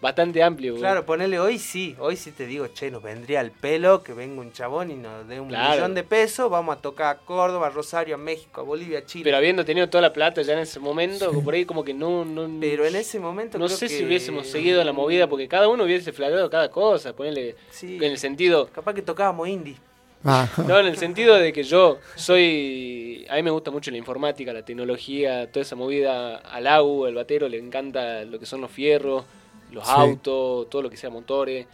[0.00, 0.76] bastante amplio.
[0.76, 4.42] Claro, ponele hoy sí, hoy sí te digo, che, nos vendría al pelo que venga
[4.42, 5.76] un chabón y nos dé un Claro.
[5.76, 9.06] millón de pesos, vamos a tocar a Córdoba, a Rosario, a México, a Bolivia, a
[9.06, 9.24] Chile.
[9.24, 12.22] Pero habiendo tenido toda la plata ya en ese momento, por ahí como que no...
[12.26, 15.68] no Pero en ese momento No creo sé si hubiésemos seguido la movida, porque cada
[15.68, 17.96] uno hubiese flageado cada cosa, ponerle Sí.
[17.96, 18.66] en el sentido...
[18.74, 19.76] Capaz que tocábamos indie.
[20.24, 23.26] Ah, No, en el sentido de que yo soy.
[23.28, 26.36] A mí me gusta mucho la informática, la tecnología, toda esa movida.
[26.36, 29.24] Al AU, al batero, le encanta lo que son los fierros,
[29.70, 29.92] los Sí.
[29.94, 31.66] autos, todo lo que sea motores.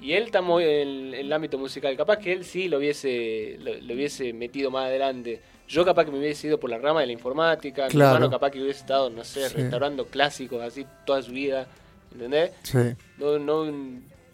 [0.00, 1.96] Y él está muy en, el ámbito musical.
[1.96, 5.40] Capaz que él sí lo hubiese, lo, lo hubiese metido más adelante.
[5.66, 7.84] Yo capaz que me hubiese ido por la rama de la informática.
[7.86, 8.14] Mi Claro.
[8.14, 9.56] hermano capaz que hubiese estado, no sé, Sí.
[9.56, 11.66] restaurando clásicos así toda su vida.
[12.12, 12.52] ¿Entendés?
[12.62, 12.78] sí.
[13.18, 13.66] No, no,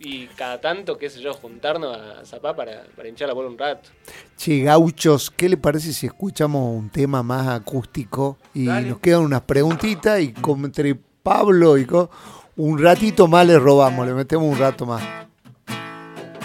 [0.05, 3.57] y cada tanto, qué sé yo, juntarnos a Zapá para, para hinchar la bola un
[3.59, 3.89] rato.
[4.37, 8.37] Che, gauchos, ¿qué le parece si escuchamos un tema más acústico?
[8.53, 8.89] Y Dale.
[8.91, 12.11] nos quedan unas preguntitas y entre Pablo y co-
[12.57, 15.03] un ratito más le robamos, le metemos un rato más.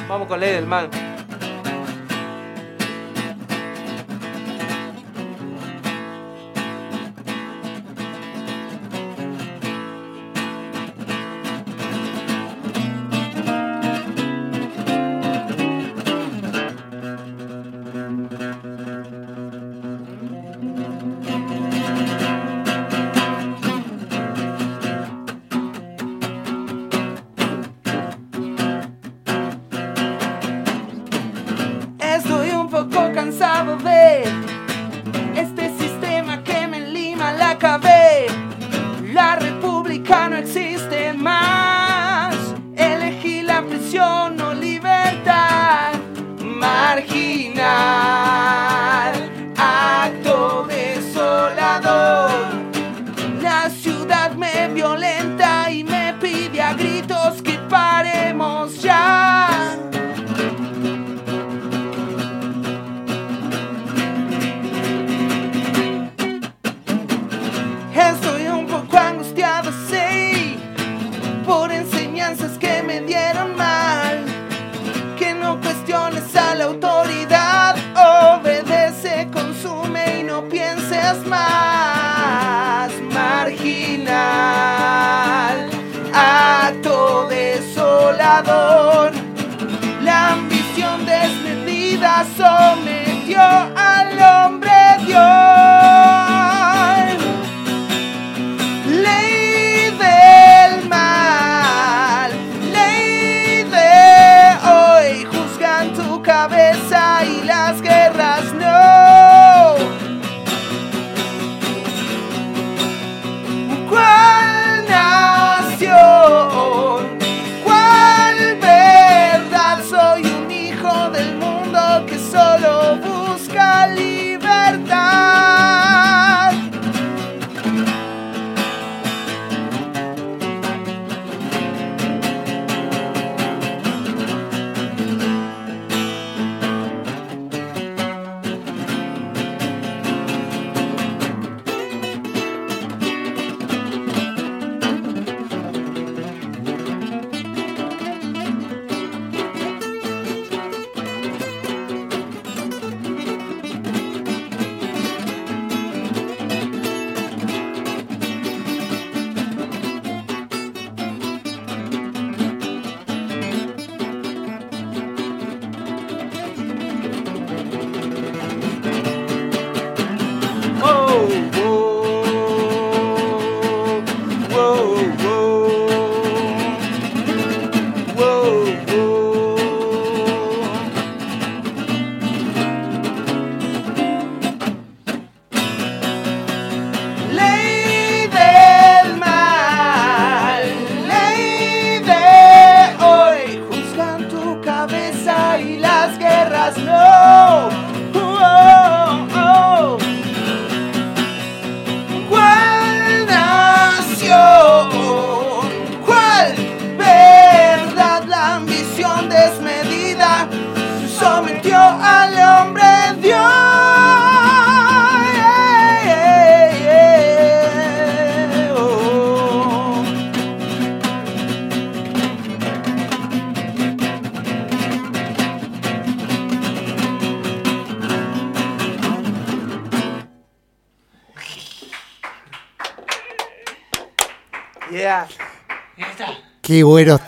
[0.07, 0.89] Vamos con Ley del Mal.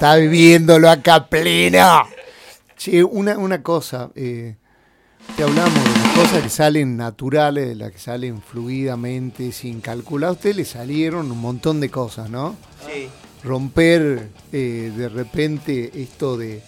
[0.01, 2.07] Está viviéndolo acá pleno.
[2.75, 4.55] Che, una, una cosa, eh,
[5.37, 10.29] te hablamos de las cosas que salen naturales, de las que salen fluidamente, sin calcular.
[10.29, 12.55] A usted le salieron un montón de cosas, ¿no?
[12.91, 13.09] Sí.
[13.43, 16.63] Romper eh, de repente esto de,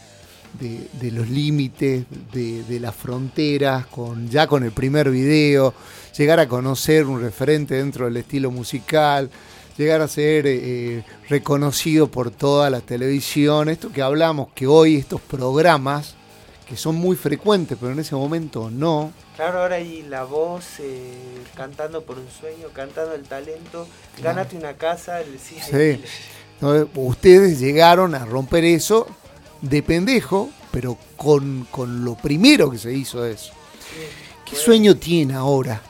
[0.60, 5.74] de- de los límites, de, de las fronteras, con, ya con el primer video,
[6.16, 9.32] llegar a conocer un referente dentro del estilo musical,
[9.78, 15.22] llegar a ser eh, reconocido por toda la televisión, esto que hablamos, que hoy estos
[15.22, 16.16] programas,
[16.68, 21.12] que son muy frecuentes, pero en ese momento no, Claro, ahora hay la voz eh,
[21.56, 23.88] cantando por un sueño, cantando el talento,
[24.22, 26.04] gánate una casa, el sí, Sí.
[26.54, 29.08] Entonces, ustedes llegaron a romper eso
[29.62, 33.54] de pendejo, pero con, con lo primero que se hizo eso.
[34.46, 35.82] ¿Qué sueño tiene ahora?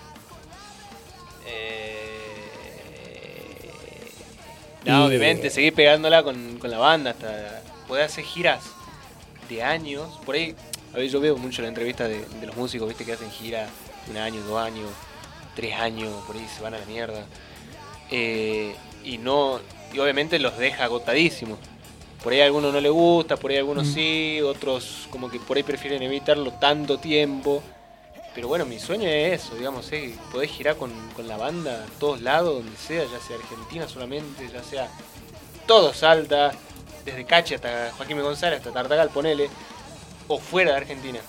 [4.85, 8.63] No, obviamente, seguir pegándola con, con la banda hasta poder hacer giras
[9.49, 10.19] de años.
[10.25, 10.55] Por ahí,
[10.93, 13.67] a ver, yo veo mucho la entrevista de, de los músicos, viste, que hacen gira
[14.09, 14.89] un año, dos años,
[15.55, 17.25] tres años, por ahí se van a la mierda.
[18.11, 19.59] Eh, y no,
[19.93, 21.57] y obviamente los deja agotadísimos.
[22.23, 23.93] Por ahí a algunos no les gusta, por ahí a algunos Mm.
[23.93, 27.61] sí, otros como que por ahí prefieren evitarlo tanto tiempo.
[28.35, 31.99] Pero bueno, mi sueño es eso, digamos, es poder girar con, con la banda a
[31.99, 34.89] todos lados, donde sea, ya sea Argentina solamente, ya sea
[35.67, 36.51] todo Salta,
[37.05, 38.21] desde Cachi hasta Joaquín.
[38.21, 39.49] González, hasta Tartagal, ponele,
[40.27, 41.19] o fuera de Argentina.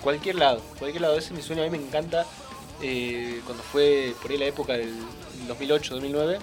[0.00, 2.24] Cualquier lado, cualquier lado, ese es mi sueño, a mí me encanta
[2.80, 4.94] eh, cuando fue por ahí la época del
[5.48, 6.38] 2008-2009,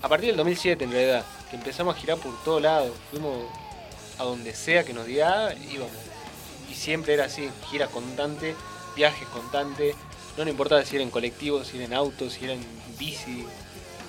[0.00, 3.44] a partir del 2007 en realidad, que empezamos a girar por todos lados, fuimos
[4.18, 5.92] a donde sea que nos diga, íbamos.
[6.70, 8.54] Y siempre era así, gira constante,
[8.98, 9.94] viajes constantes,
[10.36, 12.64] no nos importaba si era en colectivo, si era en auto, si era en
[12.98, 13.44] bici,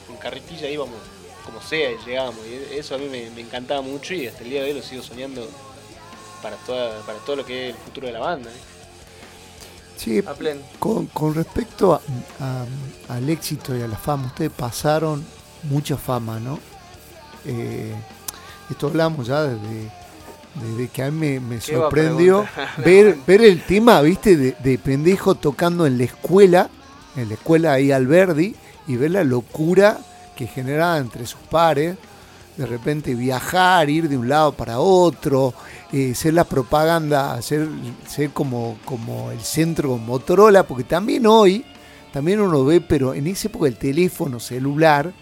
[0.10, 0.98] en carretilla, íbamos
[1.45, 2.40] como sea y llegábamos.
[2.45, 4.84] Y eso a mí me, me encantaba mucho y hasta el día de hoy lo
[4.84, 5.48] sigo soñando
[6.41, 8.49] para, toda, para todo lo que es el futuro de la banda.
[8.49, 8.53] ¿eh?
[9.98, 10.22] Sí,
[10.80, 12.02] con, con respecto a-
[12.40, 12.66] a-
[13.16, 15.26] al éxito y a la fama, ustedes pasaron
[15.64, 16.57] mucha fama, ¿no?
[17.45, 17.94] Eh,
[18.70, 19.91] esto hablamos ya desde,
[20.56, 22.46] desde que a mí me, me ¿Qué iba a sorprendió
[22.78, 26.70] ver, ver el tema, viste, de, de pendejo tocando en la escuela,
[27.16, 28.56] en la escuela ahí Alberdi,
[28.88, 30.00] y ver la locura
[30.36, 31.98] que generaba entre sus pares.
[32.58, 35.54] de repente viajar, ir de un lado para otro,
[35.94, 37.68] eh, ser la propaganda, ser,
[38.08, 41.64] ser como, como el centro con Motorola, porque también hoy,
[42.12, 45.14] también uno ve, pero en esa época el teléfono celular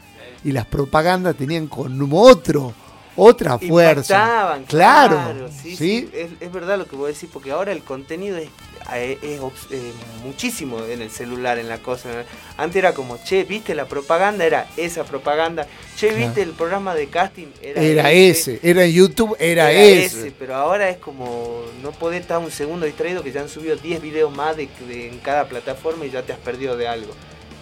[0.44, 2.74] y las propagandas tenían como otro,
[3.18, 4.14] otra fuerza.
[4.16, 8.38] Impactaban, claro, claro, sí, Es, es verdad lo que vos decís, porque ahora el contenido
[8.38, 8.48] es,
[8.94, 9.92] eh, es obs- eh,
[10.24, 12.10] muchísimo en el celular, en la cosa.
[12.58, 14.46] Antes era como, che, ¿viste la propaganda?
[14.46, 15.68] Era esa propaganda.
[15.98, 16.24] Che, Claro.
[16.26, 17.48] ¿viste el programa de casting?
[17.62, 20.32] Era ese, era en YouTube, era, ese.
[20.38, 24.02] Pero ahora es como, no podés estar un segundo distraído que ya han subido 10
[24.02, 27.12] videos más de, de- en cada plataforma y ya te has perdido de algo.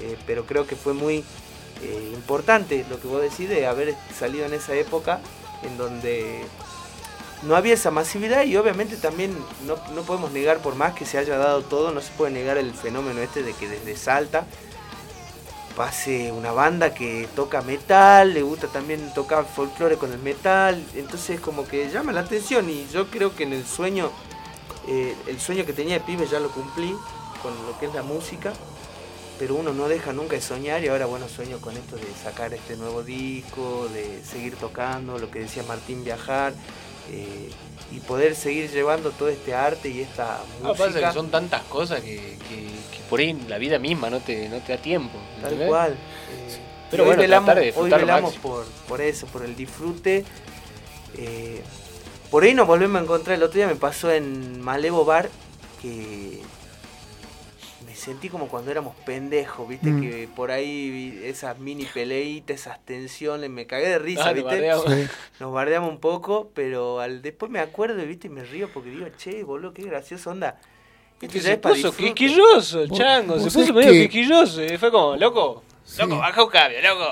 [0.02, 1.24] Eh, pero creo que fue muy
[1.82, 5.20] eh, importante lo que vos decís de haber salido en esa época
[5.66, 6.44] en donde
[7.44, 11.18] no había esa masividad y obviamente también no, no podemos negar por más que se
[11.18, 14.46] haya dado todo, no se puede negar el fenómeno este de que desde Salta
[15.76, 21.40] pase una banda que toca metal, le gusta también tocar folclore con el metal, entonces
[21.40, 24.10] como que llama la atención y yo creo que en el sueño,
[24.88, 26.96] eh, el sueño que tenía de pibe ya lo cumplí
[27.44, 28.54] con lo que es la música,
[29.40, 32.54] pero uno no deja nunca de soñar y ahora bueno sueño con esto de sacar
[32.54, 36.54] este nuevo disco, de seguir tocando, lo que decía Martín viajar
[37.12, 37.50] eh,
[37.92, 41.08] y poder seguir llevando todo este arte y esta Ah, pasa música.
[41.10, 44.60] que son tantas cosas que, que- que por ahí la vida misma no te, no
[44.60, 45.18] te da tiempo.
[45.42, 45.92] Tal cual.
[45.94, 46.58] eh,
[46.90, 50.24] Pero hoy bueno, velamos, de hoy velamos por, por eso, por el disfrute.
[51.18, 51.62] Eh,
[52.32, 53.36] por ahí nos volvemos a encontrar.
[53.38, 55.30] El otro día me pasó en Malevo Bar
[55.82, 56.42] que
[58.06, 59.90] sentí como cuando éramos pendejos, ¿viste?
[59.90, 60.02] Mm.
[60.02, 64.50] Que por ahí esas mini peleitas, esas tensiones, me cagué de risa, Ah, nos ¿viste?
[64.52, 64.86] bardeamos.
[64.94, 65.08] Sí.
[65.40, 68.28] Nos bardeamos un poco, pero al después me acuerdo, ¿viste?
[68.28, 70.60] Y me río porque digo, che, boludo, qué gracioso onda.
[71.22, 74.64] Esto Que ya se es puso quisquilloso el chango, se puso medio que- quisquilloso.
[74.64, 76.02] Y fue como, loco, Sí.
[76.02, 77.06] loco, baja un cambio, loco.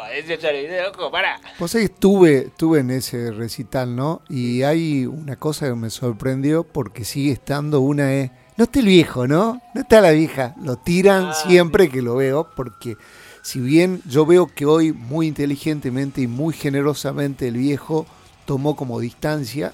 [0.86, 1.40] Loco, para.
[1.60, 4.22] Vos sabés que estuve, estuve en ese recital, ¿no?
[4.30, 8.32] Y hay una cosa que me sorprendió porque sigue estando una es...
[8.58, 9.62] No está el viejo, ¿no?
[9.74, 10.54] No está la vieja.
[10.62, 11.34] Lo tiran Ah.
[11.34, 12.98] siempre que lo veo porque
[13.42, 18.06] si bien yo veo que hoy muy inteligentemente y muy generosamente el viejo
[18.46, 19.74] tomó como distancia,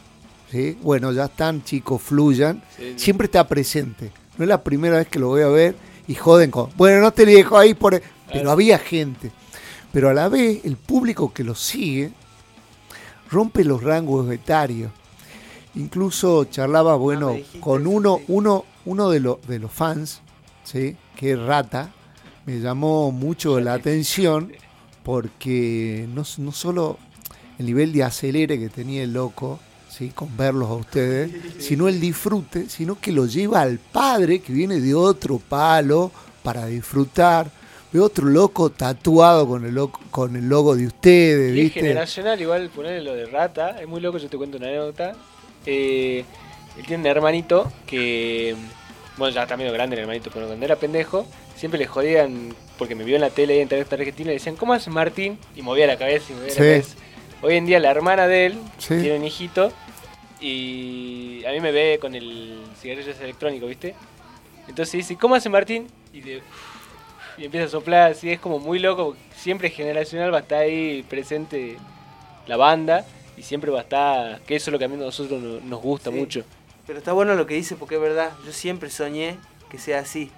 [0.50, 0.78] ¿sí?
[0.82, 2.64] Bueno, ya están, chicos, fluyan.
[2.78, 3.00] Sí, sí.
[3.00, 4.12] Siempre está presente.
[4.38, 5.76] No es la primera vez que lo voy a ver
[6.08, 6.70] y joden con...
[6.78, 8.02] Bueno, no está el viejo ahí por...
[8.32, 9.32] Pero había gente.
[9.92, 12.12] Pero a la vez, el público que lo sigue
[13.30, 14.92] rompe los rangos etarios.
[15.76, 18.26] Incluso charlaba, bueno, Ah, dijiste con uno, sí.
[18.30, 20.22] uno, uno de, los de los fans,
[20.64, 20.96] ¿sí?
[21.16, 21.92] que es Rata,
[22.46, 24.52] me llamó mucho la atención
[25.04, 26.98] porque no, no solo
[27.58, 29.60] el nivel de acelere que tenía el loco,
[29.90, 30.10] ¿sí?
[30.10, 34.80] con verlos a ustedes, sino el disfrute, sino que lo lleva al padre que viene
[34.80, 36.12] de otro palo
[36.44, 37.52] para disfrutar.
[37.92, 42.40] Veo otro loco tatuado con el, loco, con el logo de ustedes, Y es generacional,
[42.40, 45.14] igual ponerle lo de rata, es muy loco, yo te cuento una anécdota.
[45.72, 46.26] Eh,
[46.78, 48.56] él tiene un hermanito que,
[49.18, 52.96] bueno, ya está medio grande el hermanito, pero cuando era pendejo, siempre le jodían, porque
[52.96, 55.38] me vio en la tele ahí en Televisión Argentina, le decían, ¿cómo hace Martín?
[55.56, 56.60] Y movía la cabeza y movía Sí.
[56.60, 56.96] la cabeza.
[57.42, 58.96] Hoy en día la hermana de él Sí.
[59.00, 59.72] tiene un hijito
[60.42, 63.94] y a mí me ve con el cigarrillo ese electrónico, ¿viste?
[64.68, 65.88] Entonces dice, ¿cómo hace Martín?
[66.14, 66.42] Y, de-
[67.38, 71.04] y empieza a soplar, así es como muy loco, siempre generacional va a estar ahí
[71.10, 71.78] presente
[72.48, 73.06] la banda
[73.40, 75.60] y siempre va a estar, que eso es lo que a mí a nosotros no-
[75.62, 76.16] nos gusta Sí.
[76.18, 76.44] mucho.
[76.86, 78.32] Pero está bueno lo que dice porque es verdad.
[78.46, 79.38] Yo siempre soñé
[79.70, 80.32] que sea así.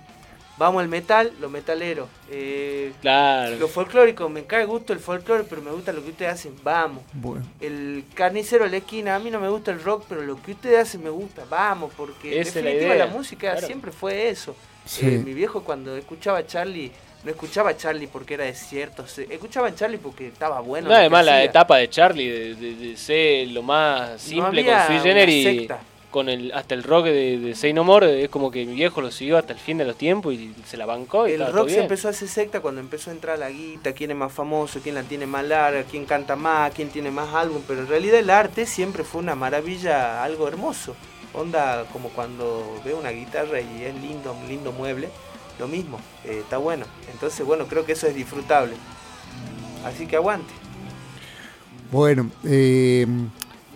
[0.58, 2.08] Vamos al metal, lo metalero.
[2.30, 3.56] Eh, Claro.
[3.56, 6.54] lo folclórico, me cae gusto el folclore, pero me gusta lo que ustedes hacen.
[6.64, 7.04] Vamos.
[7.14, 10.40] Bueno, El carnicero de la esquina, a mí no me gusta el rock, pero lo
[10.42, 11.46] que ustedes hacen me gusta.
[11.50, 13.66] Vamos, porque en la definitiva la, música claro.
[13.66, 14.56] siempre fue eso.
[14.86, 15.06] Sí.
[15.08, 16.92] Eh, mi viejo cuando escuchaba a Charlie,
[17.24, 20.90] no escuchaba a Charlie porque era desierto, se- escuchaba a Charlie porque estaba bueno.
[20.90, 25.00] no, además la etapa de Charlie, de, de- de ser lo más simple había con
[25.02, 25.80] Generis, secta.
[26.10, 29.02] con el hasta el rock de, de Say No More, es como que mi viejo
[29.02, 31.70] lo siguió hasta el fin de los tiempos y se la bancó y El rock
[31.70, 34.80] se empezó a hacer secta cuando empezó a entrar la guita, quién es más famoso,
[34.82, 38.18] quién la tiene más larga, quién canta más, quién tiene más álbum, pero en realidad
[38.20, 40.96] el arte siempre fue una maravilla, algo hermoso.
[41.34, 45.08] Onda como cuando veo una guitarra y es lindo, lindo mueble,
[45.60, 46.86] lo mismo, eh, está bueno.
[47.12, 48.74] Entonces, bueno, creo que eso es disfrutable.
[49.86, 50.54] Así que aguante.
[51.92, 53.06] Bueno, eh,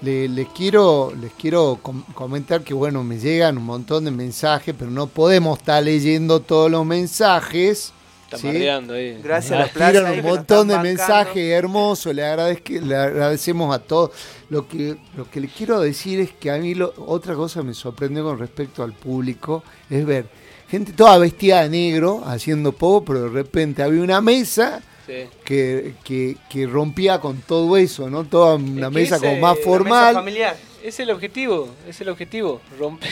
[0.02, 4.74] le- les quiero, les quiero com- comentar que bueno, me llegan un montón de mensajes,
[4.78, 7.92] pero no podemos estar leyendo todos los mensajes.
[8.26, 8.48] Está ¿sí?
[8.48, 9.22] ahí.
[9.22, 14.12] Gracias a la plaza un montón de mensajes hermosos, le, agradezco- le agradecemos a todos.
[14.50, 17.74] Lo que, lo que le quiero decir es que a mí lo- otra cosa me
[17.74, 20.26] sorprendió con respecto al público es ver
[20.70, 25.30] gente toda vestida de negro haciendo poco, pero de repente había una mesa Sí.
[25.44, 28.24] que, que, que rompía con todo eso, ¿no?
[28.24, 30.16] Toda una que mesa ese- como más mesa formal.
[30.16, 30.58] familiar.
[30.84, 33.12] Es el objetivo, es el objetivo, romper.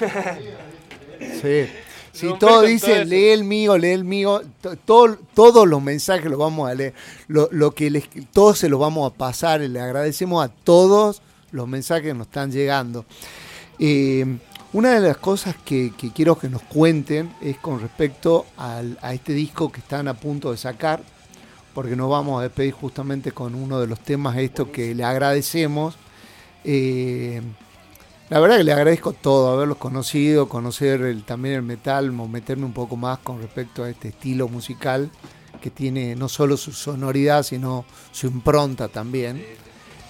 [1.40, 1.66] Sí.
[2.12, 3.04] Si Romper todo con dice, todo eso.
[3.10, 6.94] lee el mío, lee el mío, to- todo- todos los mensajes los vamos a leer.
[7.26, 9.60] Lo, lo que les, todos se los vamos a pasar.
[9.60, 13.04] Le agradecemos a todos los mensajes que nos están llegando.
[13.80, 14.24] Eh,
[14.74, 19.14] una de las cosas que, que quiero que nos cuenten es con respecto al- a
[19.14, 21.00] este disco que están a punto de sacar,
[21.72, 25.96] porque nos vamos a despedir justamente con uno de los temas estos que le agradecemos.
[26.64, 27.40] Eh,
[28.30, 32.72] la verdad que le agradezco todo, haberlos conocido, conocer el- también el metal, meterme un
[32.72, 35.10] poco más con respecto a este estilo musical
[35.60, 39.42] que tiene no solo su sonoridad, sino su impronta también.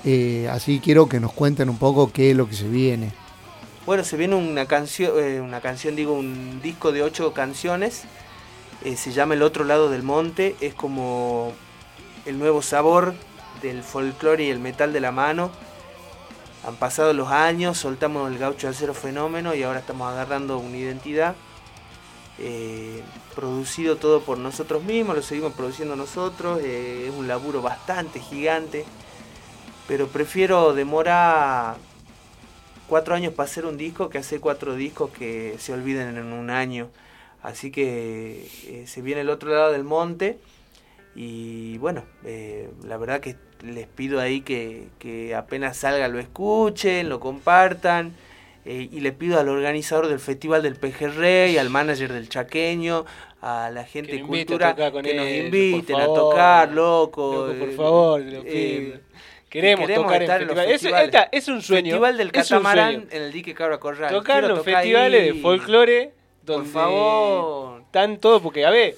[0.05, 3.12] Eh, así quiero que nos cuenten un poco qué es lo que se viene.
[3.86, 8.05] Bueno, se viene una canción, eh, una canción, digo, un disco de ocho canciones.
[8.82, 10.56] eh, se llama El otro lado del monte.
[10.61, 11.52] Es como
[12.27, 13.15] el nuevo sabor
[13.62, 15.51] del folclore y el metal de la mano.
[16.66, 20.77] Han pasado los años, soltamos el gaucho de acero fenómeno y ahora estamos agarrando una
[20.77, 21.35] identidad.
[22.39, 23.02] eh,
[23.35, 26.61] producido todo por nosotros mismos, lo seguimos produciendo nosotros.
[26.61, 28.85] es un laburo bastante gigante.
[29.89, 31.77] Pero prefiero demorar
[32.89, 36.51] cuatro años para hacer un disco que hacer cuatro discos que se olviden en un
[36.51, 36.89] año.
[37.43, 40.39] Así que eh, se viene el otro lado del monte
[41.15, 47.09] y bueno, eh, la verdad que les pido ahí que, que apenas salga lo escuchen,
[47.09, 48.15] lo compartan
[48.66, 53.05] eh, y le pido al organizador del Festival del Pejerrey, al manager del Chaqueño,
[53.43, 57.47] a la gente de cultura que nos inviten a tocar, loco.
[57.47, 59.14] Loco, por eh, favor, lo eh, pido.
[59.55, 60.74] Queremos, queremos tocar en estar en festivales.
[60.74, 61.06] Es, festivales.
[61.06, 61.85] esta- es un sueño.
[61.90, 63.06] Festival del es un Catamarán sueño.
[63.10, 64.10] en el dique Cabra Corral.
[64.12, 65.31] Tocar Quiero los tocar festivales ahí.
[65.36, 66.12] de folclore
[66.44, 67.81] Por donde favor.
[67.82, 68.97] están todos, porque a ver,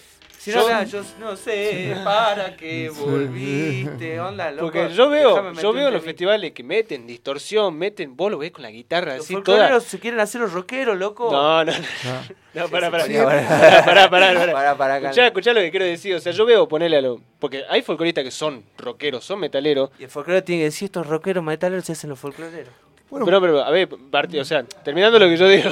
[0.52, 4.66] Si no, yo- yo no sé para qué volviste, onda, loco.
[4.66, 8.62] porque yo veo, yo veo los festivales que meten distorsión, meten, vos lo ves con
[8.62, 9.90] la guitarra Los así folcloreros toda.
[9.90, 11.30] se quieren hacer los rockeros, loco.
[11.32, 11.78] No, no, no.
[12.04, 12.22] Ah.
[12.54, 13.04] No, pará, pará.
[13.84, 14.52] Pará, pará.
[14.52, 14.96] pará, pará.
[14.98, 16.14] Escuchá, escuchá lo que quiero decir.
[16.14, 17.20] O sea, yo veo ponerle a lo.
[17.38, 19.90] Porque hay folcloristas que son rockeros, son metaleros.
[19.98, 22.72] Y el folclore tiene que decir, estos rockeros metaleros se hacen los folcloreros.
[23.10, 25.70] Bueno, Pero, pero, a ver, partí- o sea, terminando lo que yo digo.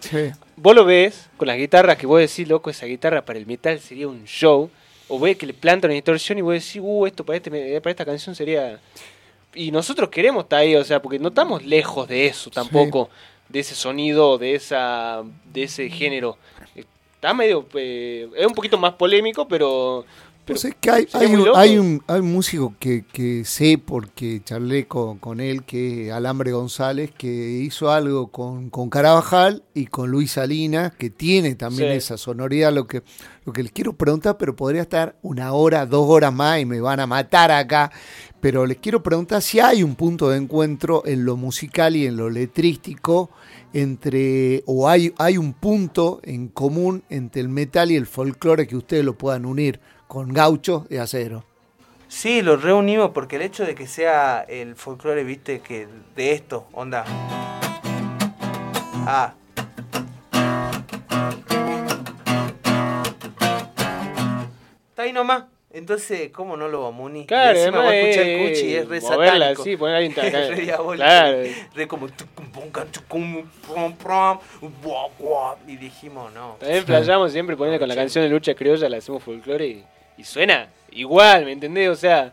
[0.00, 0.30] Sí.
[0.56, 3.78] Vos lo ves con las guitarras que vos decís, loco, esa guitarra para el metal
[3.80, 4.70] sería un show.
[5.08, 7.80] O ves que le plantan una distorsión y vos decís, uh, esto para, este, me-
[7.80, 8.80] para esta canción sería.
[9.54, 13.08] Y nosotros queremos estar ahí, o sea, porque no estamos lejos de eso tampoco,
[13.48, 16.36] de ese sonido, de esa de ese género.
[16.74, 17.66] Está medio.
[17.74, 20.04] eh, es un poquito más polémico, pero.
[20.46, 23.78] Pero Pues es que hay, hay un, hay, un, hay un músico que, que sé
[23.84, 27.26] porque charlé con, con él, que es Alambre González, que
[27.60, 31.96] hizo algo con, con Carabajal y con Luis Salinas, que tiene también Sí.
[31.98, 32.72] esa sonoridad.
[32.72, 33.02] Lo que,
[33.44, 36.80] lo que les quiero preguntar, pero podría estar una hora, dos horas más y me
[36.80, 37.90] van a matar acá.
[38.40, 42.16] Pero les quiero preguntar si hay un punto de encuentro en lo musical y en
[42.16, 43.30] lo letrístico
[43.72, 48.76] entre, o hay, hay un punto en común entre el metal y el folclore que
[48.76, 51.44] ustedes lo puedan unir con gauchos de acero.
[52.08, 56.66] Sí, los reunimos porque el hecho de que sea el folclore, viste, que de esto,
[56.72, 57.04] onda.
[59.08, 59.34] Ah.
[64.90, 65.44] Está ahí nomás.
[65.72, 67.26] Entonces, ¿cómo no lo vamos a unir?
[67.26, 69.62] Claro, encima además vos escuchás es- el cuchi y es re moverla satánico.
[69.62, 71.04] así, poner Es re diabólico.
[71.04, 71.38] Claro.
[71.74, 72.06] Re como...
[75.66, 76.56] Y dijimos, no.
[76.60, 79.84] También flayamos siempre ponerle con la canción de lucha criolla, la hacemos folclore y,
[80.18, 81.88] y suena igual, ¿me entendés?
[81.90, 82.32] O sea,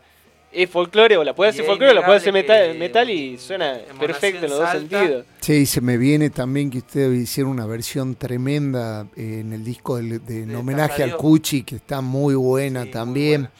[0.52, 3.76] es folclore, o la puede hacer folclore, o la puede hacer metal, metal y suena
[3.98, 4.98] perfecto en los dos Salta.
[5.00, 5.26] sentidos.
[5.40, 9.96] Sí, se me viene también que ustedes hicieron una versión tremenda eh, en el disco
[9.96, 11.16] del- de, en De homenaje al.
[11.16, 13.40] Cuchi, que está muy buena Sí, muy también.
[13.42, 13.50] buena.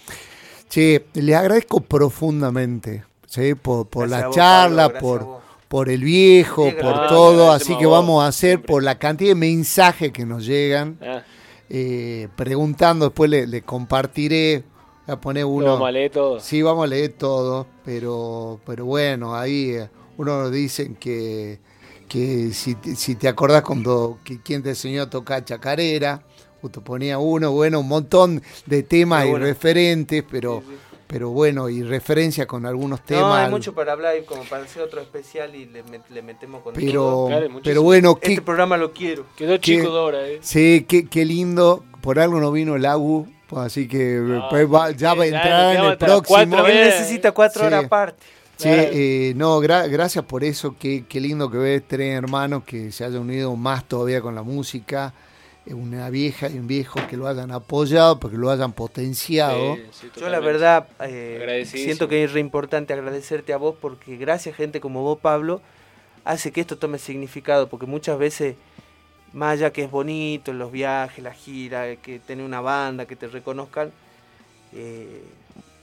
[0.69, 3.55] Che, les agradezco profundamente ¿sí?
[3.55, 7.51] por, por la vos, charla, Pablo, por, por el viejo, Sí, por todo.
[7.53, 8.69] Así que vamos a hacer siempre.
[8.69, 11.23] por la cantidad de mensajes que nos llegan, Ah,
[11.71, 13.07] eh, preguntando.
[13.07, 14.65] Después le, le compartiré.
[15.07, 15.73] Voy a poner uno.
[15.73, 16.41] vamos a leer todo.
[16.41, 21.59] Sí, vamos a leer todo, pero, pero bueno, ahí eh, uno nos dicen que,
[22.09, 26.23] que si, te- si te acordás cuando que, quién te enseñó a tocar chacarera,
[26.63, 30.63] justo ponía uno, bueno, un montón de temas y referentes, pero,
[31.15, 33.45] pero bueno, y referencias con algunos No, temas.
[33.45, 36.61] hay mucho para hablar y como para hacer otro especial y le, met- le metemos
[36.65, 37.27] con pero, todo.
[37.29, 37.63] Claro, muchísimo.
[37.63, 39.25] pero bueno, Este qué, programa lo quiero.
[39.37, 39.61] Quedó ¿Qué?
[39.61, 40.39] chico de hora, eh.
[40.43, 44.67] sí, qué, qué lindo, por algo no vino el AGU, pues así que No, pues
[44.67, 46.67] va- ya va a entrar en el próximo.
[46.67, 47.67] Él Eh, necesita cuatro sí.
[47.69, 48.19] horas aparte.
[48.57, 48.83] Sí, Claro.
[48.93, 50.75] eh, no, gra- gracias por eso.
[50.81, 54.43] Qué, qué lindo que ves tres hermanos que se hayan unido más todavía con la
[54.43, 55.15] música.
[55.73, 59.77] Una vieja y un viejo que lo hayan apoyado, porque lo hayan potenciado.
[59.77, 64.17] Sí, sí, Yo la verdad eh, siento que es re importante agradecerte a vos porque
[64.17, 65.63] gracias a gente como vos, Pablo,
[66.25, 68.57] hace que esto tome significado, porque muchas veces,
[69.33, 73.27] más allá que es bonito, los viajes, la gira, que tener una banda, que te
[73.29, 73.91] reconozcan,
[74.75, 75.23] eh,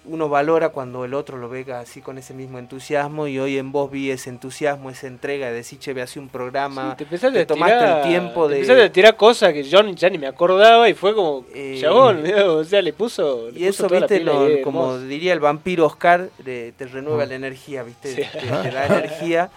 [0.03, 3.71] uno valora cuando el otro lo vea así con ese mismo entusiasmo y hoy en
[3.71, 7.17] vos vi ese entusiasmo, esa entrega de decir, che, ve así un programa, Sí, te
[7.19, 8.59] te a tomaste tirar, el tiempo te de...
[8.61, 12.23] empezaste a tirar cosas que yo ya ni me acordaba y fue como, Eh, chabón,
[12.47, 15.39] o sea, le puso, le Y puso eso, toda la viste, ahí, como diría el
[15.39, 18.21] vampiro Oscar, de- te renueva la energía, viste, Sí.
[18.39, 19.51] te, te da energía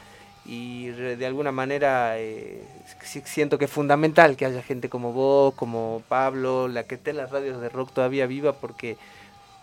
[0.45, 2.63] y re- de alguna manera eh,
[3.25, 7.17] siento que es fundamental que haya gente como vos, como Pablo, la que esté en
[7.17, 8.99] las radios de rock todavía viva, porque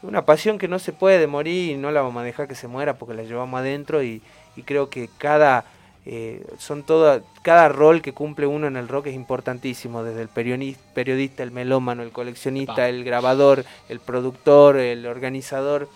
[0.03, 2.67] una pasión que no se puede morir y no la vamos a dejar que se
[2.67, 4.21] muera porque la llevamos adentro y,
[4.55, 5.65] y creo que cada
[6.05, 10.29] eh, son toda, cada rol que cumple uno en el rock es importantísimo, desde el
[10.29, 15.89] periodista, el melómano, el coleccionista, el grabador, el productor, el organizador,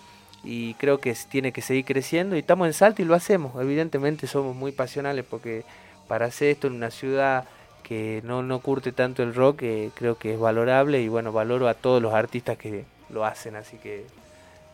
[0.44, 4.28] y creo que tiene que seguir creciendo y estamos en Salta y lo hacemos, evidentemente
[4.28, 5.64] somos muy pasionales porque
[6.06, 7.46] para hacer esto en una ciudad
[7.82, 11.66] que no, no curte tanto el rock, eh, creo que es valorable y bueno, valoro
[11.66, 14.06] a todos los artistas que lo hacen, así que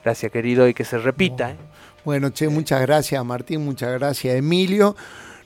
[0.05, 1.51] gracias querido y que se repita.
[1.53, 1.57] ¿eh?
[2.05, 4.97] Bueno, che, muchas gracias Martín, muchas gracias Emilio.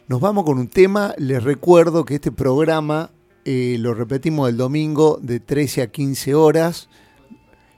[0.08, 1.14] Nos vamos con un tema.
[1.18, 3.10] Les recuerdo que este programa
[3.44, 6.88] eh, lo repetimos el domingo de 13 a 15 horas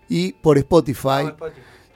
[0.08, 1.32] y por Spotify.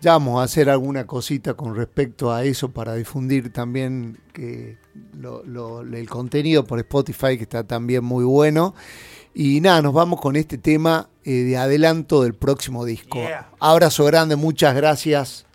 [0.00, 4.76] Ya vamos a hacer alguna cosita con respecto a eso para difundir también que
[5.16, 8.74] lo- lo- el contenido por Spotify, que está también muy bueno.
[9.32, 13.18] Y nada, nos vamos con este tema eh, de adelanto del próximo disco.
[13.18, 13.50] Yeah.
[13.60, 15.46] Abrazo grande, muchas gracias.